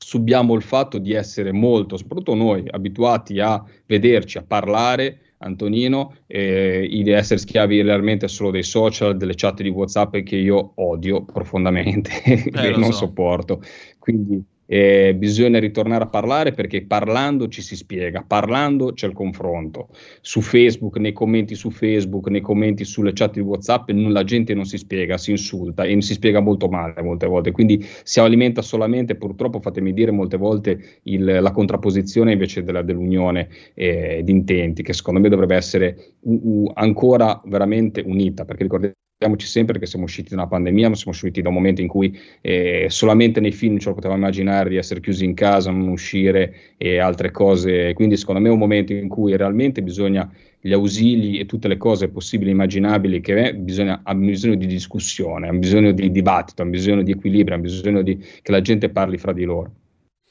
subiamo 0.03 0.55
il 0.55 0.62
fatto 0.62 0.98
di 0.98 1.12
essere 1.12 1.53
molto, 1.53 1.96
soprattutto 1.96 2.34
noi, 2.34 2.64
abituati 2.68 3.38
a 3.38 3.62
vederci, 3.86 4.38
a 4.38 4.42
parlare, 4.42 5.18
Antonino, 5.38 6.16
eh, 6.26 6.88
di 6.90 7.11
essere 7.11 7.38
schiavi 7.38 7.82
realmente 7.82 8.28
solo 8.28 8.50
dei 8.50 8.62
social, 8.62 9.16
delle 9.16 9.34
chat 9.34 9.62
di 9.62 9.68
WhatsApp 9.68 10.16
che 10.18 10.36
io 10.36 10.72
odio 10.76 11.24
profondamente 11.24 12.11
e 12.22 12.50
eh, 12.53 12.70
non 12.70 12.92
so. 12.92 13.07
sopporto. 13.07 13.62
Quindi 13.98 14.42
eh, 14.66 15.14
bisogna 15.14 15.58
ritornare 15.58 16.04
a 16.04 16.08
parlare 16.08 16.52
perché 16.52 16.84
parlando 16.84 17.48
ci 17.48 17.62
si 17.62 17.76
spiega, 17.76 18.24
parlando 18.26 18.92
c'è 18.92 19.06
il 19.06 19.12
confronto. 19.12 19.88
Su 20.20 20.40
Facebook, 20.40 20.96
nei 20.96 21.12
commenti 21.12 21.54
su 21.54 21.70
Facebook, 21.70 22.28
nei 22.28 22.40
commenti 22.40 22.84
sulle 22.84 23.12
chat 23.12 23.34
di 23.34 23.40
WhatsApp, 23.40 23.90
la 23.90 24.24
gente 24.24 24.54
non 24.54 24.64
si 24.64 24.78
spiega, 24.78 25.18
si 25.18 25.30
insulta 25.30 25.84
e 25.84 26.00
si 26.00 26.14
spiega 26.14 26.40
molto 26.40 26.68
male 26.68 27.02
molte 27.02 27.26
volte. 27.26 27.50
Quindi 27.50 27.84
si 28.02 28.20
alimenta 28.20 28.62
solamente, 28.62 29.16
purtroppo 29.16 29.60
fatemi 29.60 29.92
dire 29.92 30.10
molte 30.10 30.36
volte, 30.36 31.00
il, 31.04 31.24
la 31.24 31.50
contrapposizione 31.50 32.32
invece 32.32 32.62
della, 32.62 32.82
dell'unione 32.82 33.48
eh, 33.74 34.22
di 34.24 34.32
intenti, 34.32 34.82
che 34.82 34.92
secondo 34.92 35.20
me 35.20 35.28
dovrebbe 35.28 35.56
essere 35.56 36.14
u, 36.20 36.40
u, 36.42 36.70
ancora 36.74 37.40
veramente 37.44 38.02
unita, 38.04 38.44
perché 38.44 38.62
ricordiamo 38.62 38.94
Ricordiamoci 39.23 39.47
sempre 39.47 39.79
che 39.79 39.87
siamo 39.87 40.07
usciti 40.07 40.31
da 40.31 40.35
una 40.35 40.49
pandemia, 40.49 40.89
ma 40.89 40.97
siamo 40.97 41.12
usciti 41.12 41.43
da 41.43 41.49
un 41.49 41.55
momento 41.55 41.81
in 41.81 41.87
cui 41.87 42.18
eh, 42.41 42.87
solamente 42.89 43.39
nei 43.39 43.53
film 43.53 43.79
ce 43.79 43.89
lo 43.89 43.95
potevamo 43.95 44.18
immaginare 44.18 44.68
di 44.68 44.77
essere 44.77 45.01
chiusi 45.01 45.25
in 45.25 45.35
casa, 45.35 45.70
non 45.70 45.87
uscire 45.87 46.75
e 46.77 46.99
altre 46.99 47.31
cose. 47.31 47.93
Quindi 47.93 48.16
secondo 48.16 48.41
me 48.41 48.49
è 48.49 48.51
un 48.51 48.59
momento 48.59 48.93
in 48.93 49.07
cui 49.07 49.37
realmente 49.37 49.81
bisogna 49.81 50.29
gli 50.61 50.73
ausili 50.73 51.39
e 51.39 51.47
tutte 51.47 51.68
le 51.68 51.77
cose 51.77 52.09
possibili 52.09 52.51
e 52.51 52.55
immaginabili 52.55 53.20
che 53.20 53.51
è, 53.51 53.55
bisogna, 53.55 54.01
ha 54.03 54.12
bisogno 54.12 54.57
di 54.57 54.66
discussione, 54.66 55.47
ha 55.47 55.53
bisogno 55.53 55.93
di 55.93 56.11
dibattito, 56.11 56.62
ha 56.62 56.66
bisogno 56.66 57.03
di 57.03 57.12
equilibrio, 57.12 57.57
ha 57.57 57.61
bisogno 57.61 58.03
di, 58.03 58.18
che 58.18 58.51
la 58.51 58.61
gente 58.61 58.89
parli 58.89 59.18
fra 59.18 59.33
di 59.33 59.45
loro. 59.45 59.70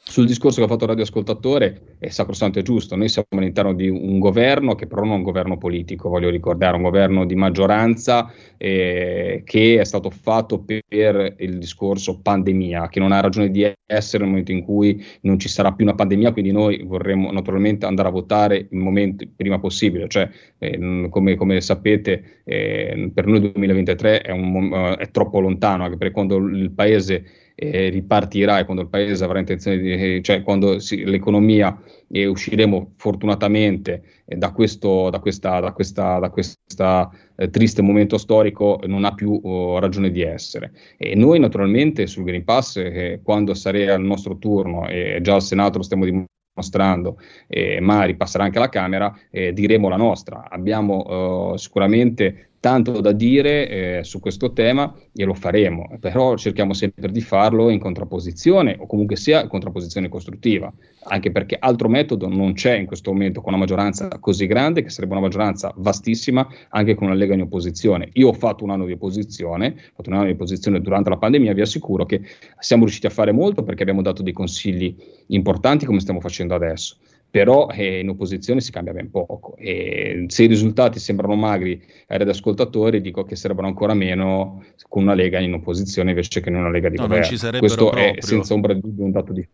Sul 0.03 0.25
discorso 0.25 0.57
che 0.57 0.65
ha 0.65 0.67
fatto 0.67 0.83
il 0.83 0.89
radioascoltatore 0.89 1.95
è 1.99 2.09
sacrosanto 2.09 2.57
e 2.59 2.63
giusto, 2.63 2.95
noi 2.95 3.07
siamo 3.07 3.27
all'interno 3.29 3.73
di 3.73 3.87
un 3.87 4.17
governo 4.17 4.73
che 4.73 4.87
però 4.87 5.03
non 5.03 5.11
è 5.11 5.15
un 5.15 5.21
governo 5.21 5.57
politico, 5.57 6.09
voglio 6.09 6.29
ricordare, 6.29 6.75
un 6.75 6.81
governo 6.81 7.25
di 7.25 7.35
maggioranza 7.35 8.29
eh, 8.57 9.43
che 9.45 9.79
è 9.79 9.85
stato 9.85 10.09
fatto 10.09 10.65
per 10.65 11.35
il 11.37 11.59
discorso 11.59 12.19
pandemia, 12.19 12.89
che 12.89 12.99
non 12.99 13.11
ha 13.11 13.21
ragione 13.21 13.51
di 13.51 13.71
essere 13.85 14.23
nel 14.23 14.31
momento 14.31 14.51
in 14.51 14.63
cui 14.63 15.01
non 15.21 15.37
ci 15.37 15.47
sarà 15.47 15.71
più 15.71 15.85
una 15.85 15.95
pandemia, 15.95 16.33
quindi 16.33 16.51
noi 16.51 16.83
vorremmo 16.83 17.31
naturalmente 17.31 17.85
andare 17.85 18.09
a 18.09 18.11
votare 18.11 18.67
il 18.69 18.77
momento 18.79 19.23
prima 19.35 19.59
possibile, 19.59 20.07
cioè 20.09 20.27
eh, 20.57 21.07
come, 21.09 21.35
come, 21.35 21.61
sapete 21.61 22.41
eh, 22.43 23.11
per 23.13 23.27
noi 23.27 23.37
il 23.37 23.51
2023 23.51 24.21
è, 24.21 24.31
un, 24.31 24.71
uh, 24.71 24.97
è 24.97 25.09
troppo 25.11 25.39
lontano, 25.39 25.83
anche 25.83 25.97
perché 25.97 26.13
quando 26.13 26.37
il 26.37 26.71
paese 26.71 27.23
eh, 27.63 27.89
ripartirà 27.89 28.57
e 28.57 28.65
quando 28.65 28.81
il 28.81 28.89
paese 28.89 29.23
avrà 29.23 29.37
intenzione 29.37 29.77
di, 29.77 29.91
eh, 29.91 30.21
cioè 30.23 30.41
quando 30.41 30.79
si, 30.79 31.03
l'economia 31.05 31.79
e 32.09 32.21
eh, 32.21 32.25
usciremo 32.25 32.93
fortunatamente 32.97 34.01
eh, 34.25 34.35
da 34.35 34.51
questo 34.51 35.11
da 35.11 35.19
questa, 35.19 35.59
da 35.59 35.71
questa, 35.71 36.17
da 36.17 36.29
questa 36.31 37.07
eh, 37.35 37.51
triste 37.51 37.83
momento 37.83 38.17
storico 38.17 38.79
non 38.87 39.05
ha 39.05 39.13
più 39.13 39.39
oh, 39.43 39.77
ragione 39.77 40.09
di 40.09 40.21
essere. 40.21 40.71
E 40.97 41.13
noi 41.13 41.37
naturalmente 41.37 42.07
sul 42.07 42.23
Green 42.23 42.43
Pass, 42.43 42.77
eh, 42.77 43.19
quando 43.23 43.53
sarà 43.53 43.93
il 43.93 44.01
nostro 44.01 44.37
turno, 44.37 44.87
e 44.87 45.19
già 45.21 45.35
al 45.35 45.43
Senato 45.43 45.77
lo 45.77 45.83
stiamo 45.83 46.05
dimostrando, 46.05 47.19
eh, 47.47 47.79
ma 47.79 48.05
ripasserà 48.05 48.43
anche 48.43 48.57
alla 48.57 48.69
Camera, 48.69 49.15
eh, 49.29 49.53
diremo 49.53 49.87
la 49.87 49.97
nostra. 49.97 50.47
Abbiamo 50.49 51.55
sicuramente 51.57 52.50
tanto 52.61 53.01
da 53.01 53.11
dire 53.11 53.67
eh, 53.67 54.03
su 54.03 54.19
questo 54.19 54.53
tema 54.53 54.95
e 55.13 55.25
lo 55.25 55.33
faremo, 55.33 55.97
però 55.99 56.37
cerchiamo 56.37 56.73
sempre 56.73 57.11
di 57.11 57.19
farlo 57.19 57.71
in 57.71 57.79
contrapposizione 57.79 58.77
o 58.79 58.85
comunque 58.85 59.15
sia 59.15 59.41
in 59.41 59.49
contrapposizione 59.49 60.09
costruttiva, 60.09 60.71
anche 61.05 61.31
perché 61.31 61.57
altro 61.59 61.89
metodo 61.89 62.27
non 62.27 62.53
c'è 62.53 62.77
in 62.77 62.85
questo 62.85 63.11
momento 63.11 63.41
con 63.41 63.53
una 63.53 63.63
maggioranza 63.63 64.07
così 64.19 64.45
grande, 64.45 64.83
che 64.83 64.91
sarebbe 64.91 65.13
una 65.13 65.23
maggioranza 65.23 65.73
vastissima 65.77 66.47
anche 66.69 66.93
con 66.93 67.07
una 67.07 67.15
Lega 67.15 67.33
in 67.33 67.41
opposizione. 67.41 68.09
Io 68.13 68.27
ho 68.27 68.33
fatto 68.33 68.63
un 68.63 68.69
anno 68.69 68.85
di 68.85 68.91
opposizione, 68.91 69.73
ho 69.75 69.93
fatto 69.95 70.09
un 70.11 70.17
anno 70.17 70.25
di 70.25 70.33
opposizione 70.33 70.81
durante 70.81 71.09
la 71.09 71.17
pandemia, 71.17 71.53
vi 71.53 71.61
assicuro 71.61 72.05
che 72.05 72.21
siamo 72.59 72.83
riusciti 72.83 73.07
a 73.07 73.09
fare 73.09 73.31
molto 73.31 73.63
perché 73.63 73.81
abbiamo 73.81 74.03
dato 74.03 74.21
dei 74.21 74.33
consigli 74.33 74.95
importanti 75.27 75.87
come 75.87 75.99
stiamo 75.99 76.19
facendo 76.19 76.53
adesso 76.53 76.97
però 77.31 77.69
eh, 77.69 77.99
in 77.99 78.09
opposizione 78.09 78.59
si 78.59 78.71
cambia 78.71 78.91
ben 78.91 79.09
poco 79.09 79.55
e 79.55 80.25
se 80.27 80.43
i 80.43 80.47
risultati 80.47 80.99
sembrano 80.99 81.35
magri 81.35 81.81
ai 82.07 82.17
radioascoltatori 82.17 82.99
dico 82.99 83.23
che 83.23 83.37
sarebbero 83.37 83.67
ancora 83.67 83.93
meno 83.93 84.65
con 84.89 85.03
una 85.03 85.13
Lega 85.13 85.39
in 85.39 85.53
opposizione 85.53 86.09
invece 86.09 86.41
che 86.41 86.49
in 86.49 86.57
una 86.57 86.69
Lega 86.69 86.89
di 86.89 86.97
no, 86.97 87.07
governo. 87.07 87.59
Questo 87.59 87.85
proprio. 87.85 88.15
è 88.15 88.15
senza 88.19 88.53
ombra 88.53 88.73
di 88.73 88.81
dubbio 88.81 89.05
un 89.05 89.11
dato 89.11 89.31
di 89.31 89.47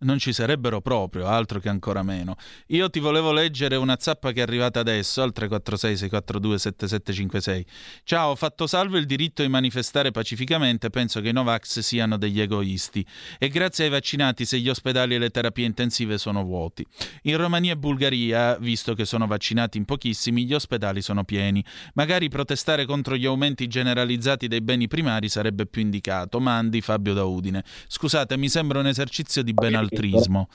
non 0.00 0.18
ci 0.18 0.32
sarebbero 0.32 0.80
proprio, 0.80 1.26
altro 1.26 1.60
che 1.60 1.68
ancora 1.68 2.02
meno. 2.02 2.36
Io 2.68 2.88
ti 2.88 3.00
volevo 3.00 3.32
leggere 3.32 3.76
una 3.76 3.96
zappa 3.98 4.32
che 4.32 4.40
è 4.40 4.42
arrivata 4.42 4.80
adesso 4.80 5.20
al 5.22 5.32
346-642-7756. 5.34 7.64
Ciao, 8.04 8.30
ho 8.30 8.36
fatto 8.36 8.66
salvo 8.66 8.96
il 8.96 9.04
diritto 9.04 9.42
di 9.42 9.48
manifestare 9.48 10.10
pacificamente, 10.10 10.88
penso 10.90 11.20
che 11.20 11.28
i 11.28 11.32
Novax 11.32 11.80
siano 11.80 12.16
degli 12.16 12.40
egoisti. 12.40 13.04
E 13.38 13.48
grazie 13.48 13.84
ai 13.84 13.90
vaccinati 13.90 14.46
se 14.46 14.58
gli 14.58 14.70
ospedali 14.70 15.16
e 15.16 15.18
le 15.18 15.30
terapie 15.30 15.66
intensive 15.66 16.18
sono 16.18 16.44
vuoti. 16.44 16.86
In 17.22 17.36
Romania 17.36 17.72
e 17.72 17.76
Bulgaria, 17.76 18.56
visto 18.56 18.94
che 18.94 19.04
sono 19.04 19.26
vaccinati 19.26 19.76
in 19.76 19.84
pochissimi, 19.84 20.46
gli 20.46 20.54
ospedali 20.54 21.02
sono 21.02 21.24
pieni. 21.24 21.62
Magari 21.94 22.28
protestare 22.28 22.86
contro 22.86 23.16
gli 23.16 23.26
aumenti 23.26 23.66
generalizzati 23.66 24.46
dei 24.48 24.62
beni 24.62 24.88
primari 24.88 25.28
sarebbe 25.28 25.66
più 25.66 25.82
indicato. 25.82 26.40
Mandi 26.40 26.80
Fabio 26.80 27.12
da 27.12 27.24
Udine. 27.24 27.62
Scusate, 27.86 28.38
mi 28.38 28.48
sembra 28.48 28.78
un 28.78 28.86
esercizio 28.86 29.42
di 29.42 29.52
benaltrismo 29.52 29.89
altruismo. 29.90 30.48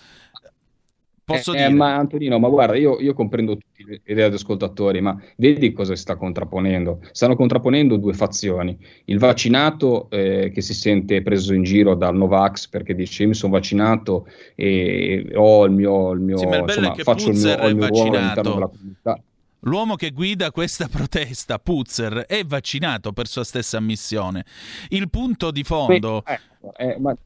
Posso 1.26 1.54
eh, 1.54 1.58
dire? 1.58 1.70
Ma 1.70 1.96
Antonino, 1.96 2.38
ma 2.38 2.50
guarda, 2.50 2.76
io, 2.76 3.00
io 3.00 3.16
comprendo 3.16 3.58
tutti 3.58 3.82
i 3.82 4.14
radioascoltatori, 4.14 5.02
ma 5.02 5.20
vedi 5.38 5.72
cosa 5.74 5.96
si 5.96 6.02
sta 6.02 6.18
contrapponendo? 6.18 7.00
Stanno 7.12 7.36
contrapponendo 7.36 7.98
due 7.98 8.14
fazioni. 8.14 8.78
Il 9.06 9.18
vaccinato 9.18 10.08
eh, 10.12 10.52
che 10.54 10.62
si 10.62 10.76
sente 10.76 11.24
preso 11.24 11.56
in 11.56 11.64
giro 11.64 11.96
dal 11.96 12.16
Novax 12.16 12.68
perché 12.68 12.94
dice 12.94 13.24
io 13.24 13.30
mi 13.30 13.34
sono 13.34 13.54
vaccinato 13.54 14.28
e 14.54 15.32
ho 15.34 15.66
il 15.66 15.72
mio, 15.72 16.12
il 16.12 16.20
mio 16.20 16.38
sì, 16.38 16.46
ma 16.46 16.58
il 16.58 16.62
insomma, 16.62 16.94
faccio 16.94 17.32
il 17.32 17.38
mio, 17.40 17.68
il 17.70 17.76
mio 17.76 17.88
ruolo 17.88 18.18
all'interno 18.18 18.54
della 18.54 18.68
comunità. 18.68 19.20
L'uomo 19.62 19.96
che 19.96 20.12
guida 20.12 20.52
questa 20.52 20.88
protesta, 20.88 21.58
Puzzer, 21.58 22.26
è 22.28 22.44
vaccinato 22.44 23.14
per 23.14 23.26
sua 23.26 23.44
stessa 23.44 23.78
ammissione. 23.78 24.46
Il 24.90 25.10
punto 25.10 25.50
di 25.50 25.64
fondo... 25.64 26.24
Ecco, 26.24 26.76
eh, 26.78 26.98
ma 27.00 27.18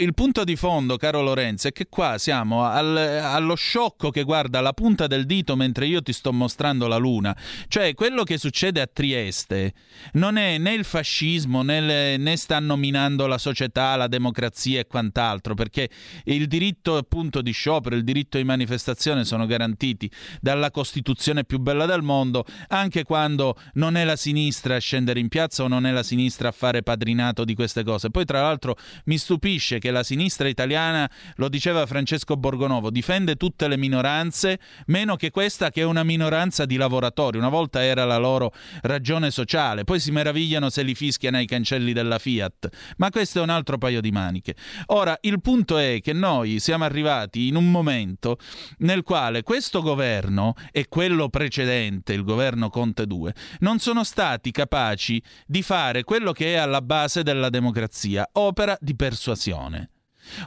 il 0.00 0.14
punto 0.14 0.44
di 0.44 0.56
fondo, 0.56 0.96
caro 0.96 1.20
Lorenzo, 1.20 1.68
è 1.68 1.72
che 1.72 1.86
qua 1.88 2.16
siamo 2.16 2.64
al, 2.64 2.96
allo 2.96 3.54
sciocco 3.54 4.10
che 4.10 4.22
guarda 4.22 4.62
la 4.62 4.72
punta 4.72 5.06
del 5.06 5.26
dito 5.26 5.56
mentre 5.56 5.86
io 5.86 6.00
ti 6.00 6.14
sto 6.14 6.32
mostrando 6.32 6.86
la 6.86 6.96
luna. 6.96 7.36
Cioè, 7.68 7.92
quello 7.94 8.22
che 8.22 8.38
succede 8.38 8.80
a 8.80 8.88
Trieste 8.90 9.74
non 10.12 10.38
è 10.38 10.56
né 10.56 10.72
il 10.72 10.84
fascismo 10.84 11.62
né, 11.62 12.16
né 12.16 12.36
stanno 12.36 12.76
minando 12.76 13.26
la 13.26 13.36
società, 13.36 13.94
la 13.96 14.06
democrazia 14.06 14.80
e 14.80 14.86
quant'altro, 14.86 15.52
perché 15.52 15.90
il 16.24 16.46
diritto 16.46 16.96
appunto 16.96 17.42
di 17.42 17.52
sciopero, 17.52 17.94
il 17.94 18.04
diritto 18.04 18.38
di 18.38 18.44
manifestazione 18.44 19.24
sono 19.24 19.44
garantiti 19.44 20.10
dalla 20.40 20.70
Costituzione 20.70 21.44
più 21.44 21.58
bella 21.58 21.84
del 21.84 22.02
mondo, 22.02 22.46
anche 22.68 23.02
quando 23.02 23.54
non 23.74 23.96
è 23.96 24.04
la 24.04 24.16
sinistra 24.16 24.76
a 24.76 24.78
scendere 24.78 25.20
in 25.20 25.28
piazza 25.28 25.62
o 25.62 25.68
non 25.68 25.84
è 25.84 25.90
la 25.90 26.02
sinistra 26.02 26.48
a 26.48 26.52
fare 26.52 26.82
padrinato 26.82 27.44
di 27.44 27.54
queste 27.54 27.84
cose. 27.84 28.10
Poi, 28.10 28.24
tra 28.24 28.40
l'altro, 28.40 28.76
mi 29.04 29.18
stupisce 29.18 29.78
che 29.78 29.89
la 29.90 30.02
sinistra 30.02 30.48
italiana, 30.48 31.10
lo 31.36 31.48
diceva 31.48 31.86
Francesco 31.86 32.36
Borgonovo, 32.36 32.90
difende 32.90 33.36
tutte 33.36 33.68
le 33.68 33.76
minoranze, 33.76 34.58
meno 34.86 35.16
che 35.16 35.30
questa 35.30 35.70
che 35.70 35.82
è 35.82 35.84
una 35.84 36.04
minoranza 36.04 36.64
di 36.64 36.76
lavoratori. 36.76 37.38
Una 37.38 37.48
volta 37.48 37.82
era 37.82 38.04
la 38.04 38.18
loro 38.18 38.52
ragione 38.82 39.30
sociale, 39.30 39.84
poi 39.84 40.00
si 40.00 40.10
meravigliano 40.10 40.70
se 40.70 40.82
li 40.82 40.94
fischiano 40.94 41.36
ai 41.36 41.46
cancelli 41.46 41.92
della 41.92 42.18
Fiat. 42.18 42.68
Ma 42.96 43.10
questo 43.10 43.40
è 43.40 43.42
un 43.42 43.50
altro 43.50 43.78
paio 43.78 44.00
di 44.00 44.10
maniche. 44.10 44.54
Ora, 44.86 45.16
il 45.22 45.40
punto 45.40 45.78
è 45.78 46.00
che 46.00 46.12
noi 46.12 46.60
siamo 46.60 46.84
arrivati 46.84 47.48
in 47.48 47.56
un 47.56 47.70
momento 47.70 48.38
nel 48.78 49.02
quale 49.02 49.42
questo 49.42 49.82
governo 49.82 50.54
e 50.70 50.88
quello 50.88 51.28
precedente, 51.28 52.12
il 52.12 52.24
governo 52.24 52.68
Conte 52.70 53.06
2, 53.06 53.34
non 53.60 53.78
sono 53.78 54.04
stati 54.04 54.50
capaci 54.50 55.22
di 55.46 55.62
fare 55.62 56.04
quello 56.04 56.32
che 56.32 56.54
è 56.54 56.56
alla 56.56 56.82
base 56.82 57.22
della 57.22 57.50
democrazia, 57.50 58.28
opera 58.32 58.76
di 58.80 58.94
persuasione. 58.94 59.79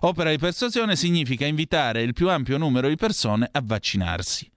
Opera 0.02 0.30
di 0.30 0.38
persuasione 0.38 0.96
significa 0.96 1.46
invitare 1.46 2.02
il 2.02 2.14
più 2.14 2.30
ampio 2.30 2.58
numero 2.58 2.88
di 2.88 2.96
persone 2.96 3.48
a 3.52 3.62
vaccinarsi. 3.64 4.53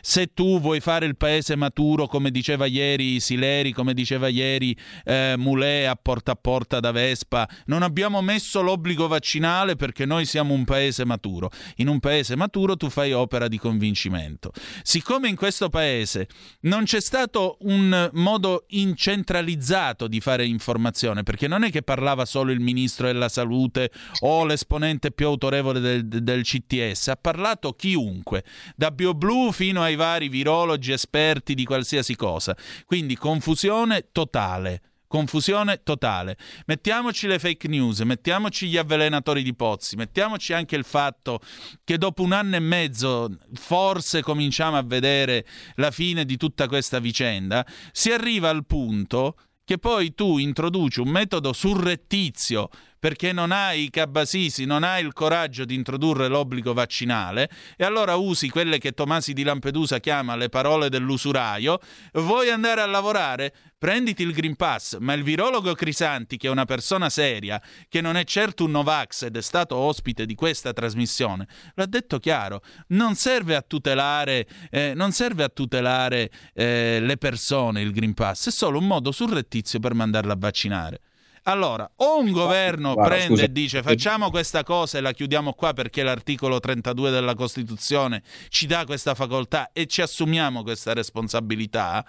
Se 0.00 0.32
tu 0.32 0.60
vuoi 0.60 0.80
fare 0.80 1.06
il 1.06 1.16
paese 1.16 1.56
maturo, 1.56 2.06
come 2.06 2.30
diceva 2.30 2.66
ieri 2.66 3.20
Sileri, 3.20 3.72
come 3.72 3.94
diceva 3.94 4.28
ieri 4.28 4.76
eh, 5.04 5.34
Mulè 5.36 5.84
a 5.84 5.96
porta 5.96 6.32
a 6.32 6.36
porta 6.36 6.80
da 6.80 6.92
Vespa, 6.92 7.48
non 7.66 7.82
abbiamo 7.82 8.22
messo 8.22 8.60
l'obbligo 8.62 9.06
vaccinale 9.06 9.76
perché 9.76 10.04
noi 10.06 10.24
siamo 10.24 10.54
un 10.54 10.64
paese 10.64 11.04
maturo. 11.04 11.50
In 11.76 11.88
un 11.88 12.00
paese 12.00 12.36
maturo 12.36 12.76
tu 12.76 12.88
fai 12.88 13.12
opera 13.12 13.48
di 13.48 13.58
convincimento. 13.58 14.52
Siccome 14.82 15.28
in 15.28 15.36
questo 15.36 15.68
paese 15.68 16.28
non 16.60 16.84
c'è 16.84 17.00
stato 17.00 17.58
un 17.60 18.10
modo 18.14 18.64
incentralizzato 18.68 20.06
di 20.06 20.20
fare 20.20 20.46
informazione, 20.46 21.22
perché 21.22 21.48
non 21.48 21.64
è 21.64 21.70
che 21.70 21.82
parlava 21.82 22.24
solo 22.24 22.52
il 22.52 22.60
ministro 22.60 23.06
della 23.06 23.28
salute 23.28 23.90
o 24.20 24.44
l'esponente 24.44 25.10
più 25.10 25.26
autorevole 25.26 25.80
del, 25.80 26.06
del 26.06 26.42
CTS, 26.42 27.08
ha 27.08 27.16
parlato 27.16 27.72
chiunque, 27.72 28.44
da 28.76 28.90
BioBlue 28.90 29.52
fino 29.52 29.63
ai 29.72 29.96
vari 29.96 30.28
virologi 30.28 30.92
esperti 30.92 31.54
di 31.54 31.64
qualsiasi 31.64 32.16
cosa. 32.16 32.56
Quindi 32.84 33.16
confusione 33.16 34.08
totale. 34.12 34.82
Confusione 35.06 35.82
totale. 35.84 36.36
Mettiamoci 36.66 37.28
le 37.28 37.38
fake 37.38 37.68
news, 37.68 38.00
mettiamoci 38.00 38.66
gli 38.66 38.76
avvelenatori 38.76 39.44
di 39.44 39.54
pozzi, 39.54 39.94
mettiamoci 39.94 40.52
anche 40.52 40.74
il 40.74 40.84
fatto 40.84 41.38
che 41.84 41.98
dopo 41.98 42.22
un 42.22 42.32
anno 42.32 42.56
e 42.56 42.60
mezzo 42.60 43.38
forse 43.52 44.22
cominciamo 44.22 44.76
a 44.76 44.82
vedere 44.82 45.46
la 45.76 45.92
fine 45.92 46.24
di 46.24 46.36
tutta 46.36 46.66
questa 46.66 46.98
vicenda, 46.98 47.64
si 47.92 48.10
arriva 48.10 48.48
al 48.48 48.66
punto 48.66 49.36
che 49.64 49.78
poi 49.78 50.14
tu 50.14 50.38
introduci 50.38 51.00
un 51.00 51.08
metodo 51.08 51.52
surrettizio 51.52 52.68
perché 53.04 53.34
non 53.34 53.52
hai 53.52 53.82
i 53.82 53.90
cabasisi, 53.90 54.64
non 54.64 54.82
hai 54.82 55.04
il 55.04 55.12
coraggio 55.12 55.66
di 55.66 55.74
introdurre 55.74 56.26
l'obbligo 56.26 56.72
vaccinale. 56.72 57.50
E 57.76 57.84
allora 57.84 58.16
usi 58.16 58.48
quelle 58.48 58.78
che 58.78 58.92
Tomasi 58.92 59.34
di 59.34 59.42
Lampedusa 59.42 60.00
chiama 60.00 60.36
le 60.36 60.48
parole 60.48 60.88
dell'usuraio, 60.88 61.80
vuoi 62.14 62.48
andare 62.48 62.80
a 62.80 62.86
lavorare? 62.86 63.54
Prenditi 63.76 64.22
il 64.22 64.32
Green 64.32 64.56
Pass, 64.56 64.96
ma 65.00 65.12
il 65.12 65.22
virologo 65.22 65.74
Crisanti, 65.74 66.38
che 66.38 66.46
è 66.46 66.50
una 66.50 66.64
persona 66.64 67.10
seria, 67.10 67.60
che 67.90 68.00
non 68.00 68.16
è 68.16 68.24
certo 68.24 68.64
un 68.64 68.70
Novax 68.70 69.24
ed 69.24 69.36
è 69.36 69.42
stato 69.42 69.76
ospite 69.76 70.24
di 70.24 70.34
questa 70.34 70.72
trasmissione, 70.72 71.46
l'ha 71.74 71.84
detto 71.84 72.18
chiaro, 72.18 72.62
non 72.88 73.16
serve 73.16 73.54
a 73.54 73.60
tutelare, 73.60 74.46
eh, 74.70 74.94
serve 75.10 75.44
a 75.44 75.50
tutelare 75.50 76.30
eh, 76.54 77.00
le 77.02 77.18
persone 77.18 77.82
il 77.82 77.92
Green 77.92 78.14
Pass, 78.14 78.48
è 78.48 78.50
solo 78.50 78.78
un 78.78 78.86
modo 78.86 79.12
surrettizio 79.12 79.78
per 79.78 79.92
mandarla 79.92 80.32
a 80.32 80.38
vaccinare. 80.38 81.00
Allora, 81.46 81.90
o 81.96 82.18
un 82.20 82.32
governo 82.32 82.94
Guarda, 82.94 83.14
prende 83.14 83.34
scusa. 83.34 83.44
e 83.44 83.52
dice 83.52 83.82
facciamo 83.82 84.30
questa 84.30 84.62
cosa 84.62 84.98
e 84.98 85.00
la 85.02 85.12
chiudiamo 85.12 85.52
qua 85.52 85.74
perché 85.74 86.02
l'articolo 86.02 86.58
32 86.58 87.10
della 87.10 87.34
Costituzione 87.34 88.22
ci 88.48 88.66
dà 88.66 88.84
questa 88.86 89.14
facoltà 89.14 89.70
e 89.72 89.86
ci 89.86 90.00
assumiamo 90.00 90.62
questa 90.62 90.94
responsabilità, 90.94 92.04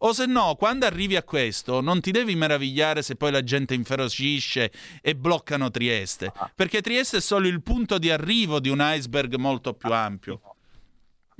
o 0.00 0.12
se 0.12 0.26
no, 0.26 0.54
quando 0.54 0.86
arrivi 0.86 1.16
a 1.16 1.24
questo, 1.24 1.80
non 1.80 2.00
ti 2.00 2.12
devi 2.12 2.36
meravigliare 2.36 3.02
se 3.02 3.16
poi 3.16 3.32
la 3.32 3.42
gente 3.42 3.74
inferocisce 3.74 4.70
e 5.02 5.16
bloccano 5.16 5.70
Trieste, 5.70 6.32
perché 6.54 6.80
Trieste 6.80 7.16
è 7.16 7.20
solo 7.20 7.48
il 7.48 7.62
punto 7.62 7.98
di 7.98 8.08
arrivo 8.08 8.60
di 8.60 8.68
un 8.68 8.78
iceberg 8.80 9.34
molto 9.34 9.74
più 9.74 9.92
ampio. 9.92 10.40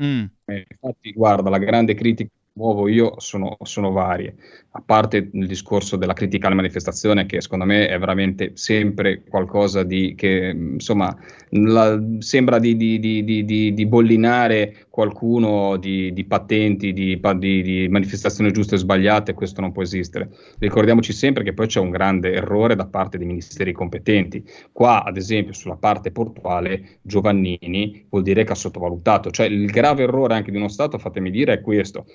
Mm. 0.02 0.24
Eh, 0.44 0.66
infatti, 0.68 1.12
guarda, 1.12 1.50
la 1.50 1.58
grande 1.58 1.94
critica 1.94 2.28
che 2.28 2.50
muovo 2.54 2.88
io 2.88 3.20
sono, 3.20 3.56
sono 3.62 3.92
varie. 3.92 4.34
A 4.78 4.82
parte 4.84 5.28
il 5.32 5.48
discorso 5.48 5.96
della 5.96 6.12
critica 6.12 6.46
alla 6.46 6.54
manifestazione, 6.54 7.26
che 7.26 7.40
secondo 7.40 7.64
me 7.64 7.88
è 7.88 7.98
veramente 7.98 8.52
sempre 8.54 9.24
qualcosa 9.28 9.82
di 9.82 10.14
che 10.16 10.54
insomma 10.54 11.14
la- 11.50 12.00
sembra 12.20 12.60
di, 12.60 12.76
di- 12.76 13.00
di- 13.00 13.24
di- 13.24 13.44
bollinare 13.86 14.86
qualcuno 14.88 15.76
di, 15.78 16.12
patenti, 16.28 16.92
di, 16.92 17.18
pa- 17.18 17.34
di- 17.34 17.60
di 17.62 17.88
manifestazioni 17.88 18.52
giuste 18.52 18.76
e 18.76 18.78
sbagliate, 18.78 19.34
questo 19.34 19.60
non 19.60 19.72
può 19.72 19.82
esistere. 19.82 20.30
Ricordiamoci 20.60 21.12
sempre 21.12 21.42
che 21.42 21.54
poi 21.54 21.66
c'è 21.66 21.80
un 21.80 21.90
grande 21.90 22.32
errore 22.32 22.76
da 22.76 22.86
parte 22.86 23.18
dei 23.18 23.26
ministeri 23.26 23.72
competenti. 23.72 24.44
Qua, 24.70 25.02
ad 25.02 25.16
esempio, 25.16 25.54
sulla 25.54 25.76
parte 25.76 26.12
portuale, 26.12 27.00
Giovannini 27.02 28.06
vuol 28.08 28.22
dire 28.22 28.44
che 28.44 28.52
ha 28.52 28.54
sottovalutato, 28.54 29.32
cioè 29.32 29.46
il 29.46 29.66
grave 29.66 30.04
errore 30.04 30.34
anche 30.34 30.52
di 30.52 30.56
uno 30.56 30.68
Stato, 30.68 30.98
fatemi 30.98 31.30
dire, 31.32 31.54
è 31.54 31.60
questo. 31.60 32.06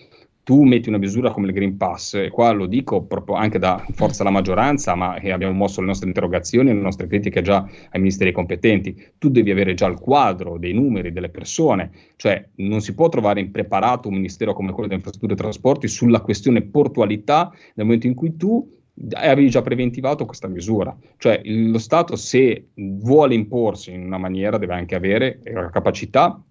Tu 0.43 0.61
metti 0.63 0.89
una 0.89 0.97
misura 0.97 1.31
come 1.31 1.47
il 1.47 1.53
Green 1.53 1.77
Pass, 1.77 2.15
e 2.15 2.29
qua 2.29 2.51
lo 2.51 2.65
dico 2.65 3.03
proprio 3.03 3.35
anche 3.35 3.59
da 3.59 3.81
forza 3.93 4.23
alla 4.23 4.31
maggioranza, 4.31 4.93
ma 4.93 5.15
eh, 5.15 5.31
abbiamo 5.31 5.53
mosso 5.53 5.79
le 5.79 5.87
nostre 5.87 6.07
interrogazioni 6.07 6.69
e 6.69 6.73
le 6.73 6.81
nostre 6.81 7.07
critiche 7.07 7.41
già 7.41 7.59
ai 7.59 7.99
ministeri 7.99 8.33
competenti. 8.33 9.11
Tu 9.17 9.29
devi 9.29 9.51
avere 9.51 9.73
già 9.73 9.87
il 9.87 9.97
quadro 9.97 10.57
dei 10.57 10.73
numeri 10.73 11.13
delle 11.13 11.29
persone, 11.29 11.91
cioè 12.17 12.45
non 12.55 12.81
si 12.81 12.93
può 12.93 13.07
trovare 13.07 13.39
impreparato 13.39 14.09
un 14.09 14.15
ministero 14.15 14.53
come 14.53 14.71
quello 14.71 14.87
delle 14.87 14.99
infrastrutture 14.99 15.33
e 15.33 15.41
trasporti 15.41 15.87
sulla 15.87 16.19
questione 16.19 16.61
portualità 16.63 17.49
nel 17.75 17.85
momento 17.85 18.07
in 18.07 18.13
cui 18.13 18.35
tu 18.35 18.69
avevi 19.13 19.49
già 19.49 19.61
preventivato 19.61 20.25
questa 20.25 20.47
misura. 20.47 20.95
Cioè 21.17 21.41
lo 21.45 21.77
Stato 21.77 22.15
se 22.15 22.67
vuole 22.75 23.33
imporsi 23.33 23.91
in 23.91 24.03
una 24.03 24.17
maniera 24.17 24.57
deve 24.57 24.73
anche 24.73 24.95
avere 24.95 25.39
la 25.43 25.69
capacità 25.69 26.41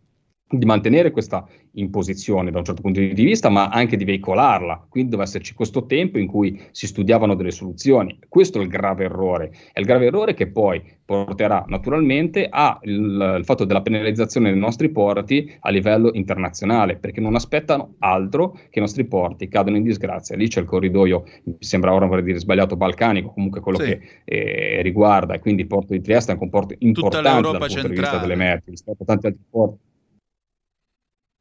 di 0.58 0.66
mantenere 0.66 1.10
questa 1.10 1.46
imposizione 1.72 2.50
da 2.50 2.58
un 2.58 2.64
certo 2.64 2.82
punto 2.82 3.00
di 3.00 3.12
vista, 3.14 3.48
ma 3.48 3.68
anche 3.68 3.96
di 3.96 4.04
veicolarla. 4.04 4.86
Quindi 4.88 5.10
deve 5.10 5.22
esserci 5.22 5.54
questo 5.54 5.86
tempo 5.86 6.18
in 6.18 6.26
cui 6.26 6.60
si 6.70 6.86
studiavano 6.86 7.34
delle 7.34 7.50
soluzioni. 7.50 8.18
Questo 8.28 8.58
è 8.58 8.62
il 8.62 8.68
grave 8.68 9.04
errore. 9.04 9.52
È 9.72 9.80
il 9.80 9.86
grave 9.86 10.06
errore 10.06 10.34
che 10.34 10.48
poi 10.48 10.82
porterà 11.04 11.64
naturalmente 11.66 12.48
al 12.50 12.78
il 12.82 13.40
fatto 13.44 13.64
della 13.64 13.82
penalizzazione 13.82 14.50
dei 14.50 14.58
nostri 14.58 14.90
porti 14.90 15.50
a 15.60 15.70
livello 15.70 16.10
internazionale, 16.12 16.96
perché 16.96 17.20
non 17.20 17.34
aspettano 17.34 17.94
altro 17.98 18.52
che 18.70 18.78
i 18.78 18.80
nostri 18.80 19.04
porti 19.04 19.48
cadano 19.48 19.76
in 19.76 19.82
disgrazia. 19.82 20.36
Lì 20.36 20.48
c'è 20.48 20.60
il 20.60 20.66
corridoio, 20.66 21.24
mi 21.44 21.56
sembra 21.58 21.92
ora 21.92 22.06
vorrei 22.06 22.24
dire 22.24 22.38
sbagliato, 22.38 22.76
balcanico, 22.76 23.32
comunque 23.32 23.60
quello 23.60 23.78
Sì. 23.78 23.84
che 23.84 24.00
eh, 24.24 24.82
riguarda, 24.82 25.34
e 25.34 25.38
quindi 25.40 25.62
il 25.62 25.68
porto 25.68 25.92
di 25.92 26.00
Trieste 26.00 26.30
è 26.30 26.34
anche 26.34 26.44
un 26.44 26.50
porto 26.50 26.74
importante 26.78 27.40
dal 27.40 27.58
punto 27.58 27.66
di 27.66 27.72
vista 27.72 27.90
centrale. 27.90 28.20
delle 28.20 28.34
merci 28.36 28.70
rispetto 28.70 29.02
a 29.02 29.06
tanti 29.06 29.26
altri 29.26 29.42
porti. 29.50 29.78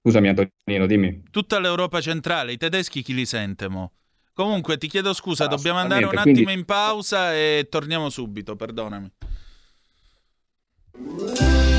Scusami 0.01 0.29
Antonino, 0.29 0.87
dimmi. 0.87 1.23
Tutta 1.29 1.59
l'Europa 1.59 2.01
centrale, 2.01 2.53
i 2.53 2.57
tedeschi 2.57 3.03
chi 3.03 3.13
li 3.13 3.25
sente 3.25 3.69
mo? 3.69 3.91
Comunque 4.33 4.77
ti 4.77 4.87
chiedo 4.87 5.13
scusa, 5.13 5.45
dobbiamo 5.45 5.77
andare 5.77 6.05
un 6.05 6.17
attimo 6.17 6.49
in 6.49 6.65
pausa 6.65 7.35
e 7.35 7.67
torniamo 7.69 8.09
subito, 8.09 8.55
perdonami. 8.55 9.11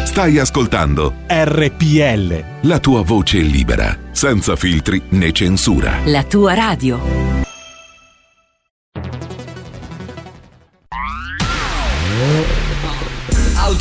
Stai 0.05 0.39
ascoltando 0.39 1.15
RPL. 1.27 2.69
la 2.69 2.79
tua 2.79 3.03
voce 3.03 3.39
libera, 3.41 3.99
senza 4.13 4.55
filtri 4.55 5.03
né 5.11 5.33
censura. 5.33 6.01
La 6.05 6.23
tua 6.23 6.55
radio. 6.55 7.42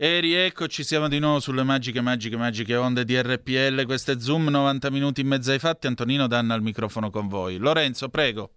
E 0.00 0.20
rieccoci, 0.20 0.84
siamo 0.84 1.08
di 1.08 1.18
nuovo 1.18 1.40
sulle 1.40 1.64
magiche, 1.64 2.00
magiche, 2.00 2.36
magiche 2.36 2.76
onde 2.76 3.04
di 3.04 3.20
RPL. 3.20 3.84
Questo 3.84 4.12
è 4.12 4.20
Zoom, 4.20 4.46
90 4.46 4.92
minuti 4.92 5.22
in 5.22 5.26
mezzo 5.26 5.50
ai 5.50 5.58
fatti. 5.58 5.88
Antonino 5.88 6.28
Danna 6.28 6.54
al 6.54 6.62
microfono 6.62 7.10
con 7.10 7.26
voi. 7.26 7.56
Lorenzo, 7.56 8.08
prego. 8.08 8.52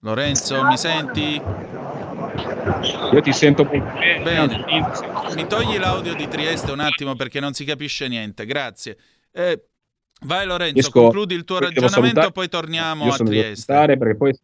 Lorenzo, 0.00 0.62
mi 0.64 0.76
senti? 0.76 1.40
Io 3.10 3.20
ti 3.22 3.32
sento 3.32 3.64
bene. 3.64 4.20
Bene. 4.22 4.64
Mi 5.34 5.46
togli 5.46 5.78
l'audio 5.78 6.14
di 6.14 6.28
Trieste 6.28 6.72
un 6.72 6.80
attimo 6.80 7.16
perché 7.16 7.40
non 7.40 7.54
si 7.54 7.64
capisce 7.64 8.06
niente. 8.06 8.44
Grazie. 8.44 8.98
Eh, 9.32 9.64
vai 10.26 10.44
Lorenzo, 10.44 10.90
concludi 10.90 11.32
il 11.32 11.44
tuo 11.44 11.58
devo 11.58 11.72
ragionamento, 11.72 12.30
poi 12.32 12.50
torniamo 12.50 13.06
Io 13.06 13.12
a 13.12 13.16
Trieste. 13.16 13.96
perché 13.96 14.14
poi 14.14 14.38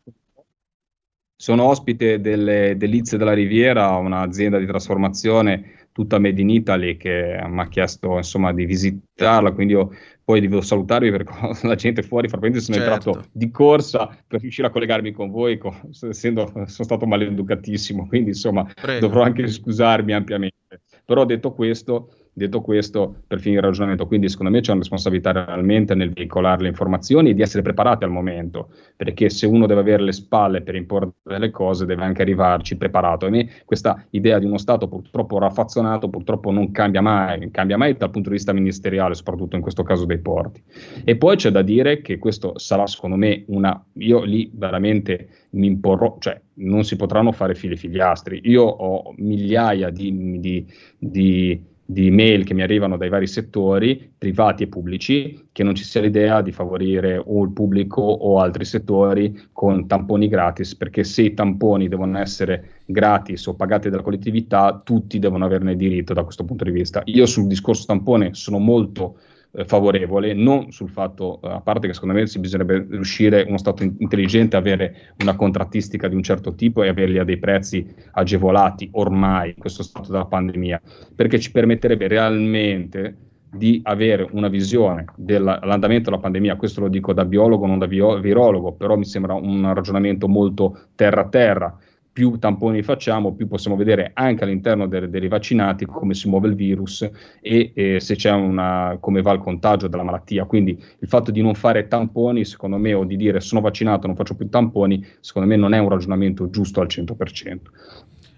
sono 1.43 1.65
ospite 1.65 2.21
delle 2.21 2.77
Delizie 2.77 3.19
della 3.19 3.33
Riviera, 3.33 3.97
un'azienda 3.97 4.61
di 4.61 4.67
trasformazione 4.67 5.89
tutta 5.91 6.21
made 6.21 6.41
in 6.41 6.49
Italy 6.51 6.97
che 6.97 7.37
mi 7.49 7.61
ha 7.61 7.67
chiesto 7.67 8.19
insomma 8.19 8.53
di 8.53 8.65
visitarla, 8.65 9.51
quindi 9.51 9.73
io 9.73 9.91
poi 10.23 10.41
devo 10.41 10.61
salutarvi 10.61 11.11
perché 11.11 11.33
la 11.67 11.75
gente 11.75 12.05
fuori, 12.05 12.29
frappamente 12.29 12.61
sono 12.61 12.77
Certo. 12.77 12.93
entrato 12.93 13.29
di 13.33 13.51
corsa 13.51 14.17
per 14.25 14.41
riuscire 14.41 14.69
a 14.69 14.71
collegarmi 14.71 15.11
con 15.11 15.33
voi, 15.33 15.59
co- 15.59 15.75
essendo 16.09 16.47
sono 16.47 16.67
stato 16.69 17.07
maleducatissimo, 17.07 18.07
quindi 18.07 18.29
insomma 18.29 18.65
Prego. 18.81 19.01
dovrò 19.01 19.23
anche 19.23 19.49
scusarmi 19.49 20.13
ampiamente. 20.13 20.83
Però 21.05 21.25
detto 21.25 21.53
questo, 21.55 22.15
detto 22.33 22.61
questo, 22.61 23.23
per 23.27 23.41
finire 23.41 23.61
il 23.61 23.67
ragionamento, 23.67 24.07
quindi 24.07 24.29
secondo 24.29 24.51
me 24.51 24.61
c'è 24.61 24.71
una 24.71 24.81
responsabilità 24.81 25.33
realmente 25.33 25.95
nel 25.95 26.13
veicolare 26.13 26.63
le 26.63 26.69
informazioni 26.69 27.31
e 27.31 27.35
di 27.35 27.43
essere 27.43 27.63
preparati 27.63 28.05
al 28.05 28.11
momento, 28.11 28.71
perché 28.97 29.29
se 29.29 29.47
uno 29.47 29.67
deve 29.67 29.81
avere 29.81 30.03
le 30.03 30.13
spalle 30.13 30.63
per 30.63 30.75
imporre 30.75 31.11
delle 31.23 31.51
cose 31.51 31.85
deve 31.85 32.05
anche 32.05 32.23
arrivarci 32.23 32.77
preparato. 32.77 33.27
E 33.27 33.31
me 33.31 33.49
questa 33.65 34.05
idea 34.11 34.39
di 34.39 34.47
uno 34.47 34.59
Stato 34.59 34.89
purtroppo 34.89 35.39
raffazzonato 35.39 36.09
purtroppo 36.09 36.51
non 36.51 36.71
cambia 36.71 37.03
mai, 37.03 37.51
cambia 37.51 37.77
mai 37.77 37.97
dal 37.97 38.11
punto 38.11 38.29
di 38.29 38.37
vista 38.37 38.53
ministeriale, 38.53 39.15
soprattutto 39.15 39.57
in 39.57 39.63
questo 39.63 39.83
caso 39.83 40.05
dei 40.05 40.19
porti. 40.19 40.63
E 41.05 41.17
poi 41.17 41.37
c'è 41.37 41.51
da 41.51 41.63
dire 41.63 42.01
che 42.01 42.19
questo 42.19 42.59
sarà 42.59 42.87
secondo 42.87 43.17
me 43.17 43.45
una... 43.49 43.85
Io 43.95 44.23
lì 44.23 44.51
veramente 44.55 45.29
mi 45.51 45.67
imporrò, 45.67 46.17
cioè 46.19 46.41
non 46.55 46.85
si 46.85 46.97
potranno 46.97 47.33
fare 47.33 47.55
fili 47.55 47.77
figliastri. 47.77 48.41
Io 48.45 48.63
ho 48.63 49.15
migliaia 49.17 49.91
di, 49.91 50.39
di, 50.39 50.67
di, 50.99 51.63
di 51.93 52.11
mail 52.11 52.45
che 52.45 52.55
mi 52.55 52.63
arrivano 52.63 52.97
dai 52.97 53.09
vari 53.09 53.27
settori, 53.27 54.11
privati 54.17 54.65
e 54.65 54.69
pubblici, 54.69 55.49
che 55.53 55.63
non 55.63 55.75
ci 55.75 55.85
sia 55.85 56.01
l'idea 56.01 56.41
di 56.41 56.51
favorire 56.51 57.23
o 57.25 57.43
il 57.43 57.53
pubblico 57.53 58.01
o 58.01 58.41
altri 58.41 58.65
settori 58.65 59.49
con 59.53 59.87
tamponi 59.87 60.29
gratis, 60.29 60.75
perché 60.75 61.05
se 61.05 61.23
i 61.23 61.35
tamponi 61.35 61.89
devono 61.89 62.19
essere 62.19 62.81
gratis 62.87 63.47
o 63.47 63.55
pagati 63.55 63.91
dalla 63.91 64.03
collettività, 64.03 64.81
tutti 64.83 65.19
devono 65.19 65.45
averne 65.45 65.77
diritto 65.77 66.15
da 66.15 66.25
questo 66.25 66.45
punto 66.45 66.65
di 66.65 66.71
vista. 66.71 67.03
Io 67.05 67.27
sul 67.27 67.47
discorso 67.47 67.85
tampone 67.87 68.35
sono 68.35 68.59
molto 68.59 69.19
eh, 69.53 69.65
favorevole, 69.65 70.33
non 70.35 70.71
sul 70.73 70.89
fatto, 70.89 71.41
eh, 71.43 71.49
a 71.49 71.61
parte 71.61 71.87
che 71.87 71.93
secondo 71.95 72.15
me 72.15 72.27
si 72.27 72.39
bisognerebbe 72.39 72.87
riuscire 72.91 73.45
uno 73.47 73.59
Stato 73.59 73.83
in- 73.83 73.95
intelligente 73.99 74.57
avere 74.57 75.15
una 75.19 75.37
contrattistica 75.37 76.09
di 76.09 76.15
un 76.15 76.23
certo 76.23 76.55
tipo 76.55 76.83
e 76.83 76.89
averli 76.89 77.19
a 77.19 77.25
dei 77.25 77.39
prezzi 77.39 77.87
agevolati 78.13 78.89
ormai 78.93 79.51
in 79.51 79.57
questo 79.59 79.83
stato 79.83 80.11
della 80.11 80.27
pandemia, 80.27 80.81
perché 81.15 81.39
ci 81.39 81.51
permetterebbe 81.51 82.09
realmente 82.09 83.17
di 83.55 83.81
avere 83.85 84.27
una 84.33 84.49
visione 84.49 85.05
dell'andamento 85.15 86.09
della 86.09 86.23
pandemia, 86.23 86.57
questo 86.57 86.81
lo 86.81 86.89
dico 86.89 87.13
da 87.13 87.27
biologo, 87.27 87.67
non 87.67 87.79
da 87.79 87.87
bio- 87.87 88.19
virologo, 88.19 88.73
però 88.73 88.97
mi 88.97 89.05
sembra 89.05 89.35
un 89.35 89.75
ragionamento 89.75 90.27
molto 90.27 90.87
terra-terra. 90.95 91.77
Più 92.13 92.39
tamponi 92.39 92.83
facciamo, 92.83 93.33
più 93.33 93.49
possiamo 93.49 93.77
vedere 93.77 94.11
anche 94.15 94.45
all'interno 94.45 94.87
de- 94.87 95.09
dei 95.09 95.29
vaccinati 95.29 95.87
come 95.87 96.13
si 96.13 96.29
muove 96.29 96.49
il 96.49 96.55
virus 96.55 97.09
e 97.41 97.73
eh, 97.75 98.01
se 98.01 98.17
c'è 98.17 98.31
una, 98.33 98.99
come 99.01 99.23
va 99.23 99.33
il 99.33 99.41
contagio 99.41 99.89
della 99.89 100.03
malattia. 100.03 100.45
Quindi 100.45 100.73
il 100.73 101.09
fatto 101.09 101.31
di 101.31 101.41
non 101.41 101.55
fare 101.55 101.89
tamponi, 101.89 102.45
secondo 102.45 102.77
me, 102.77 102.93
o 102.93 103.05
di 103.05 103.17
dire 103.17 103.41
sono 103.41 103.61
vaccinato, 103.63 104.07
non 104.07 104.17
faccio 104.17 104.35
più 104.35 104.49
tamponi, 104.49 105.05
secondo 105.21 105.49
me 105.49 105.57
non 105.57 105.73
è 105.73 105.79
un 105.79 105.89
ragionamento 105.89 106.51
giusto 106.51 106.81
al 106.81 106.89
100%. 106.89 107.71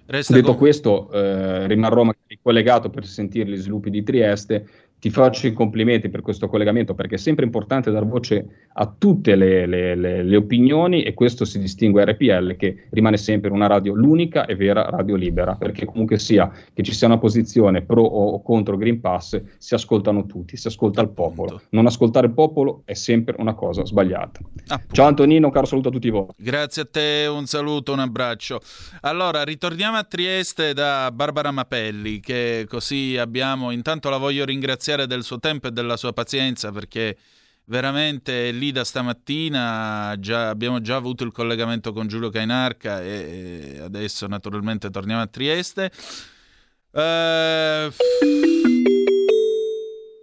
Resta 0.07 0.35
Detto 0.35 0.49
con- 0.49 0.57
questo, 0.57 1.11
eh, 1.13 1.67
rimarrò 1.67 2.05
collegato 2.43 2.91
per 2.91 3.07
sentire 3.07 3.49
gli 3.49 3.57
sviluppi 3.57 3.89
di 3.89 4.03
Trieste. 4.03 4.67
Ti 5.05 5.11
faccio 5.11 5.47
i 5.47 5.53
complimenti 5.53 6.09
per 6.09 6.23
questo 6.23 6.49
collegamento 6.49 6.95
perché 6.95 7.17
è 7.17 7.19
sempre 7.19 7.45
importante 7.45 7.91
dar 7.91 8.07
voce 8.07 8.69
a 8.73 8.91
tutte 8.97 9.37
le, 9.37 9.67
le- 9.67 9.95
le- 9.95 10.23
le 10.23 10.37
opinioni 10.37 11.03
e 11.03 11.13
questo 11.13 11.45
si 11.45 11.59
distingue 11.59 12.01
a 12.01 12.07
RPL 12.07 12.57
che 12.57 12.87
rimane 12.89 13.19
sempre 13.19 13.51
una 13.51 13.67
radio, 13.67 13.93
l'unica 13.93 14.47
e 14.47 14.57
vera 14.57 14.89
radio 14.89 15.15
libera 15.15 15.57
perché 15.57 15.85
comunque 15.85 16.19
sia 16.19 16.51
che 16.73 16.83
ci 16.83 16.95
sia 16.95 17.07
una 17.07 17.19
posizione 17.19 17.83
pro 17.83 18.01
o 18.03 18.41
contro 18.41 18.79
Green 18.79 19.03
Pass 19.03 19.39
si 19.59 19.75
ascoltano 19.75 20.25
tutti, 20.25 20.57
si 20.57 20.69
ascolta 20.69 21.03
il 21.03 21.11
popolo. 21.11 21.61
Non 21.73 21.85
ascoltare 21.85 22.29
il 22.29 22.33
popolo 22.33 22.81
è 22.87 22.95
sempre 22.95 23.37
una 23.41 23.53
cosa 23.53 23.85
sbagliata. 23.85 24.41
Ciao 24.91 25.07
Antonino, 25.07 25.51
caro 25.51 25.67
saluto 25.67 25.89
a 25.89 25.93
tutti 25.93 26.09
voi. 26.09 26.29
Grazie 26.35 26.81
a 26.81 26.89
te, 26.91 27.27
un 27.31 27.45
saluto, 27.45 27.93
un 27.93 27.99
abbraccio. 27.99 28.59
Allora, 29.03 29.43
ritorniamo 29.45 29.99
a 29.99 30.05
Trieste 30.05 30.73
da 30.73 31.11
Barbara 31.13 31.51
Mapelli, 31.51 32.21
che 32.21 32.65
così 32.67 33.19
abbiamo, 33.19 33.71
intanto 33.71 34.09
la 34.09 34.17
voglio 34.17 34.47
ringraziare 34.47 34.93
del 35.03 35.25
suo 35.25 35.39
tempo 35.39 35.67
e 35.67 35.73
della 35.73 35.97
sua 35.97 36.13
pazienza, 36.13 36.71
perché 36.71 37.19
veramente 37.67 38.51
lì 38.53 38.73
da 38.73 38.85
stamattina, 38.85 40.15
già- 40.19 40.49
abbiamo 40.49 40.81
già 40.81 40.97
avuto 40.97 41.25
il 41.25 41.33
collegamento 41.33 41.93
con 41.93 42.07
Giulio 42.07 42.31
Cainarca 42.31 43.03
e, 43.03 43.75
e 43.75 43.79
adesso 43.81 44.27
naturalmente 44.27 44.91
torniamo 44.91 45.23
a 45.23 45.27
Trieste. 45.27 45.91
Eh, 46.93 47.91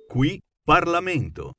Qui 0.08 0.42
Parlamento. 0.64 1.52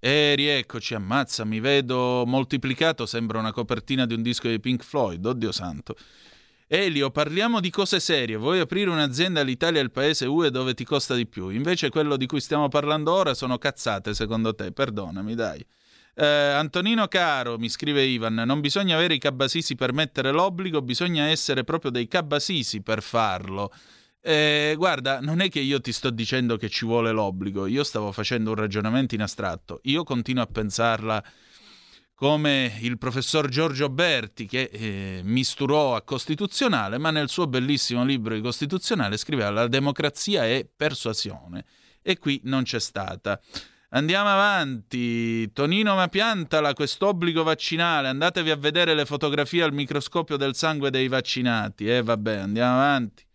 E 0.00 0.34
rieccoci, 0.36 0.94
ammazza, 0.94 1.44
mi 1.44 1.58
vedo 1.58 2.24
moltiplicato, 2.24 3.04
sembra 3.04 3.38
una 3.40 3.52
copertina 3.52 4.06
di 4.06 4.14
un 4.14 4.22
disco 4.22 4.48
di 4.48 4.60
Pink 4.60 4.84
Floyd, 4.84 5.24
oddio 5.24 5.50
santo. 5.50 5.96
Elio, 6.70 7.10
parliamo 7.10 7.60
di 7.60 7.70
cose 7.70 7.98
serie. 7.98 8.36
Vuoi 8.36 8.60
aprire 8.60 8.90
un'azienda 8.90 9.40
all'Italia, 9.40 9.80
il 9.80 9.90
paese 9.90 10.26
UE 10.26 10.50
dove 10.50 10.74
ti 10.74 10.84
costa 10.84 11.14
di 11.14 11.26
più? 11.26 11.48
Invece 11.48 11.88
quello 11.88 12.18
di 12.18 12.26
cui 12.26 12.40
stiamo 12.40 12.68
parlando 12.68 13.10
ora 13.10 13.32
sono 13.32 13.56
cazzate, 13.56 14.12
secondo 14.12 14.54
te? 14.54 14.70
Perdonami, 14.70 15.34
dai. 15.34 15.64
Eh, 16.14 16.26
Antonino 16.26 17.08
caro, 17.08 17.56
mi 17.56 17.70
scrive 17.70 18.02
Ivan, 18.02 18.34
non 18.34 18.60
bisogna 18.60 18.96
avere 18.96 19.14
i 19.14 19.18
cabasisi 19.18 19.76
per 19.76 19.94
mettere 19.94 20.30
l'obbligo, 20.30 20.82
bisogna 20.82 21.24
essere 21.28 21.64
proprio 21.64 21.90
dei 21.90 22.06
cabasisi 22.06 22.82
per 22.82 23.00
farlo. 23.00 23.72
Eh, 24.20 24.74
guarda, 24.76 25.20
non 25.20 25.40
è 25.40 25.48
che 25.48 25.60
io 25.60 25.80
ti 25.80 25.92
sto 25.92 26.10
dicendo 26.10 26.58
che 26.58 26.68
ci 26.68 26.84
vuole 26.84 27.12
l'obbligo, 27.12 27.64
io 27.64 27.82
stavo 27.82 28.12
facendo 28.12 28.50
un 28.50 28.56
ragionamento 28.56 29.14
in 29.14 29.22
astratto. 29.22 29.80
Io 29.84 30.04
continuo 30.04 30.42
a 30.42 30.46
pensarla 30.46 31.24
come 32.18 32.76
il 32.80 32.98
professor 32.98 33.48
Giorgio 33.48 33.88
Berti 33.88 34.44
che 34.44 34.68
eh, 34.72 35.20
misturò 35.22 35.94
a 35.94 36.02
costituzionale, 36.02 36.98
ma 36.98 37.12
nel 37.12 37.28
suo 37.28 37.46
bellissimo 37.46 38.04
libro 38.04 38.34
di 38.34 38.40
costituzionale 38.40 39.16
scriveva 39.16 39.50
la 39.50 39.68
democrazia 39.68 40.44
è 40.44 40.66
persuasione 40.66 41.64
e 42.02 42.18
qui 42.18 42.40
non 42.42 42.64
c'è 42.64 42.80
stata. 42.80 43.40
Andiamo 43.90 44.30
avanti. 44.30 45.52
Tonino 45.52 45.94
ma 45.94 46.08
piantala 46.08 46.72
quest'obbligo 46.72 47.44
vaccinale. 47.44 48.08
Andatevi 48.08 48.50
a 48.50 48.56
vedere 48.56 48.94
le 48.94 49.06
fotografie 49.06 49.62
al 49.62 49.72
microscopio 49.72 50.36
del 50.36 50.56
sangue 50.56 50.90
dei 50.90 51.06
vaccinati. 51.06 51.86
E 51.86 51.98
eh, 51.98 52.02
vabbè, 52.02 52.34
andiamo 52.34 52.74
avanti. 52.74 53.27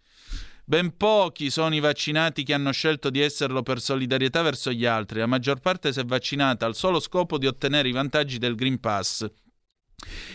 Ben 0.66 0.96
pochi 0.96 1.50
sono 1.50 1.76
i 1.76 1.82
vaccinati 1.82 2.44
che 2.44 2.54
hanno 2.54 2.72
scelto 2.72 3.10
di 3.10 3.20
esserlo 3.20 3.64
per 3.64 3.82
solidarietà 3.82 4.42
verso 4.42 4.72
gli 4.72 4.86
altri, 4.86 5.20
la 5.20 5.26
maggior 5.26 5.60
parte 5.60 5.92
si 5.92 6.00
è 6.00 6.06
vaccinata 6.06 6.66
al 6.66 6.74
solo 6.74 7.02
scopo 7.02 7.38
di 7.38 7.48
ottenere 7.48 7.90
i 7.90 7.92
vantaggi 7.92 8.38
del 8.38 8.56
Green 8.56 8.80
Pass. 8.80 9.30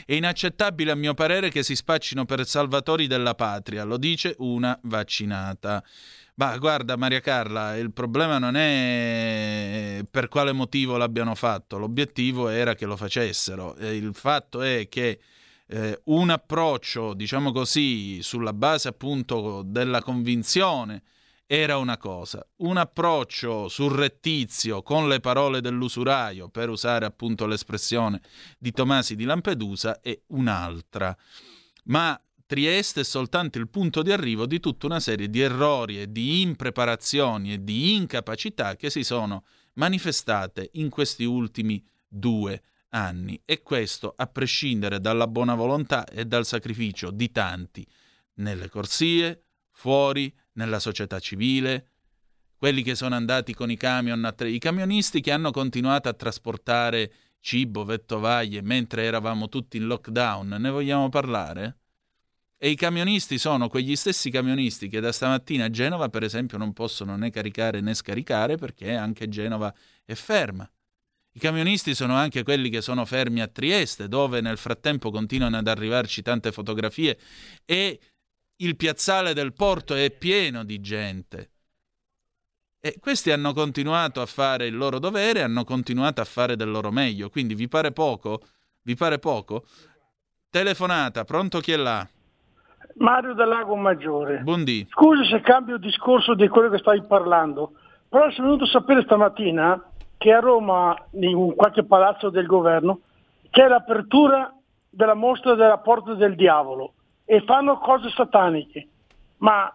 È 0.05 0.12
inaccettabile 0.12 0.91
a 0.91 0.97
mio 0.97 1.14
parere 1.14 1.49
che 1.49 1.62
si 1.62 1.74
spaccino 1.74 2.26
per 2.26 2.47
salvatori 2.47 3.07
della 3.07 3.35
patria, 3.35 3.85
lo 3.85 3.97
dice 3.97 4.35
una 4.39 4.79
vaccinata. 4.83 5.83
Ma 6.35 6.57
guarda 6.59 6.97
Maria 6.97 7.20
Carla, 7.20 7.76
il 7.79 7.93
problema 7.93 8.39
non 8.39 8.55
è 8.55 10.05
per 10.11 10.29
quale 10.29 10.53
motivo 10.53 10.99
l'abbiano 10.99 11.35
fatto, 11.35 11.79
l'obiettivo 11.79 12.49
era 12.49 12.74
che 12.74 12.85
lo 12.85 12.97
facessero. 12.97 13.76
Il 13.79 14.11
fatto 14.12 14.61
è 14.61 14.89
che 14.91 15.20
eh, 15.69 16.01
un 16.05 16.31
approccio, 16.31 17.14
diciamo 17.14 17.53
così, 17.53 18.23
sulla 18.23 18.53
base 18.53 18.89
appunto 18.89 19.62
della 19.64 20.03
convinzione 20.03 21.03
era 21.47 21.79
una 21.79 21.97
cosa, 21.97 22.47
un 22.57 22.77
approccio 22.77 23.69
surrettizio 23.69 24.83
con 24.83 25.09
le 25.09 25.21
parole 25.21 25.62
dell'usuraio, 25.62 26.49
per 26.49 26.69
usare 26.69 27.07
appunto 27.07 27.47
l'espressione 27.47 28.21
di 28.59 28.71
Tomasi 28.71 29.16
di 29.16 29.25
Lampedusa, 29.25 30.01
è 30.01 30.19
un'altra. 30.29 31.16
Ma 31.85 32.21
Trieste 32.45 33.01
è 33.01 33.05
soltanto 33.05 33.59
il 33.59 33.69
punto 33.69 34.03
di 34.03 34.11
arrivo 34.11 34.47
di 34.47 34.59
tutta 34.59 34.87
una 34.87 35.01
serie 35.01 35.29
di 35.29 35.41
errori 35.41 36.01
e 36.01 36.11
di 36.11 36.41
impreparazioni 36.41 37.53
e 37.53 37.62
di 37.62 37.95
incapacità 37.95 38.75
che 38.75 38.89
si 38.89 39.05
sono 39.05 39.45
manifestate 39.75 40.71
in 40.73 40.89
questi 40.89 41.25
ultimi 41.25 41.83
due 42.07 42.62
anni 42.91 43.41
e 43.45 43.62
questo 43.62 44.12
a 44.16 44.26
prescindere 44.26 45.01
dalla 45.01 45.26
buona 45.26 45.55
volontà 45.55 46.05
e 46.07 46.24
dal 46.24 46.47
sacrificio 46.47 47.11
di 47.11 47.30
tanti 47.30 47.86
nelle 48.34 48.68
corsie, 48.68 49.45
fuori, 49.70 50.32
nella 50.53 50.78
società 50.78 51.18
civile, 51.18 51.91
quelli 52.57 52.82
che 52.82 52.95
sono 52.95 53.14
andati 53.14 53.55
con 53.55 53.70
i 53.70 53.76
camion, 53.76 54.24
a 54.24 54.32
tra- 54.32 54.49
i 54.49 54.59
camionisti 54.59 55.20
che 55.20 55.30
hanno 55.30 55.51
continuato 55.51 56.09
a 56.09 56.14
trasportare 56.14 57.12
cibo, 57.41 57.84
vettovaglie, 57.84 58.62
mentre 58.62 59.05
eravamo 59.05 59.49
tutti 59.49 59.76
in 59.76 59.86
lockdown, 59.86 60.49
ne 60.49 60.70
vogliamo 60.70 61.09
parlare? 61.09 61.78
E 62.57 62.70
i 62.70 62.74
camionisti 62.74 63.39
sono 63.39 63.68
quegli 63.68 63.95
stessi 63.95 64.30
camionisti 64.30 64.89
che 64.89 64.99
da 64.99 65.12
stamattina 65.12 65.66
a 65.66 65.70
Genova, 65.70 66.09
per 66.09 66.24
esempio, 66.24 66.59
non 66.59 66.72
possono 66.72 67.16
né 67.16 67.30
caricare 67.30 67.80
né 67.80 67.95
scaricare 67.95 68.57
perché 68.57 68.97
anche 68.97 69.28
Genova 69.28 69.72
è 70.05 70.14
ferma. 70.14 70.68
I 71.39 71.41
camionisti 71.41 71.95
sono 71.95 72.16
anche 72.16 72.43
quelli 72.43 72.68
che 72.68 72.80
sono 72.80 73.05
fermi 73.05 73.41
a 73.41 73.47
Trieste, 73.47 74.09
dove 74.09 74.41
nel 74.41 74.59
frattempo 74.59 75.12
continuano 75.12 75.57
ad 75.57 75.68
arrivarci 75.68 76.20
tante 76.20 76.51
fotografie 76.51 77.16
e 77.64 78.01
il 78.57 78.74
piazzale 78.74 79.34
del 79.34 79.53
porto 79.53 79.95
è 79.95 80.11
pieno 80.11 80.64
di 80.64 80.80
gente. 80.80 81.51
E 82.80 82.97
questi 82.99 83.30
hanno 83.30 83.53
continuato 83.53 84.20
a 84.20 84.26
fare 84.26 84.66
il 84.66 84.76
loro 84.76 84.99
dovere, 84.99 85.43
hanno 85.43 85.62
continuato 85.62 86.20
a 86.20 86.24
fare 86.24 86.57
del 86.57 86.72
loro 86.72 86.91
meglio. 86.91 87.30
Quindi 87.30 87.55
vi 87.55 87.68
pare 87.68 87.93
poco? 87.93 88.41
Vi 88.82 88.97
pare 88.97 89.20
poco? 89.20 89.62
Telefonata, 90.51 91.22
pronto 91.22 91.61
chi 91.61 91.70
è 91.70 91.76
là? 91.76 92.05
Mario 92.97 93.34
del 93.34 93.47
Lago 93.47 93.76
Maggiore. 93.76 94.39
Buondì. 94.39 94.84
Scusi 94.91 95.24
se 95.30 95.41
cambio 95.43 95.76
discorso 95.76 96.34
di 96.34 96.49
quello 96.49 96.68
che 96.68 96.78
stai 96.78 97.07
parlando, 97.07 97.74
però 98.09 98.28
sono 98.32 98.49
venuto 98.49 98.64
a 98.64 98.70
sapere 98.70 99.03
stamattina 99.05 99.93
che 100.19 100.33
a 100.33 100.41
Roma, 100.41 100.97
in 101.12 101.55
qualche 101.55 101.85
palazzo 101.85 102.29
del 102.29 102.47
governo, 102.47 103.01
c'è 103.51 103.69
l'apertura 103.69 104.53
della 104.91 105.14
mostra 105.14 105.55
della 105.55 105.79
Porta 105.79 106.14
del 106.14 106.35
Diavolo 106.35 106.93
e 107.25 107.41
fanno 107.43 107.79
cose 107.79 108.11
sataniche. 108.11 108.89
Ma 109.39 109.73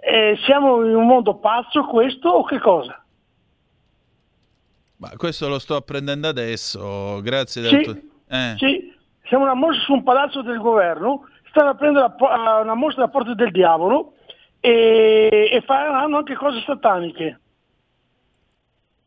eh, 0.00 0.36
siamo 0.44 0.84
in 0.84 0.94
un 0.94 1.06
mondo 1.06 1.36
pazzo 1.36 1.84
questo 1.84 2.28
o 2.28 2.44
che 2.44 2.58
cosa? 2.58 3.00
Ma 4.98 5.10
questo 5.16 5.48
lo 5.48 5.58
sto 5.58 5.76
apprendendo 5.76 6.26
adesso, 6.26 7.20
grazie 7.22 7.62
Sì, 7.64 7.82
tuo... 7.82 7.94
Eh. 8.28 8.54
sì, 8.56 8.94
siamo 9.24 9.44
una 9.44 9.54
mostra 9.54 9.84
su 9.84 9.92
un 9.92 10.02
palazzo 10.02 10.42
del 10.42 10.58
governo, 10.58 11.28
stanno 11.50 11.70
aprendo 11.70 12.00
eh, 12.04 12.60
una 12.62 12.74
mostra 12.74 13.02
della 13.04 13.12
Porta 13.12 13.34
del 13.34 13.52
Diavolo 13.52 14.14
e, 14.58 15.48
e 15.52 15.60
faranno 15.64 16.16
anche 16.16 16.34
cose 16.34 16.60
sataniche. 16.66 17.40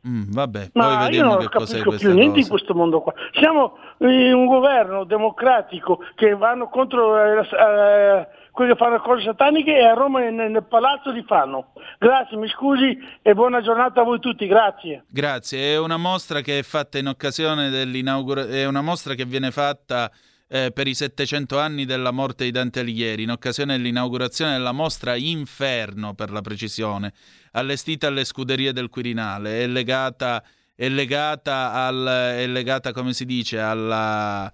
Mm, 0.07 0.31
vabbè, 0.31 0.69
poi 0.71 0.81
Ma 0.81 1.09
io 1.09 1.23
non 1.23 1.35
cos'è 1.51 1.81
capisco 1.81 1.97
più 1.97 2.13
niente 2.13 2.39
in 2.39 2.47
questo 2.47 2.73
mondo 2.73 3.01
qua. 3.01 3.13
Siamo 3.33 3.77
in 3.97 4.33
un 4.33 4.45
governo 4.45 5.03
democratico 5.03 5.99
che 6.15 6.35
vanno 6.35 6.69
contro 6.69 7.21
eh, 7.21 7.39
eh, 7.39 8.27
quelli 8.51 8.71
che 8.71 8.77
fanno 8.77 8.99
cose 9.01 9.23
sataniche 9.23 9.77
e 9.77 9.83
a 9.83 9.93
Roma 9.93 10.21
nel, 10.21 10.51
nel 10.51 10.63
palazzo 10.63 11.11
li 11.11 11.23
fanno. 11.27 11.73
Grazie, 11.97 12.37
mi 12.37 12.47
scusi 12.47 12.97
e 13.21 13.33
buona 13.33 13.61
giornata 13.61 13.99
a 13.99 14.03
voi 14.05 14.19
tutti, 14.19 14.47
grazie. 14.47 15.03
Grazie, 15.09 15.73
è 15.73 15.79
una 15.79 15.97
mostra 15.97 16.39
che 16.39 16.59
è 16.59 16.63
fatta 16.63 16.97
in 16.97 17.07
occasione 17.07 17.69
dell'inaugurazione, 17.69 18.61
è 18.61 18.65
una 18.65 18.81
mostra 18.81 19.15
che 19.15 19.25
viene 19.25 19.51
fatta 19.51 20.09
eh, 20.49 20.71
per 20.71 20.87
i 20.87 20.95
700 20.95 21.59
anni 21.59 21.85
della 21.85 22.11
morte 22.11 22.43
di 22.43 22.51
Dante 22.51 22.79
Alighieri, 22.81 23.23
in 23.23 23.31
occasione 23.31 23.77
dell'inaugurazione 23.77 24.53
della 24.53 24.71
mostra 24.71 25.15
Inferno, 25.15 26.15
per 26.15 26.31
la 26.31 26.41
precisione, 26.41 27.13
allestita 27.51 28.07
alle 28.07 28.25
scuderie 28.25 28.73
del 28.73 28.89
Quirinale, 28.89 29.61
è 29.61 29.67
legata, 29.67 30.43
è 30.75 30.89
legata, 30.89 31.73
al, 31.73 32.05
è 32.35 32.47
legata 32.47 32.91
come 32.91 33.13
si 33.13 33.25
dice, 33.25 33.59
alla 33.59 34.51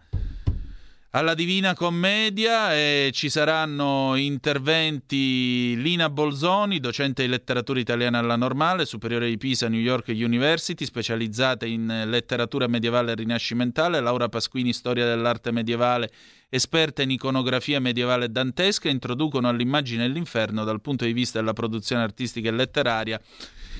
alla 1.16 1.34
Divina 1.34 1.74
Commedia 1.74 2.76
e 2.76 3.09
ci 3.13 3.30
saranno 3.30 4.16
interventi 4.18 5.74
Lina 5.82 6.09
Bolzoni, 6.09 6.82
docente 6.82 7.24
di 7.24 7.30
letteratura 7.30 7.80
italiana 7.80 8.20
alla 8.20 8.36
Normale, 8.36 8.86
superiore 8.86 9.30
di 9.30 9.38
Pisa, 9.38 9.70
New 9.70 9.80
York 9.80 10.07
University, 10.09 10.84
specializzata 10.84 11.66
in 11.66 12.03
letteratura 12.07 12.68
medievale 12.68 13.13
e 13.13 13.16
rinascimentale, 13.16 14.01
Laura 14.01 14.28
Pasquini, 14.28 14.74
storia 14.74 15.05
dell'arte 15.05 15.51
medievale, 15.51 16.11
esperta 16.49 17.01
in 17.01 17.11
iconografia 17.11 17.80
medievale 17.80 18.30
dantesca, 18.30 18.89
introducono 18.89 19.47
all'immagine 19.47 20.09
l'inferno 20.09 20.66
dal 20.66 20.82
punto 20.82 21.05
di 21.05 21.13
vista 21.13 21.39
della 21.39 21.53
produzione 21.53 22.03
artistica 22.03 22.49
e 22.49 22.51
letteraria 22.51 23.22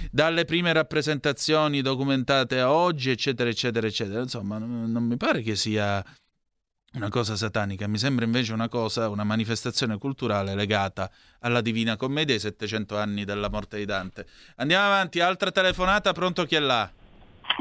dalle 0.10 0.46
prime 0.46 0.72
rappresentazioni 0.72 1.82
documentate 1.82 2.62
a 2.62 2.72
oggi, 2.72 3.10
eccetera, 3.10 3.50
eccetera, 3.50 3.88
eccetera. 3.88 4.22
Insomma, 4.22 4.58
non 4.58 5.04
mi 5.04 5.18
pare 5.18 5.42
che 5.42 5.58
sia 5.58 6.02
una 6.96 7.10
cosa 7.10 7.36
satanica, 7.36 7.88
mi 7.88 7.98
sembra 7.98 8.26
invece 8.26 8.54
una 8.54 8.70
cosa, 8.70 9.10
una 9.10 9.24
manifestazione 9.24 9.98
culturale 9.98 10.56
legata 10.56 11.10
alla 11.42 11.62
Divina 11.62 11.98
Commedia 11.98 12.34
ai 12.34 12.40
700 12.40 12.98
anni 12.98 13.26
della 13.26 13.50
morte 13.50 13.78
di 13.78 13.86
Dante. 13.86 14.26
Andiamo 14.58 14.86
avanti, 14.86 15.20
altra 15.20 15.52
telefonata, 15.52 16.14
pronto 16.14 16.46
chi 16.46 16.56
è 16.56 16.60
là? 16.60 16.90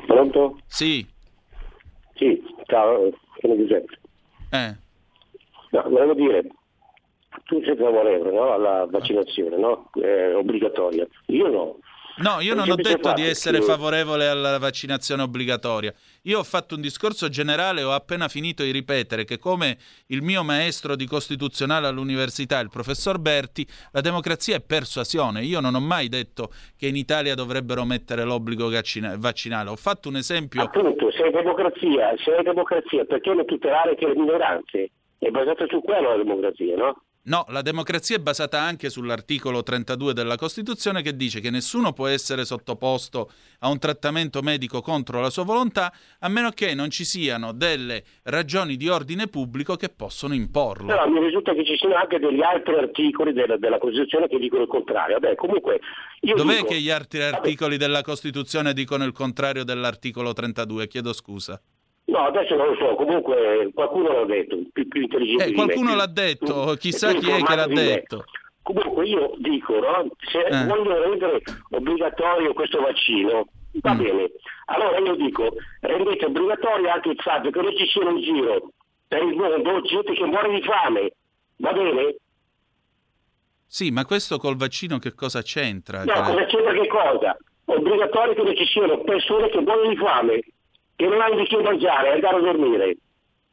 Pronto? 0.07 0.61
Sì. 0.67 1.07
Sì, 2.15 2.43
ciao, 2.67 3.11
sono 3.41 3.57
Giuseppe. 3.57 3.99
Eh. 4.51 4.77
No, 5.71 5.83
volevo 5.89 6.15
dire, 6.15 6.43
tu 7.45 7.61
sei 7.65 7.77
favorevole 7.77 8.33
no, 8.33 8.53
alla 8.53 8.87
vaccinazione, 8.89 9.57
no? 9.57 9.91
È 9.93 10.35
obbligatoria. 10.35 11.07
Io 11.27 11.49
no. 11.49 11.79
No, 12.19 12.41
io 12.41 12.55
non 12.55 12.71
ho 12.71 12.77
detto 12.77 13.13
di 13.13 13.23
essere 13.23 13.59
che- 13.59 13.65
favorevole 13.65 14.29
alla 14.29 14.59
vaccinazione 14.59 15.23
obbligatoria. 15.23 15.93
Io 16.23 16.39
ho 16.39 16.45
fatto 16.45 16.77
un 16.77 16.81
discorso 16.81 17.29
generale 17.29 17.81
e 17.81 17.85
ho 17.85 17.93
appena 17.93 18.29
finito 18.29 18.63
di 18.63 18.71
ripetere 18.71 19.25
che 19.25 19.39
come 19.39 19.77
il 20.07 20.23
mio 20.23 20.45
maestro 20.45 20.95
di 20.95 21.07
costituzionale 21.07 21.87
all'università, 21.89 22.61
il 22.61 22.71
professor 22.71 23.19
Berti, 23.19 23.67
la 23.93 24.01
democrazia 24.01 24.57
è 24.57 24.61
persuasione. 24.61 25.43
Io 25.43 25.61
non 25.61 25.75
ho 25.75 25.81
mai 25.81 26.09
detto 26.09 26.53
che 26.77 26.87
in 26.87 26.97
Italia 26.97 27.35
dovrebbero 27.35 27.85
mettere 27.85 28.23
l'obbligo 28.25 28.71
vaccina- 28.71 29.17
vaccinale. 29.19 29.71
Ho 29.71 29.77
fatto 29.77 30.09
un 30.09 30.17
esempio 30.17 30.63
Appunto, 30.63 31.11
se 31.11 31.25
è 31.25 31.31
democrazia, 31.31 32.15
se 32.25 32.37
è 32.37 32.43
democrazia, 32.43 33.05
perché 33.05 33.35
non 33.35 33.45
tutelare 33.45 33.91
anche 33.91 34.07
le 34.07 34.15
minoranze? 34.15 34.91
È 35.19 35.31
basata 35.31 35.67
su 35.69 35.81
quello 35.83 36.11
la 36.11 36.17
democrazia, 36.17 36.77
no? 36.77 37.03
No, 37.27 37.47
la 37.49 37.63
democrazia 37.63 38.17
è 38.17 38.19
basata 38.19 38.61
anche 38.61 38.91
sull'articolo 38.91 39.63
32 39.63 40.13
della 40.13 40.37
Costituzione 40.37 41.01
che 41.01 41.17
dice 41.17 41.41
che 41.41 41.49
nessuno 41.49 41.95
può 41.95 42.07
essere 42.07 42.45
sottoposto 42.45 43.31
a 43.61 43.71
un 43.71 43.79
trattamento 43.79 44.43
medico 44.43 44.83
contro 44.83 45.23
la 45.23 45.31
sua 45.31 45.45
volontà 45.45 45.91
a 46.19 46.29
meno 46.29 46.51
che 46.51 46.75
non 46.75 46.91
ci 46.91 47.05
siano 47.05 47.53
delle 47.53 48.05
ragioni 48.25 48.77
di 48.77 48.89
ordine 48.89 49.29
pubblico 49.29 49.77
che 49.77 49.89
possono 49.89 50.35
imporlo. 50.35 50.85
Però 50.85 51.09
mi 51.09 51.21
risulta 51.21 51.55
che 51.55 51.65
ci 51.65 51.79
siano 51.79 51.95
anche 51.95 52.19
degli 52.19 52.43
altri 52.43 52.75
articoli 52.75 53.33
della, 53.33 53.57
della 53.57 53.79
Costituzione 53.79 54.29
che 54.29 54.39
dicono 54.39 54.61
il 54.61 54.69
contrario. 54.69 55.19
Vabbè, 55.19 55.35
comunque, 55.35 55.81
io 56.21 56.35
Dov'è 56.35 56.57
dico, 56.57 56.67
che 56.67 56.81
gli 56.81 56.91
altri 56.91 57.23
articoli 57.23 57.79
della 57.79 58.03
Costituzione 58.03 58.75
dicono 58.75 59.03
il 59.05 59.13
contrario 59.13 59.65
dell'articolo 59.65 60.35
32? 60.35 60.89
Chiedo 60.89 61.15
scusa. 61.15 61.59
No, 62.07 62.19
adesso 62.19 62.55
non 62.55 62.69
lo 62.69 62.75
so, 62.77 62.95
comunque 62.97 63.71
qualcuno 63.73 64.13
l'ha 64.13 64.25
detto, 64.27 64.59
più, 64.73 64.87
più 64.89 65.01
intelligente 65.03 65.45
Eh, 65.45 65.49
me, 65.49 65.55
qualcuno 65.55 65.95
l'ha 65.95 66.07
detto, 66.07 66.65
più- 66.65 66.77
chissà 66.77 67.11
più 67.13 67.21
chi 67.21 67.31
è 67.31 67.43
che 67.43 67.57
l'ha 67.57 67.67
di 67.67 67.75
me. 67.75 67.83
detto. 67.85 68.25
Comunque 68.63 69.07
io 69.07 69.35
dico, 69.39 69.79
no? 69.79 70.09
se 70.31 70.41
Eh. 70.41 70.67
vogliono 70.67 70.99
rendere 71.03 71.43
obbligatorio 71.71 72.53
questo 72.53 72.81
vaccino, 72.81 73.47
va 73.81 73.95
Mm. 73.95 73.99
bene. 73.99 74.31
Allora 74.67 74.99
io 74.99 75.15
dico, 75.17 75.49
rendete 75.81 76.25
obbligatorio 76.27 76.91
anche 76.91 77.09
il 77.11 77.19
fatto 77.21 77.51
che 77.51 77.61
non 77.61 77.77
ci 77.77 77.87
sia 77.87 78.09
in 78.09 78.21
giro 78.23 78.71
per 79.09 79.23
il 79.23 79.35
mondo 79.37 79.81
gente 79.83 80.13
che 80.13 80.25
muore 80.25 80.51
di 80.55 80.63
fame, 80.63 81.13
va 81.57 81.73
bene? 81.73 82.17
Sì, 83.67 83.91
ma 83.91 84.05
questo 84.05 84.39
col 84.39 84.57
vaccino 84.57 84.99
che 84.99 85.15
cosa 85.15 85.43
c'entra? 85.43 86.05
No, 86.05 86.13
Che- 86.13 86.21
cosa 86.21 86.45
c'entra 86.47 86.73
che 86.73 86.87
cosa? 86.87 87.37
Obbligatorio 87.67 88.35
che 88.35 88.43
non 88.43 88.57
ci 88.57 88.67
siano 88.67 88.99
persone 89.03 89.49
che 89.49 89.61
muoiono 89.61 89.89
di 89.89 89.97
fame, 89.97 90.41
che 91.05 91.11
non 91.11 91.21
hanno 91.21 91.37
di 91.37 91.45
che 91.45 91.57
mangiare, 91.63 92.13
andare 92.13 92.37
a 92.37 92.41
dormire. 92.41 92.97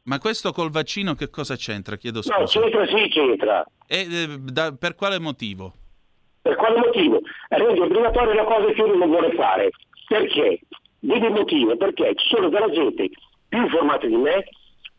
Ma 0.04 0.18
questo 0.18 0.52
col 0.52 0.70
vaccino 0.70 1.14
che 1.14 1.28
cosa 1.30 1.54
c'entra? 1.54 1.96
Chiedo 1.96 2.20
No, 2.24 2.46
scusa. 2.46 2.60
c'entra 2.60 2.86
sì, 2.86 3.08
c'entra. 3.08 3.64
E 3.86 4.06
eh, 4.10 4.38
da- 4.38 4.72
per 4.72 4.94
quale 4.94 5.18
motivo? 5.20 5.74
Per 6.40 6.56
quale 6.56 6.78
motivo? 6.78 7.20
Rende 7.48 7.80
obbligatoria 7.80 8.34
la 8.34 8.44
cosa 8.44 8.72
che 8.72 8.82
uno 8.82 8.94
non 8.96 9.08
vuole 9.08 9.32
fare. 9.34 9.70
Perché? 10.08 10.60
Dimmi 10.98 11.26
il 11.26 11.32
motivo, 11.32 11.76
perché 11.76 12.14
ci 12.16 12.26
sono 12.28 12.48
della 12.48 12.70
gente 12.70 13.10
più 13.48 13.62
informata 13.62 14.06
di 14.06 14.16
me, 14.16 14.44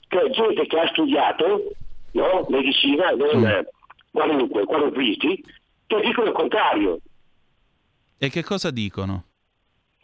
che 0.08 0.20
è 0.22 0.30
gente 0.30 0.66
che 0.68 0.80
ha 0.80 0.88
studiato, 0.88 1.72
no? 2.12 2.46
Medicina, 2.50 3.10
non 3.12 3.46
eh, 3.46 3.68
qualunque, 4.12 4.64
qualunquisti, 4.66 5.44
che 5.88 6.00
dicono 6.02 6.28
il 6.28 6.34
contrario. 6.34 7.00
E 8.18 8.30
che 8.30 8.44
cosa 8.44 8.70
dicono? 8.72 9.26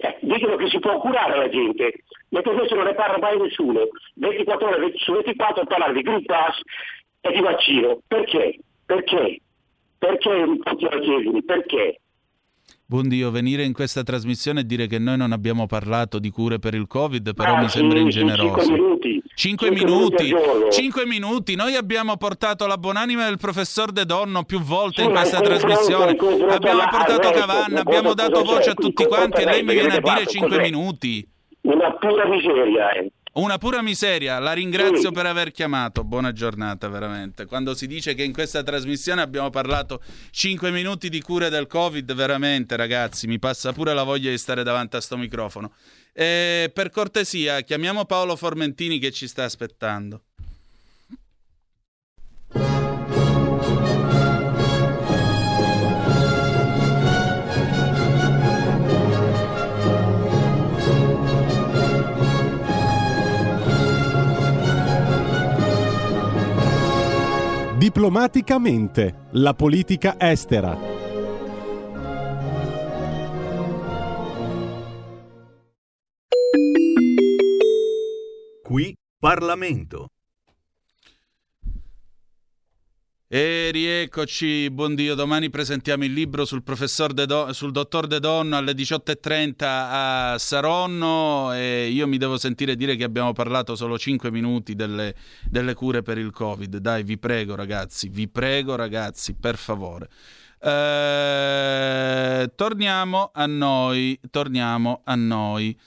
Eh, 0.01 0.17
dicono 0.21 0.55
che 0.55 0.69
si 0.69 0.79
può 0.79 0.97
curare 0.99 1.35
la 1.35 1.49
gente, 1.49 2.03
mentre 2.29 2.53
invece 2.53 2.73
non 2.73 2.85
ne 2.85 2.93
parla 2.93 3.17
mai 3.17 3.37
nessuno. 3.37 3.89
24 4.15 4.67
ore 4.67 4.93
su 4.95 5.11
24 5.11 5.61
a 5.61 5.65
parlare 5.65 5.93
di 5.93 6.01
Green 6.01 6.23
Pass 6.23 6.57
e 7.19 7.31
di 7.33 7.41
vaccino. 7.41 7.99
Perché? 8.07 8.59
Perché? 8.85 9.41
Perché 9.97 10.29
tutti? 10.63 11.43
Perché? 11.43 11.99
Buondio, 12.93 13.29
venire 13.29 13.63
in 13.65 13.73
questa 13.73 14.01
trasmissione 14.01 14.61
e 14.61 14.65
dire 14.65 14.87
che 14.87 14.97
noi 14.97 15.15
non 15.15 15.31
abbiamo 15.31 15.67
parlato 15.67 16.17
di 16.17 16.31
cure 16.31 16.57
per 16.57 16.73
il 16.73 16.87
Covid, 16.87 17.35
però 17.35 17.53
Ah, 17.53 17.61
mi 17.61 17.69
sembra 17.69 17.99
ingeneroso. 17.99 18.57
cinque 18.63 18.71
minuti. 18.71 19.21
Cinque 19.35 19.69
minuti, 19.69 20.23
minuti 20.23 20.23
al 20.33 20.39
giorno. 20.51 20.69
cinque 20.71 21.05
minuti. 21.05 21.55
Noi 21.55 21.75
abbiamo 21.75 22.17
portato 22.17 22.65
la 22.65 22.79
buonanima 22.79 23.25
del 23.25 23.37
professor 23.37 23.91
De 23.91 24.05
Donno 24.05 24.43
più 24.43 24.59
volte 24.61 25.03
Sì, 25.03 25.07
in 25.07 25.13
questa 25.13 25.39
confronto 26.15 26.55
Abbiamo 26.55 26.81
portato 26.89 27.29
Cavanna, 27.29 27.79
abbiamo 27.81 28.13
dato 28.15 28.41
voce 28.43 28.71
a 28.71 28.73
tutti 28.73 29.05
quanti 29.05 29.41
e 29.41 29.45
lei 29.45 29.61
mi 29.61 29.73
viene 29.73 29.93
a 29.93 29.99
dire 29.99 30.15
resto, 30.15 30.31
cinque 30.31 30.57
cos'è? 30.57 30.61
minuti. 30.63 31.27
Una 31.61 31.91
pura 31.93 32.27
miseria, 32.27 32.89
eh. 32.93 33.11
Una 33.33 33.59
pura 33.59 33.83
miseria, 33.83 34.39
la 34.39 34.53
ringrazio 34.53 35.11
per 35.11 35.27
aver 35.27 35.51
chiamato. 35.51 36.03
Buona 36.03 36.31
giornata, 36.31 36.87
veramente. 36.87 37.45
Quando 37.45 37.75
si 37.75 37.85
dice 37.85 38.15
che 38.15 38.23
in 38.23 38.33
questa 38.33 38.63
trasmissione 38.63 39.21
abbiamo 39.21 39.51
parlato 39.51 40.01
5 40.31 40.71
minuti 40.71 41.09
di 41.09 41.21
cure 41.21 41.49
del 41.49 41.67
Covid, 41.67 42.11
veramente, 42.13 42.75
ragazzi, 42.75 43.27
mi 43.27 43.37
passa 43.37 43.71
pure 43.71 43.93
la 43.93 44.03
voglia 44.03 44.31
di 44.31 44.37
stare 44.39 44.63
davanti 44.63 44.95
a 44.95 45.01
sto 45.01 45.15
microfono. 45.15 45.73
Eh, 46.11 46.71
per 46.73 46.89
cortesia, 46.89 47.61
chiamiamo 47.61 48.05
Paolo 48.05 48.35
Formentini 48.35 48.97
che 48.97 49.11
ci 49.11 49.27
sta 49.27 49.43
aspettando. 49.43 50.23
Diplomaticamente, 67.89 69.15
la 69.31 69.55
politica 69.55 70.15
estera. 70.19 70.77
Qui 78.63 78.95
Parlamento. 79.19 80.09
E 83.31 83.69
rieccoci, 83.71 84.71
buon 84.71 84.95
Dio, 84.95 85.13
domani 85.13 85.51
presentiamo 85.51 86.03
il 86.03 86.13
libro 86.13 86.45
sul, 86.45 86.63
professor 86.63 87.13
De 87.13 87.27
Don, 87.27 87.53
sul 87.53 87.71
dottor 87.71 88.07
De 88.07 88.19
Donno 88.19 88.57
alle 88.57 88.71
18.30 88.71 89.53
a 89.59 90.35
Saronno 90.39 91.53
e 91.53 91.89
io 91.89 92.07
mi 92.07 92.17
devo 92.17 92.39
sentire 92.39 92.75
dire 92.75 92.95
che 92.95 93.03
abbiamo 93.03 93.31
parlato 93.31 93.75
solo 93.75 93.99
5 93.99 94.31
minuti 94.31 94.73
delle, 94.73 95.13
delle 95.43 95.75
cure 95.75 96.01
per 96.01 96.17
il 96.17 96.31
Covid. 96.31 96.77
Dai, 96.77 97.03
vi 97.03 97.19
prego 97.19 97.53
ragazzi, 97.53 98.09
vi 98.09 98.27
prego 98.27 98.75
ragazzi, 98.75 99.35
per 99.35 99.57
favore. 99.57 100.09
Eh, 100.59 102.51
torniamo 102.55 103.29
a 103.31 103.45
noi, 103.45 104.19
torniamo 104.31 105.01
a 105.03 105.13
noi. 105.13 105.77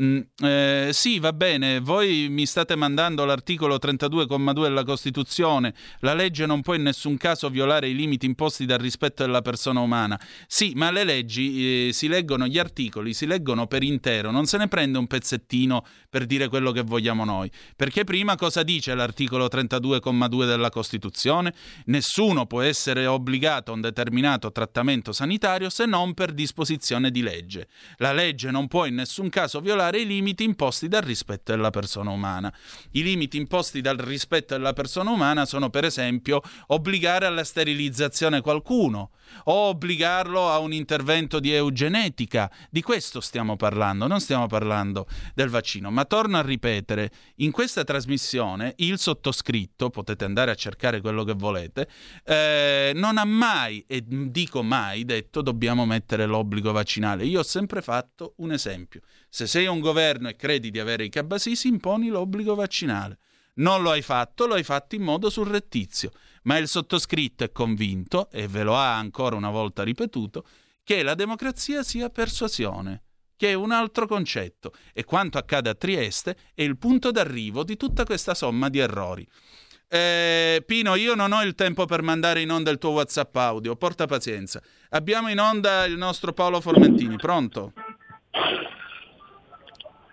Mm, 0.00 0.20
eh, 0.44 0.90
sì, 0.92 1.18
va 1.18 1.32
bene, 1.32 1.80
voi 1.80 2.28
mi 2.30 2.46
state 2.46 2.76
mandando 2.76 3.24
l'articolo 3.24 3.74
32,2 3.74 4.62
della 4.62 4.84
Costituzione, 4.84 5.74
la 6.00 6.14
legge 6.14 6.46
non 6.46 6.62
può 6.62 6.74
in 6.74 6.82
nessun 6.82 7.16
caso 7.16 7.50
violare 7.50 7.88
i 7.88 7.94
limiti 7.96 8.24
imposti 8.24 8.66
dal 8.66 8.78
rispetto 8.78 9.24
della 9.24 9.42
persona 9.42 9.80
umana. 9.80 10.18
Sì, 10.46 10.74
ma 10.76 10.92
le 10.92 11.02
leggi 11.02 11.88
eh, 11.88 11.92
si 11.92 12.06
leggono, 12.06 12.46
gli 12.46 12.56
articoli 12.56 13.12
si 13.12 13.26
leggono 13.26 13.66
per 13.66 13.82
intero, 13.82 14.30
non 14.30 14.46
se 14.46 14.58
ne 14.58 14.68
prende 14.68 14.96
un 14.96 15.08
pezzettino 15.08 15.84
per 16.08 16.24
dire 16.24 16.46
quello 16.46 16.70
che 16.70 16.82
vogliamo 16.82 17.24
noi. 17.24 17.50
Perché 17.74 18.04
prima 18.04 18.36
cosa 18.36 18.62
dice 18.62 18.94
l'articolo 18.94 19.46
32,2 19.46 20.46
della 20.46 20.70
Costituzione? 20.70 21.52
Nessuno 21.86 22.46
può 22.46 22.60
essere 22.60 23.06
obbligato 23.06 23.72
a 23.72 23.74
un 23.74 23.80
determinato 23.80 24.52
trattamento 24.52 25.10
sanitario 25.10 25.68
se 25.68 25.84
non 25.84 26.14
per 26.14 26.32
disposizione 26.32 27.10
di 27.10 27.22
legge. 27.22 27.66
La 27.96 28.12
legge 28.12 28.52
non 28.52 28.68
può 28.68 28.86
in 28.86 28.94
nessun 28.94 29.28
caso 29.28 29.58
violare 29.60 29.78
i 29.88 30.06
limiti 30.06 30.44
imposti 30.44 30.88
dal 30.88 31.02
rispetto 31.02 31.52
della 31.52 31.70
persona 31.70 32.10
umana. 32.10 32.52
I 32.92 33.02
limiti 33.02 33.36
imposti 33.36 33.80
dal 33.80 33.96
rispetto 33.96 34.54
della 34.54 34.72
persona 34.72 35.10
umana 35.10 35.46
sono 35.46 35.70
per 35.70 35.84
esempio 35.84 36.40
obbligare 36.68 37.26
alla 37.26 37.44
sterilizzazione 37.44 38.40
qualcuno 38.40 39.10
o 39.44 39.68
obbligarlo 39.68 40.48
a 40.48 40.58
un 40.58 40.72
intervento 40.72 41.40
di 41.40 41.52
eugenetica. 41.52 42.50
Di 42.70 42.82
questo 42.82 43.20
stiamo 43.20 43.56
parlando, 43.56 44.06
non 44.06 44.20
stiamo 44.20 44.46
parlando 44.46 45.06
del 45.34 45.48
vaccino. 45.48 45.90
Ma 45.90 46.04
torno 46.04 46.38
a 46.38 46.42
ripetere, 46.42 47.10
in 47.36 47.50
questa 47.50 47.84
trasmissione 47.84 48.74
il 48.78 48.98
sottoscritto, 48.98 49.90
potete 49.90 50.24
andare 50.24 50.50
a 50.50 50.54
cercare 50.54 51.00
quello 51.00 51.24
che 51.24 51.34
volete, 51.34 51.88
eh, 52.24 52.92
non 52.94 53.18
ha 53.18 53.24
mai, 53.24 53.84
e 53.86 54.02
dico 54.06 54.62
mai, 54.62 55.04
detto 55.04 55.42
dobbiamo 55.42 55.86
mettere 55.86 56.26
l'obbligo 56.26 56.72
vaccinale. 56.72 57.24
Io 57.24 57.40
ho 57.40 57.44
sempre 57.44 57.82
fatto 57.82 58.34
un 58.36 58.52
esempio. 58.52 59.00
Se 59.28 59.46
sei 59.46 59.66
un 59.70 59.80
governo 59.80 60.28
e 60.28 60.36
credi 60.36 60.70
di 60.70 60.78
avere 60.78 61.04
i 61.04 61.08
cabasisi, 61.08 61.68
imponi 61.68 62.08
l'obbligo 62.08 62.54
vaccinale. 62.54 63.18
Non 63.54 63.82
lo 63.82 63.90
hai 63.90 64.02
fatto, 64.02 64.46
lo 64.46 64.54
hai 64.54 64.62
fatto 64.62 64.94
in 64.94 65.02
modo 65.02 65.30
surrettizio, 65.30 66.10
ma 66.42 66.56
il 66.56 66.68
sottoscritto 66.68 67.44
è 67.44 67.52
convinto, 67.52 68.30
e 68.30 68.48
ve 68.48 68.62
lo 68.62 68.76
ha 68.76 68.96
ancora 68.96 69.36
una 69.36 69.50
volta 69.50 69.82
ripetuto, 69.82 70.44
che 70.82 71.02
la 71.02 71.14
democrazia 71.14 71.82
sia 71.82 72.08
persuasione, 72.10 73.02
che 73.36 73.50
è 73.50 73.54
un 73.54 73.70
altro 73.70 74.06
concetto, 74.06 74.72
e 74.92 75.04
quanto 75.04 75.38
accade 75.38 75.70
a 75.70 75.74
Trieste 75.74 76.36
è 76.54 76.62
il 76.62 76.76
punto 76.78 77.10
d'arrivo 77.10 77.64
di 77.64 77.76
tutta 77.76 78.04
questa 78.04 78.34
somma 78.34 78.68
di 78.68 78.78
errori. 78.78 79.26
Eh, 79.92 80.62
Pino, 80.64 80.94
io 80.94 81.14
non 81.16 81.32
ho 81.32 81.42
il 81.42 81.56
tempo 81.56 81.84
per 81.84 82.02
mandare 82.02 82.40
in 82.40 82.50
onda 82.50 82.70
il 82.70 82.78
tuo 82.78 82.90
WhatsApp 82.90 83.34
audio, 83.36 83.74
porta 83.74 84.06
pazienza. 84.06 84.62
Abbiamo 84.90 85.28
in 85.28 85.40
onda 85.40 85.84
il 85.84 85.96
nostro 85.96 86.32
Paolo 86.32 86.60
Formentini, 86.60 87.16
pronto? 87.16 87.72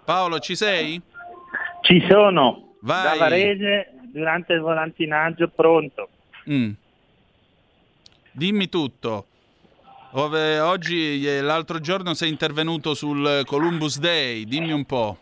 Paolo, 0.08 0.40
ci 0.40 0.56
sei? 0.56 1.02
Ci 1.82 2.02
sono. 2.10 2.76
Vai. 2.80 3.18
Da 3.20 3.26
Varese, 3.26 3.90
durante 4.04 4.54
il 4.54 4.62
volantinaggio, 4.62 5.50
pronto. 5.50 6.08
Mm. 6.50 6.72
Dimmi 8.32 8.70
tutto. 8.70 9.26
Ove 10.12 10.62
oggi, 10.62 11.28
eh, 11.28 11.42
l'altro 11.42 11.82
giorno 11.82 12.14
sei 12.14 12.30
intervenuto 12.30 12.94
sul 12.94 13.42
Columbus 13.46 14.00
Day, 14.00 14.46
dimmi 14.46 14.72
un 14.72 14.86
po'. 14.86 15.18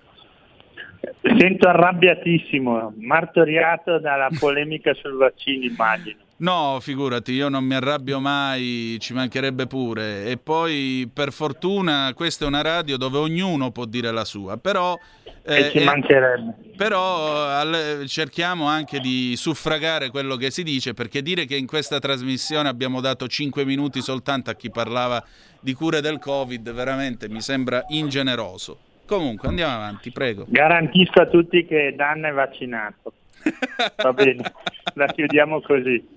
Sento 1.35 1.67
arrabbiatissimo, 1.67 2.93
martoriato 2.97 3.97
dalla 3.97 4.29
polemica 4.39 4.93
sul 4.93 5.17
vaccino, 5.17 5.65
immagino. 5.65 6.19
No, 6.37 6.79
figurati, 6.81 7.31
io 7.31 7.47
non 7.47 7.63
mi 7.63 7.75
arrabbio 7.75 8.19
mai, 8.19 8.97
ci 8.99 9.13
mancherebbe 9.13 9.67
pure. 9.67 10.25
E 10.25 10.37
poi, 10.37 11.09
per 11.13 11.31
fortuna, 11.31 12.11
questa 12.13 12.43
è 12.43 12.47
una 12.47 12.61
radio 12.61 12.97
dove 12.97 13.17
ognuno 13.19 13.71
può 13.71 13.85
dire 13.85 14.11
la 14.11 14.25
sua, 14.25 14.57
però... 14.57 14.99
e 15.43 15.69
ci 15.69 15.77
eh, 15.77 15.83
mancherebbe. 15.85 16.55
Però 16.75 17.45
al- 17.45 18.03
cerchiamo 18.07 18.67
anche 18.67 18.99
di 18.99 19.35
suffragare 19.37 20.09
quello 20.09 20.35
che 20.35 20.51
si 20.51 20.63
dice, 20.63 20.93
perché 20.93 21.21
dire 21.21 21.45
che 21.45 21.55
in 21.55 21.67
questa 21.67 21.99
trasmissione 21.99 22.67
abbiamo 22.67 22.99
dato 22.99 23.29
5 23.29 23.63
minuti 23.63 24.01
soltanto 24.01 24.49
a 24.49 24.55
chi 24.55 24.69
parlava 24.69 25.23
di 25.61 25.73
cure 25.73 26.01
del 26.01 26.19
Covid, 26.19 26.69
veramente 26.73 27.29
mi 27.29 27.39
sembra 27.39 27.85
ingeneroso. 27.87 28.77
Comunque, 29.07 29.47
andiamo 29.47 29.75
avanti, 29.75 30.11
prego. 30.11 30.45
Garantisco 30.49 31.21
a 31.21 31.27
tutti 31.27 31.65
che 31.65 31.93
Dan 31.95 32.25
è 32.25 32.33
vaccinato. 32.33 33.13
Va 34.03 34.11
bene, 34.11 34.51
la 34.95 35.05
chiudiamo 35.05 35.61
così. 35.61 36.14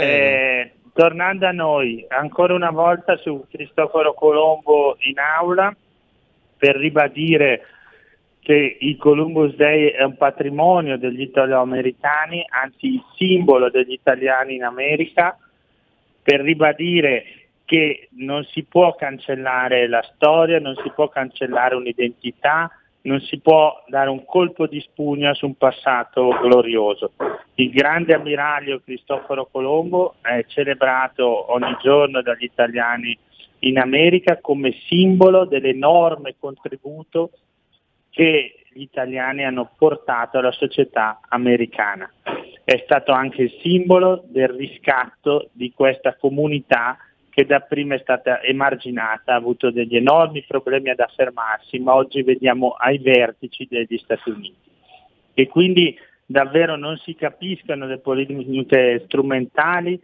Eh, 0.00 0.72
tornando 0.94 1.46
a 1.46 1.52
noi, 1.52 2.04
ancora 2.08 2.54
una 2.54 2.70
volta 2.70 3.16
su 3.16 3.46
Cristoforo 3.50 4.14
Colombo 4.14 4.96
in 5.00 5.18
aula 5.18 5.74
per 6.56 6.76
ribadire 6.76 7.66
che 8.40 8.76
il 8.80 8.96
Columbus 8.96 9.54
Day 9.54 9.88
è 9.90 10.02
un 10.02 10.16
patrimonio 10.16 10.98
degli 10.98 11.20
italoamericani, 11.20 12.44
anzi 12.48 12.94
il 12.94 13.02
simbolo 13.16 13.70
degli 13.70 13.92
italiani 13.92 14.56
in 14.56 14.64
America, 14.64 15.36
per 16.22 16.40
ribadire 16.40 17.24
che 17.64 18.08
non 18.16 18.44
si 18.44 18.64
può 18.64 18.94
cancellare 18.96 19.88
la 19.88 20.02
storia, 20.14 20.58
non 20.58 20.74
si 20.82 20.90
può 20.94 21.08
cancellare 21.08 21.74
un'identità, 21.74 22.70
non 23.02 23.20
si 23.20 23.38
può 23.40 23.82
dare 23.88 24.10
un 24.10 24.24
colpo 24.24 24.66
di 24.66 24.80
spugna 24.80 25.34
su 25.34 25.46
un 25.46 25.56
passato 25.56 26.28
glorioso. 26.40 27.12
Il 27.54 27.70
grande 27.70 28.14
ammiraglio 28.14 28.80
Cristoforo 28.80 29.48
Colombo 29.50 30.14
è 30.20 30.44
celebrato 30.46 31.52
ogni 31.52 31.76
giorno 31.82 32.22
dagli 32.22 32.44
italiani 32.44 33.16
in 33.60 33.78
America 33.78 34.38
come 34.40 34.74
simbolo 34.88 35.44
dell'enorme 35.44 36.34
contributo 36.38 37.30
che 38.10 38.54
gli 38.72 38.82
italiani 38.82 39.44
hanno 39.44 39.70
portato 39.76 40.38
alla 40.38 40.52
società 40.52 41.20
americana. 41.28 42.10
È 42.64 42.80
stato 42.84 43.12
anche 43.12 43.42
il 43.42 43.58
simbolo 43.60 44.22
del 44.26 44.48
riscatto 44.48 45.48
di 45.52 45.72
questa 45.74 46.16
comunità 46.16 46.96
che 47.32 47.46
dapprima 47.46 47.94
è 47.94 47.98
stata 47.98 48.42
emarginata, 48.42 49.32
ha 49.32 49.36
avuto 49.36 49.70
degli 49.70 49.96
enormi 49.96 50.44
problemi 50.46 50.90
ad 50.90 51.00
affermarsi, 51.00 51.78
ma 51.78 51.94
oggi 51.94 52.22
vediamo 52.22 52.72
ai 52.72 52.98
vertici 52.98 53.66
degli 53.70 53.96
Stati 53.96 54.28
Uniti. 54.28 54.68
E 55.32 55.48
quindi 55.48 55.98
davvero 56.26 56.76
non 56.76 56.98
si 56.98 57.14
capiscono 57.14 57.86
le 57.86 57.96
politiche 57.98 59.04
strumentali, 59.06 59.98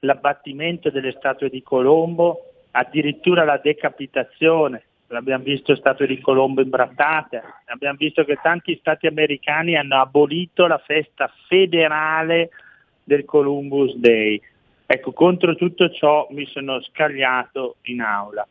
l'abbattimento 0.00 0.90
delle 0.90 1.12
statue 1.12 1.50
di 1.50 1.62
Colombo, 1.62 2.50
addirittura 2.72 3.44
la 3.44 3.60
decapitazione, 3.62 4.82
l'abbiamo 5.06 5.44
visto 5.44 5.76
statue 5.76 6.08
di 6.08 6.20
Colombo 6.20 6.62
imbrattate, 6.62 7.40
abbiamo 7.66 7.96
visto 7.96 8.24
che 8.24 8.40
tanti 8.42 8.76
stati 8.80 9.06
americani 9.06 9.76
hanno 9.76 10.00
abolito 10.00 10.66
la 10.66 10.78
festa 10.78 11.32
federale 11.46 12.50
del 13.04 13.24
Columbus 13.24 13.94
Day. 13.94 14.42
Ecco, 14.94 15.12
contro 15.12 15.54
tutto 15.54 15.88
ciò 15.88 16.26
mi 16.32 16.44
sono 16.44 16.78
scagliato 16.82 17.76
in 17.84 18.02
aula. 18.02 18.46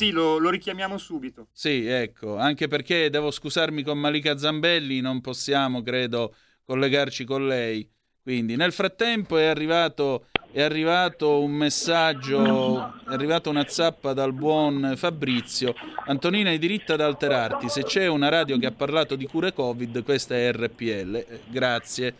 Sì, 0.00 0.12
lo, 0.12 0.38
lo, 0.38 0.48
richiamiamo 0.48 0.96
subito. 0.96 1.48
Sì, 1.52 1.86
ecco, 1.86 2.38
anche 2.38 2.68
perché 2.68 3.10
devo 3.10 3.30
scusarmi 3.30 3.82
con 3.82 3.98
Malika 3.98 4.38
Zambelli, 4.38 5.02
non 5.02 5.20
possiamo, 5.20 5.82
credo, 5.82 6.34
collegarci 6.64 7.24
con 7.24 7.46
lei. 7.46 7.86
Quindi 8.22 8.56
nel 8.56 8.72
frattempo 8.72 9.36
è 9.36 9.44
arrivato, 9.44 10.28
è 10.52 10.62
arrivato 10.62 11.42
un 11.42 11.50
messaggio, 11.50 12.78
è 13.10 13.12
arrivata 13.12 13.50
una 13.50 13.66
zappa 13.66 14.14
dal 14.14 14.32
buon 14.32 14.94
Fabrizio. 14.96 15.74
Antonina, 16.06 16.48
hai 16.48 16.58
diritto 16.58 16.94
ad 16.94 17.02
alterarti. 17.02 17.68
Se 17.68 17.84
c'è 17.84 18.06
una 18.06 18.30
radio 18.30 18.56
che 18.56 18.64
ha 18.64 18.72
parlato 18.72 19.16
di 19.16 19.26
cure 19.26 19.52
Covid, 19.52 20.02
questa 20.02 20.34
è 20.34 20.50
RPL. 20.50 21.14
Eh, 21.16 21.40
grazie. 21.46 22.14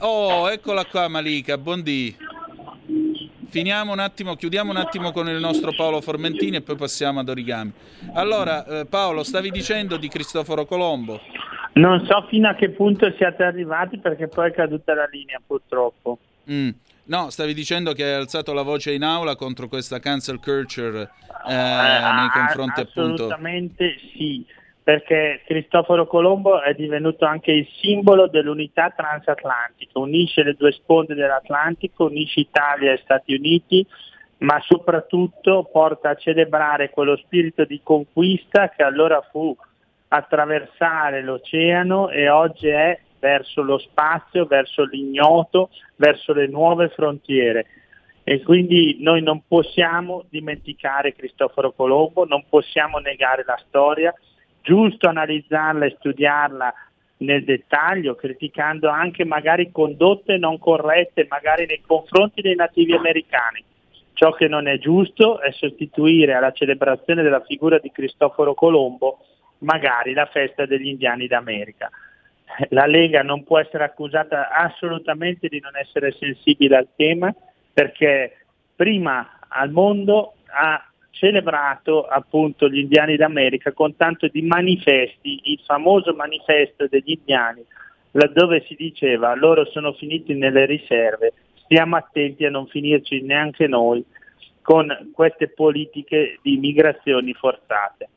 Oh, 0.00 0.50
eccola 0.50 0.84
qua 0.84 1.06
Malika, 1.06 1.56
buondì. 1.56 2.16
Finiamo 3.52 3.92
un 3.92 3.98
attimo, 3.98 4.34
chiudiamo 4.34 4.70
un 4.70 4.78
attimo 4.78 5.12
con 5.12 5.28
il 5.28 5.38
nostro 5.38 5.74
Paolo 5.76 6.00
Formentini 6.00 6.56
e 6.56 6.62
poi 6.62 6.74
passiamo 6.74 7.20
ad 7.20 7.28
Origami. 7.28 7.70
Allora, 8.14 8.64
eh, 8.64 8.86
Paolo, 8.86 9.22
stavi 9.22 9.50
dicendo 9.50 9.98
di 9.98 10.08
Cristoforo 10.08 10.64
Colombo. 10.64 11.20
Non 11.74 12.02
so 12.06 12.24
fino 12.30 12.48
a 12.48 12.54
che 12.54 12.70
punto 12.70 13.12
siate 13.18 13.42
arrivati 13.42 13.98
perché 13.98 14.26
poi 14.28 14.48
è 14.48 14.54
caduta 14.54 14.94
la 14.94 15.06
linea 15.12 15.38
purtroppo. 15.46 16.18
Mm. 16.50 16.70
No, 17.04 17.28
stavi 17.28 17.52
dicendo 17.52 17.92
che 17.92 18.04
hai 18.04 18.14
alzato 18.14 18.54
la 18.54 18.62
voce 18.62 18.94
in 18.94 19.02
aula 19.02 19.36
contro 19.36 19.68
questa 19.68 19.98
cancel 19.98 20.40
culture 20.40 21.10
eh, 21.46 21.52
eh, 21.52 22.12
nei 22.14 22.30
confronti 22.32 22.80
appunto... 22.80 23.24
Assolutamente 23.24 23.96
sì, 24.14 24.46
perché 24.82 25.42
Cristoforo 25.44 26.06
Colombo 26.06 26.60
è 26.60 26.74
divenuto 26.74 27.24
anche 27.24 27.52
il 27.52 27.68
simbolo 27.80 28.26
dell'unità 28.26 28.90
transatlantica, 28.90 29.98
unisce 29.98 30.42
le 30.42 30.54
due 30.54 30.72
sponde 30.72 31.14
dell'Atlantico, 31.14 32.06
unisce 32.06 32.40
Italia 32.40 32.92
e 32.92 33.00
Stati 33.02 33.32
Uniti, 33.34 33.86
ma 34.38 34.60
soprattutto 34.66 35.68
porta 35.70 36.10
a 36.10 36.14
celebrare 36.16 36.90
quello 36.90 37.16
spirito 37.16 37.64
di 37.64 37.80
conquista 37.82 38.70
che 38.70 38.82
allora 38.82 39.20
fu 39.30 39.56
attraversare 40.08 41.22
l'oceano 41.22 42.10
e 42.10 42.28
oggi 42.28 42.66
è 42.66 42.98
verso 43.20 43.62
lo 43.62 43.78
spazio, 43.78 44.46
verso 44.46 44.84
l'ignoto, 44.84 45.70
verso 45.94 46.32
le 46.32 46.48
nuove 46.48 46.88
frontiere. 46.88 47.66
E 48.24 48.42
quindi 48.42 48.98
noi 49.00 49.22
non 49.22 49.42
possiamo 49.46 50.24
dimenticare 50.28 51.14
Cristoforo 51.14 51.70
Colombo, 51.70 52.24
non 52.24 52.44
possiamo 52.48 52.98
negare 52.98 53.44
la 53.46 53.58
storia, 53.66 54.12
giusto 54.62 55.08
analizzarla 55.08 55.84
e 55.84 55.96
studiarla 55.98 56.74
nel 57.18 57.44
dettaglio, 57.44 58.14
criticando 58.14 58.88
anche 58.88 59.24
magari 59.24 59.70
condotte 59.70 60.38
non 60.38 60.58
corrette, 60.58 61.26
magari 61.28 61.66
nei 61.66 61.82
confronti 61.86 62.40
dei 62.40 62.54
nativi 62.54 62.92
americani. 62.92 63.62
Ciò 64.14 64.32
che 64.32 64.48
non 64.48 64.68
è 64.68 64.78
giusto 64.78 65.40
è 65.40 65.50
sostituire 65.52 66.34
alla 66.34 66.52
celebrazione 66.52 67.22
della 67.22 67.42
figura 67.42 67.78
di 67.78 67.90
Cristoforo 67.90 68.54
Colombo 68.54 69.18
magari 69.58 70.12
la 70.12 70.26
festa 70.26 70.66
degli 70.66 70.88
indiani 70.88 71.26
d'America. 71.26 71.90
La 72.68 72.86
Lega 72.86 73.22
non 73.22 73.44
può 73.44 73.58
essere 73.58 73.84
accusata 73.84 74.50
assolutamente 74.50 75.48
di 75.48 75.60
non 75.60 75.76
essere 75.76 76.12
sensibile 76.12 76.76
al 76.76 76.88
tema 76.94 77.34
perché 77.72 78.44
prima 78.76 79.38
al 79.48 79.70
mondo 79.70 80.34
ha 80.50 80.91
celebrato 81.12 82.04
appunto 82.04 82.68
gli 82.68 82.78
indiani 82.78 83.16
d'America 83.16 83.72
con 83.72 83.94
tanto 83.96 84.26
di 84.26 84.42
manifesti, 84.42 85.40
il 85.44 85.60
famoso 85.64 86.14
manifesto 86.14 86.86
degli 86.88 87.12
indiani, 87.12 87.64
laddove 88.12 88.64
si 88.66 88.74
diceva 88.74 89.34
loro 89.34 89.64
sono 89.66 89.92
finiti 89.92 90.34
nelle 90.34 90.66
riserve, 90.66 91.32
stiamo 91.62 91.96
attenti 91.96 92.44
a 92.44 92.50
non 92.50 92.66
finirci 92.66 93.22
neanche 93.22 93.66
noi 93.68 94.04
con 94.62 95.10
queste 95.12 95.48
politiche 95.48 96.38
di 96.42 96.56
migrazioni 96.56 97.32
forzate. 97.34 98.08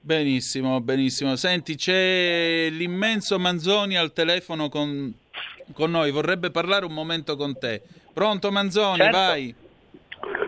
Benissimo, 0.00 0.80
benissimo. 0.80 1.36
Senti, 1.36 1.76
c'è 1.76 2.68
l'immenso 2.70 3.38
Manzoni 3.38 3.96
al 3.96 4.12
telefono 4.12 4.68
con, 4.68 5.12
con 5.72 5.90
noi, 5.90 6.10
vorrebbe 6.10 6.50
parlare 6.50 6.84
un 6.84 6.92
momento 6.92 7.36
con 7.36 7.56
te. 7.56 7.82
Pronto 8.12 8.50
Manzoni, 8.50 8.98
certo. 8.98 9.16
vai. 9.16 9.54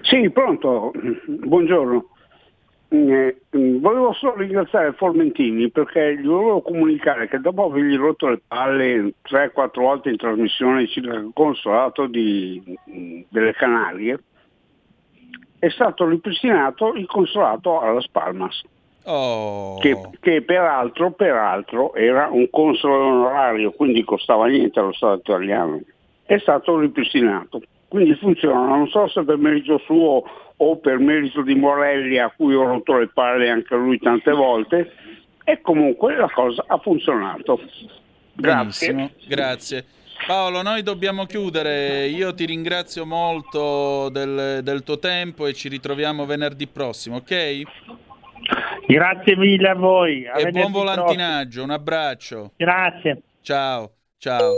Sì, 0.05 0.28
pronto, 0.31 0.93
buongiorno. 1.26 2.09
Eh, 2.89 3.40
volevo 3.51 4.12
solo 4.12 4.36
ringraziare 4.36 4.93
Formentini 4.93 5.70
perché 5.70 6.16
gli 6.16 6.26
volevo 6.26 6.60
comunicare 6.60 7.26
che 7.26 7.40
dopo 7.40 7.64
avergli 7.64 7.97
rotto 7.97 8.28
le 8.28 8.40
palle 8.47 9.14
3-4 9.28 9.81
volte 9.81 10.10
in 10.10 10.16
trasmissione 10.16 10.86
circa 10.86 11.14
il 11.14 11.31
consolato 11.32 12.06
di, 12.06 12.62
delle 13.31 13.52
Canarie, 13.55 14.22
è 15.59 15.68
stato 15.70 16.06
ripristinato 16.06 16.93
il 16.93 17.06
consolato 17.06 17.81
alla 17.81 18.01
Spalmas. 18.02 18.62
Oh. 19.05 19.78
Che, 19.78 19.97
che 20.20 20.43
peraltro, 20.43 21.12
peraltro, 21.12 21.94
era 21.94 22.28
un 22.31 22.48
console 22.51 23.02
onorario, 23.02 23.72
quindi 23.72 24.05
costava 24.05 24.47
niente 24.47 24.78
allo 24.78 24.93
Stato 24.93 25.32
italiano. 25.32 25.81
È 26.22 26.39
stato 26.39 26.78
ripristinato. 26.78 27.62
Quindi 27.89 28.15
funziona, 28.16 28.66
non 28.66 28.89
so 28.89 29.09
se 29.09 29.23
per 29.24 29.36
merito 29.36 29.78
suo 29.85 30.24
o 30.56 30.77
per 30.78 30.98
merito 30.98 31.43
di 31.43 31.55
Morelli 31.55 32.19
a 32.19 32.32
cui 32.35 32.55
ho 32.55 32.65
rotto 32.65 32.98
le 32.98 33.09
palle 33.09 33.51
anche 33.51 33.74
lui 33.74 33.98
tante 33.98 34.31
volte, 34.31 34.93
e 35.44 35.61
comunque 35.61 36.16
la 36.16 36.31
cosa 36.31 36.65
ha 36.66 36.78
funzionato. 36.78 37.61
Grazie. 38.32 38.93
Benissimo, 38.93 39.11
grazie. 39.28 39.85
Paolo, 40.27 40.62
noi 40.62 40.82
dobbiamo 40.82 41.27
chiudere. 41.27 42.06
Io 42.06 42.32
ti 42.35 42.47
ringrazio 42.47 43.05
molto 43.05 44.09
del, 44.09 44.61
del 44.62 44.82
tuo 44.82 44.98
tempo 44.98 45.47
e 45.47 45.52
ci 45.52 45.69
ritroviamo 45.69 46.24
venerdì 46.24 46.66
prossimo, 46.66 47.16
ok? 47.16 47.62
Grazie 48.86 49.36
mille 49.36 49.69
a 49.69 49.74
voi. 49.74 50.27
A 50.27 50.39
e 50.40 50.51
buon 50.51 50.73
volantinaggio, 50.73 51.43
prossimo. 51.43 51.65
un 51.65 51.70
abbraccio. 51.70 52.52
Grazie. 52.56 53.23
Ciao, 53.43 53.90
ciao. 54.19 54.56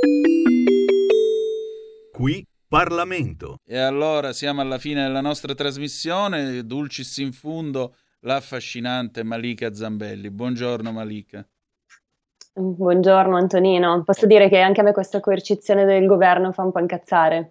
Qui 2.13 2.47
Parlamento. 2.69 3.59
E 3.65 3.79
allora 3.79 4.33
siamo 4.33 4.61
alla 4.61 4.79
fine 4.79 5.03
della 5.03 5.21
nostra 5.21 5.55
trasmissione. 5.55 6.67
Dulcis 6.67 7.17
in 7.19 7.33
fundo, 7.33 7.95
l'affascinante 8.21 9.23
Malika 9.23 9.73
Zambelli. 9.73 10.31
Buongiorno 10.31 10.91
Malika. 10.91 11.47
Buongiorno 12.55 13.37
Antonino. 13.37 14.03
Posso 14.03 14.27
dire 14.27 14.49
che 14.49 14.59
anche 14.59 14.81
a 14.81 14.83
me 14.83 14.93
questa 14.93 15.21
coercizione 15.21 15.85
del 15.85 16.07
governo 16.07 16.51
fa 16.51 16.63
un 16.63 16.73
po' 16.73 16.81
incazzare 16.81 17.51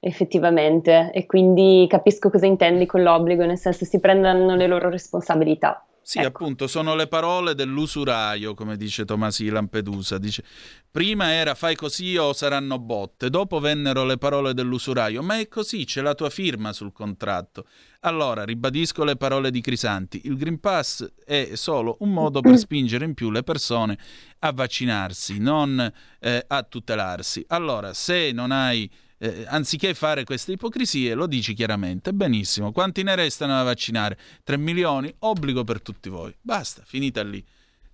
effettivamente, 0.00 1.10
e 1.14 1.24
quindi 1.24 1.86
capisco 1.88 2.28
cosa 2.28 2.44
intendi 2.44 2.84
con 2.84 3.02
l'obbligo, 3.02 3.46
nel 3.46 3.56
senso 3.56 3.86
si 3.86 3.98
prendano 4.00 4.54
le 4.54 4.66
loro 4.66 4.90
responsabilità. 4.90 5.82
Sì, 6.08 6.18
ecco. 6.18 6.28
appunto, 6.28 6.68
sono 6.68 6.94
le 6.94 7.08
parole 7.08 7.56
dell'usuraio, 7.56 8.54
come 8.54 8.76
dice 8.76 9.04
Tomasi 9.04 9.48
Lampedusa. 9.48 10.18
Dice, 10.18 10.44
prima 10.88 11.32
era 11.32 11.56
fai 11.56 11.74
così 11.74 12.16
o 12.16 12.32
saranno 12.32 12.78
botte, 12.78 13.28
dopo 13.28 13.58
vennero 13.58 14.04
le 14.04 14.16
parole 14.16 14.54
dell'usuraio, 14.54 15.20
ma 15.24 15.40
è 15.40 15.48
così, 15.48 15.84
c'è 15.84 16.02
la 16.02 16.14
tua 16.14 16.30
firma 16.30 16.72
sul 16.72 16.92
contratto. 16.92 17.66
Allora, 18.02 18.44
ribadisco 18.44 19.02
le 19.02 19.16
parole 19.16 19.50
di 19.50 19.60
Crisanti, 19.60 20.20
il 20.26 20.36
Green 20.36 20.60
Pass 20.60 21.04
è 21.24 21.50
solo 21.54 21.96
un 21.98 22.12
modo 22.12 22.40
per 22.40 22.56
spingere 22.56 23.04
in 23.04 23.14
più 23.14 23.32
le 23.32 23.42
persone 23.42 23.98
a 24.38 24.52
vaccinarsi, 24.52 25.40
non 25.40 25.92
eh, 26.20 26.44
a 26.46 26.62
tutelarsi. 26.62 27.44
Allora, 27.48 27.92
se 27.92 28.30
non 28.30 28.52
hai 28.52 28.88
eh, 29.18 29.44
anziché 29.48 29.94
fare 29.94 30.24
queste 30.24 30.52
ipocrisie, 30.52 31.14
lo 31.14 31.26
dici 31.26 31.54
chiaramente. 31.54 32.12
Benissimo. 32.12 32.72
Quanti 32.72 33.02
ne 33.02 33.14
restano 33.14 33.54
da 33.54 33.62
vaccinare? 33.62 34.18
3 34.44 34.56
milioni? 34.56 35.14
Obbligo 35.20 35.64
per 35.64 35.80
tutti 35.80 36.08
voi. 36.08 36.34
Basta, 36.40 36.82
finita 36.84 37.22
lì. 37.22 37.44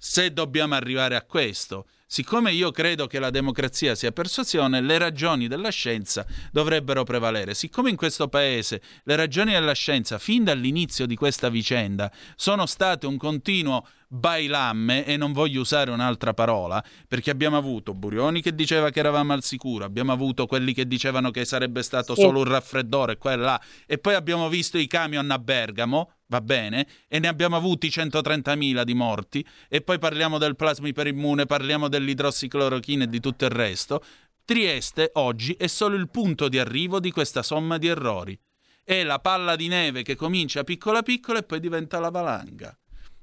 Se 0.05 0.33
dobbiamo 0.33 0.75
arrivare 0.75 1.15
a 1.15 1.23
questo, 1.23 1.87
siccome 2.09 2.51
io 2.51 2.73
credo 2.73 3.07
che 3.07 3.21
la 3.21 3.31
democrazia 3.31 3.95
sia 3.95 4.11
persuasione, 4.11 4.81
le 4.81 4.99
ragioni 4.99 5.47
della 5.47 5.71
scienza 5.71 6.27
dovrebbero 6.51 7.05
prevalere. 7.05 7.55
Siccome 7.55 7.91
in 7.91 7.95
questo 7.95 8.27
paese 8.27 8.83
le 9.05 9.15
ragioni 9.15 9.53
della 9.53 9.75
scienza, 9.75 10.19
fin 10.19 10.43
dall'inizio 10.43 11.07
di 11.07 11.15
questa 11.15 11.51
vicenda, 11.51 12.11
sono 12.35 12.67
state 12.67 13.07
un 13.07 13.17
continuo 13.17 13.87
bailamme, 14.09 15.07
e 15.07 15.17
non 15.17 15.33
voglio 15.33 15.61
usare 15.61 15.93
un'altra 15.93 16.35
parola, 16.35 16.85
perché 17.07 17.31
abbiamo 17.31 17.57
avuto 17.57 17.95
Burioni 17.95 18.43
che 18.43 18.57
diceva 18.57 18.91
che 18.91 18.99
eravamo 18.99 19.33
al 19.35 19.45
sicuro, 19.45 19.85
abbiamo 19.85 20.11
avuto 20.11 20.47
quelli 20.47 20.75
che 20.75 20.89
dicevano 20.89 21.31
che 21.31 21.45
sarebbe 21.45 21.85
stato 21.85 22.17
sì. 22.17 22.23
solo 22.23 22.41
un 22.41 22.47
raffreddore, 22.47 23.19
qua 23.19 23.33
e 23.33 23.37
là, 23.37 23.63
e 23.87 23.99
poi 23.99 24.15
abbiamo 24.15 24.49
visto 24.49 24.79
i 24.79 24.89
camion 24.89 25.31
a 25.31 25.39
Bergamo, 25.39 26.15
va 26.33 26.41
bene, 26.41 26.87
e 27.09 27.19
ne 27.19 27.29
abbiamo 27.29 27.57
avuti 27.57 27.89
130.000 27.89 28.85
di 28.85 28.95
morti, 28.95 29.47
e 29.69 29.83
poi 29.83 29.99
parliamo 29.99 30.39
del 30.39 30.57
plasma 30.57 30.89
iperimmune, 30.89 31.45
parliamo 31.45 31.89
dell'idrossiclorochina 31.89 33.05
e 33.05 33.09
di 33.09 33.21
tutto 33.21 33.45
il 33.45 33.51
resto. 33.51 34.03
Trieste 34.43 35.11
oggi 35.15 35.53
è 35.53 35.67
solo 35.67 35.95
il 35.97 36.09
punto 36.09 36.49
di 36.49 36.59
arrivo 36.59 37.01
di 37.01 37.11
questa 37.11 37.43
somma 37.43 37.77
di 37.77 37.87
errori. 37.87 38.39
È 38.83 39.05
la 39.05 39.19
palla 39.19 39.57
di 39.57 39.69
neve 39.69 40.03
che 40.03 40.17
comincia 40.17 40.65
piccola 40.65 41.03
piccola 41.03 41.39
e 41.39 41.43
poi 41.43 41.61
diventa 41.61 42.01
la 42.01 42.11
valanga. 42.11 42.77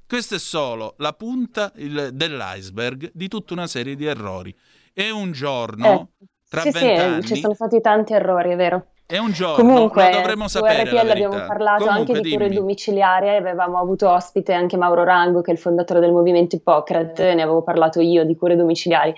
Questa 0.07 0.35
è 0.35 0.39
solo 0.39 0.93
la 0.99 1.13
punta 1.13 1.71
il, 1.77 2.11
dell'iceberg 2.13 3.09
di 3.13 3.27
tutta 3.27 3.53
una 3.53 3.67
serie 3.67 3.95
di 3.95 4.05
errori. 4.05 4.55
E 4.93 5.09
un 5.09 5.31
giorno, 5.31 6.11
eh, 6.19 6.25
tra 6.47 6.61
vent'anni... 6.61 7.21
Sì, 7.23 7.35
ci 7.35 7.41
sono 7.41 7.53
stati 7.55 7.81
tanti 7.81 8.13
errori, 8.13 8.51
è 8.51 8.55
vero. 8.55 8.91
È 9.11 9.17
un 9.17 9.31
giorno, 9.31 9.55
Comunque, 9.55 10.07
dovremmo 10.11 10.47
sapere. 10.47 10.83
RPL 10.83 11.09
abbiamo 11.09 11.43
parlato 11.47 11.85
Comunque, 11.85 12.13
anche 12.13 12.21
di 12.21 12.31
cure 12.31 12.47
domiciliari, 12.51 13.29
avevamo 13.29 13.79
avuto 13.79 14.07
ospite 14.07 14.53
anche 14.53 14.77
Mauro 14.77 15.03
Rango, 15.03 15.41
che 15.41 15.49
è 15.49 15.53
il 15.55 15.59
fondatore 15.59 15.99
del 15.99 16.11
movimento 16.11 16.55
Ippocrate, 16.55 17.33
ne 17.33 17.41
avevo 17.41 17.63
parlato 17.63 18.01
io 18.01 18.23
di 18.23 18.35
cure 18.35 18.55
domiciliari. 18.55 19.11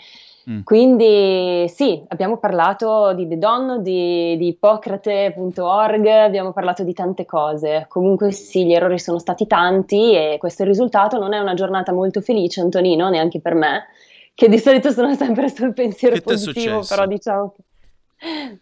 Mm. 0.50 0.62
Quindi 0.62 1.68
sì, 1.68 2.02
abbiamo 2.08 2.38
parlato 2.38 3.12
di 3.12 3.28
The 3.28 3.38
Don, 3.38 3.84
di, 3.84 4.38
di 4.38 4.48
ippocrate.org, 4.48 6.06
abbiamo 6.08 6.54
parlato 6.54 6.84
di 6.84 6.94
tante 6.94 7.26
cose. 7.26 7.84
Comunque 7.90 8.32
sì, 8.32 8.66
gli 8.66 8.74
errori 8.74 8.98
sono 8.98 9.20
stati 9.20 9.46
tanti 9.46 10.16
e 10.16 10.38
questo 10.40 10.64
risultato. 10.64 11.20
Non 11.20 11.34
è 11.34 11.40
una 11.40 11.54
giornata 11.54 11.92
molto 11.92 12.22
felice, 12.22 12.62
Antonino, 12.62 13.10
neanche 13.10 13.42
per 13.42 13.56
me, 13.56 13.88
che 14.36 14.48
di 14.48 14.58
solito 14.58 14.90
sono 14.92 15.14
sempre 15.16 15.50
sul 15.50 15.74
pensiero 15.74 16.16
Che 16.16 16.22
positivo, 16.22 16.82
però 16.88 17.06
diciamo 17.06 17.52
che... 17.58 17.64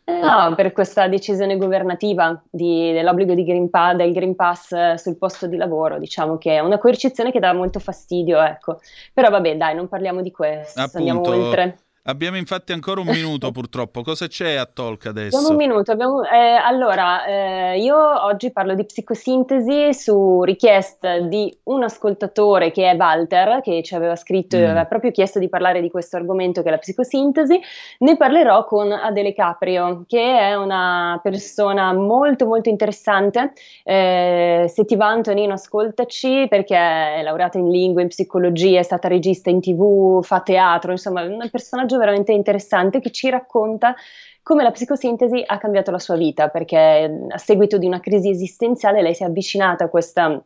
No, 0.05 0.55
per 0.55 0.71
questa 0.71 1.07
decisione 1.07 1.57
governativa 1.57 2.41
di- 2.49 2.91
dell'obbligo 2.93 3.33
di 3.33 3.43
Green 3.43 3.69
Pa- 3.69 3.93
del 3.93 4.13
Green 4.13 4.35
Pass 4.35 4.71
eh, 4.71 4.97
sul 4.97 5.17
posto 5.17 5.47
di 5.47 5.57
lavoro, 5.57 5.99
diciamo 5.99 6.37
che 6.37 6.55
è 6.55 6.59
una 6.59 6.77
coercizione 6.77 7.31
che 7.31 7.39
dà 7.39 7.51
molto 7.53 7.79
fastidio, 7.79 8.41
ecco. 8.41 8.79
Però 9.13 9.29
vabbè, 9.29 9.57
dai, 9.57 9.75
non 9.75 9.89
parliamo 9.89 10.21
di 10.21 10.31
questo, 10.31 10.79
andiamo 10.93 11.19
Appunto. 11.19 11.39
oltre. 11.39 11.77
Abbiamo 12.03 12.37
infatti 12.37 12.71
ancora 12.71 13.01
un 13.01 13.07
minuto 13.11 13.51
purtroppo. 13.51 14.01
Cosa 14.01 14.27
c'è 14.27 14.55
a 14.55 14.65
Talk 14.65 15.05
adesso? 15.05 15.35
Abbiamo 15.37 15.49
un 15.53 15.55
minuto. 15.57 15.91
abbiamo- 15.91 16.23
eh, 16.23 16.55
allora, 16.63 17.25
eh, 17.25 17.79
io 17.79 17.95
oggi 18.25 18.51
parlo 18.51 18.73
di 18.73 18.85
psicosintesi 18.85 19.93
su 19.93 20.41
richiesta 20.43 21.19
di 21.19 21.55
un 21.63 21.83
ascoltatore 21.83 22.71
che 22.71 22.89
è 22.89 22.95
Walter, 22.95 23.61
che 23.61 23.83
ci 23.83 23.93
aveva 23.95 24.15
scritto 24.15 24.55
e 24.55 24.61
Mm. 24.61 24.63
aveva 24.65 24.85
proprio 24.85 25.11
chiesto 25.11 25.37
di 25.39 25.49
parlare 25.49 25.81
di 25.81 25.91
questo 25.91 26.15
argomento 26.17 26.61
che 26.61 26.69
è 26.69 26.71
la 26.71 26.77
psicosintesi. 26.79 27.59
Ne 27.99 28.17
parlerò 28.17 28.65
con 28.65 28.91
Adele 28.91 29.33
Caprio, 29.33 30.05
che 30.07 30.39
è 30.39 30.55
una 30.55 31.19
persona 31.21 31.93
molto 31.93 32.45
molto 32.47 32.69
interessante. 32.69 33.53
Eh, 33.83 34.65
se 34.67 34.85
ti 34.85 34.95
va 34.95 35.07
Antonino, 35.09 35.53
ascoltaci 35.53 36.47
perché 36.49 36.75
è 36.75 37.21
laureata 37.23 37.57
in 37.57 37.69
lingue, 37.69 38.01
in 38.01 38.07
psicologia, 38.07 38.79
è 38.79 38.83
stata 38.83 39.07
regista 39.07 39.49
in 39.49 39.59
tv, 39.61 40.23
fa 40.23 40.39
teatro, 40.41 40.91
insomma, 40.91 41.21
è 41.23 41.27
un 41.27 41.47
personaggio 41.51 41.97
veramente 41.99 42.31
interessante 42.31 42.99
che 42.99 43.11
ci 43.11 43.29
racconta 43.29 43.95
come 44.41 44.63
la 44.63 44.71
psicosintesi 44.71 45.43
ha 45.45 45.57
cambiato 45.59 45.91
la 45.91 45.99
sua 45.99 46.15
vita, 46.15 46.47
perché 46.47 47.27
a 47.29 47.37
seguito 47.37 47.77
di 47.77 47.85
una 47.85 47.99
crisi 47.99 48.29
esistenziale 48.29 49.01
lei 49.01 49.13
si 49.13 49.23
è 49.23 49.27
avvicinata 49.27 49.83
a 49.83 49.89
questa 49.89 50.43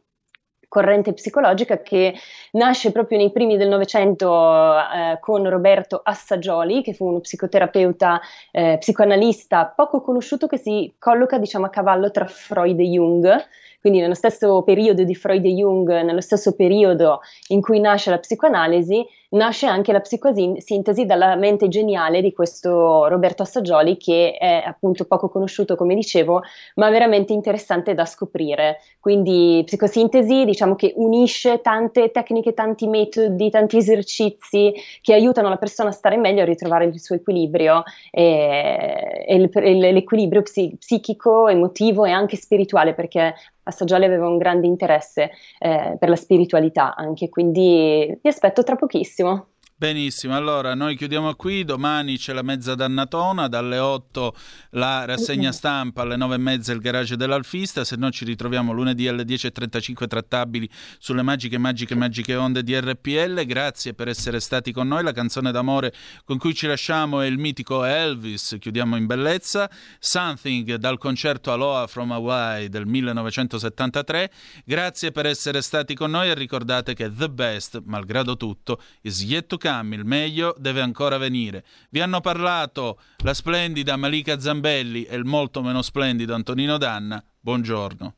corrente 0.74 1.14
psicologica 1.14 1.84
che 1.84 2.16
nasce 2.54 2.92
proprio 2.92 3.20
nei 3.20 3.32
primi 3.32 3.58
del 3.58 3.70
Novecento 3.70 4.76
eh, 4.76 5.20
con 5.20 5.48
Roberto 5.48 6.02
Assagioli, 6.04 6.82
che 6.82 6.96
fu 6.96 7.06
uno 7.06 7.20
psicoterapeuta 7.20 8.20
eh, 8.52 8.78
psicoanalista 8.80 9.68
poco 9.68 10.02
conosciuto 10.02 10.48
che 10.48 10.58
si 10.58 10.92
colloca 10.98 11.38
diciamo 11.38 11.68
a 11.68 11.70
cavallo 11.70 12.10
tra 12.10 12.26
Freud 12.26 12.80
e 12.80 12.86
Jung. 12.86 13.46
Quindi 13.80 14.00
nello 14.00 14.16
stesso 14.16 14.64
periodo 14.64 15.04
di 15.04 15.14
Freud 15.14 15.46
e 15.46 15.50
Jung, 15.50 15.90
nello 16.02 16.22
stesso 16.22 16.56
periodo 16.56 17.20
in 17.50 17.62
cui 17.62 17.80
nasce 17.80 18.10
la 18.10 18.18
psicoanalisi, 18.18 19.06
nasce 19.34 19.66
anche 19.68 19.92
la 19.92 20.00
psicosintesi 20.02 21.06
dalla 21.06 21.36
mente 21.36 21.68
geniale 21.68 22.22
di 22.22 22.34
questo 22.34 23.08
Roberto 23.08 23.44
Assagioli 23.44 23.98
che 23.98 24.36
è 24.38 24.64
appunto 24.66 25.06
poco 25.06 25.30
conosciuto 25.30 25.76
come 25.76 25.96
dicevo, 25.96 26.42
ma 26.76 26.90
veramente 26.90 27.34
interessante 27.34 27.94
da 27.94 28.06
scoprire. 28.06 28.80
Quindi 29.00 29.62
psicosintesi 29.66 30.46
diciamo 30.46 30.76
che 30.76 30.94
unisce 30.96 31.62
tante 31.62 32.12
tecniche, 32.12 32.54
tanti 32.54 32.88
metodi, 32.88 33.50
tanti 33.50 33.78
esercizi 33.78 34.74
che 35.02 35.14
aiutano 35.14 35.50
la 35.50 35.58
persona 35.58 35.90
a 35.90 35.94
stare 35.94 36.18
meglio, 36.18 36.42
a 36.42 36.46
ritrovare 36.46 36.86
il 36.86 37.00
suo 37.00 37.16
equilibrio 37.16 37.84
e, 38.12 39.24
e 39.28 39.36
il- 39.36 39.50
il- 39.54 39.78
l'equilibrio 39.94 40.42
psi- 40.44 40.76
psichico, 40.78 41.48
emotivo 41.48 42.06
e 42.06 42.12
anche 42.12 42.36
spirituale 42.38 42.94
perché 42.94 43.34
Assagioli 43.64 44.06
aveva 44.06 44.28
un 44.28 44.38
grande 44.38 44.68
interesse 44.68 45.32
eh, 45.60 45.96
per 46.00 46.10
la 46.10 46.16
spiritualità 46.16 46.96
anche, 46.96 47.30
quindi 47.30 48.18
vi 48.22 48.30
aspetto 48.30 48.64
tra 48.64 48.76
pochissimo. 48.76 49.53
Benissimo, 49.76 50.36
allora 50.36 50.76
noi 50.76 50.96
chiudiamo 50.96 51.34
qui, 51.34 51.64
domani 51.64 52.18
c'è 52.18 52.32
la 52.32 52.44
mezza 52.44 52.76
dannatona, 52.76 53.48
dalle 53.48 53.80
8 53.80 54.36
la 54.72 55.04
rassegna 55.04 55.52
stampa, 55.52 56.04
alle 56.04 56.16
9 56.16 56.36
e 56.36 56.38
mezza 56.38 56.72
il 56.72 56.80
garage 56.80 57.18
dell'Alfista, 57.18 57.84
se 57.84 57.96
no 57.96 58.12
ci 58.12 58.24
ritroviamo 58.24 58.72
lunedì 58.72 59.08
alle 59.08 59.24
10.35 59.24 60.08
trattabili 60.08 60.70
sulle 61.00 61.24
magiche, 61.24 61.58
magiche, 61.58 61.96
magiche 61.96 62.36
onde 62.36 62.62
di 62.62 62.80
RPL, 62.80 63.44
grazie 63.46 63.96
per 63.96 64.08
essere 64.08 64.40
stati 64.40 64.72
con 64.72 64.88
noi, 64.88 65.04
la 65.04 65.12
canzone 65.12 65.52
d'amore 65.52 65.92
con 66.24 66.38
cui 66.38 66.54
ci 66.54 66.68
lasciamo 66.68 67.22
è 67.22 67.26
il 67.26 67.40
mitico 67.40 67.84
Elvis, 67.84 68.58
chiudiamo 68.60 68.96
in 68.96 69.08
bellezza, 69.08 69.70
Something 69.98 70.76
dal 70.76 71.00
concerto 71.00 71.52
Aloha 71.52 71.88
from 71.88 72.12
Hawaii 72.12 72.70
del 72.70 72.86
1973, 72.86 74.32
grazie 74.66 75.12
per 75.12 75.26
essere 75.26 75.64
stati 75.64 75.96
con 75.96 76.12
noi 76.12 76.30
e 76.30 76.36
ricordate 76.36 76.94
che 76.94 77.12
the 77.12 77.30
best, 77.30 77.82
malgrado 77.86 78.38
tutto, 78.38 78.80
is 79.02 79.24
yet 79.24 79.48
to 79.48 79.58
come, 79.64 79.96
il 79.96 80.04
meglio 80.04 80.54
deve 80.58 80.82
ancora 80.82 81.18
venire. 81.18 81.64
Vi 81.90 82.02
hanno 82.02 82.20
parlato 82.20 83.00
la 83.20 83.34
splendida 83.34 83.96
Malika 83.96 84.38
Zambelli 84.38 85.06
e 85.06 85.16
il 85.16 85.24
molto 85.24 85.62
meno 85.62 85.82
splendido 85.82 86.36
Antonino 86.36 86.78
Danna. 86.78 87.24
Buongiorno. 87.40 88.16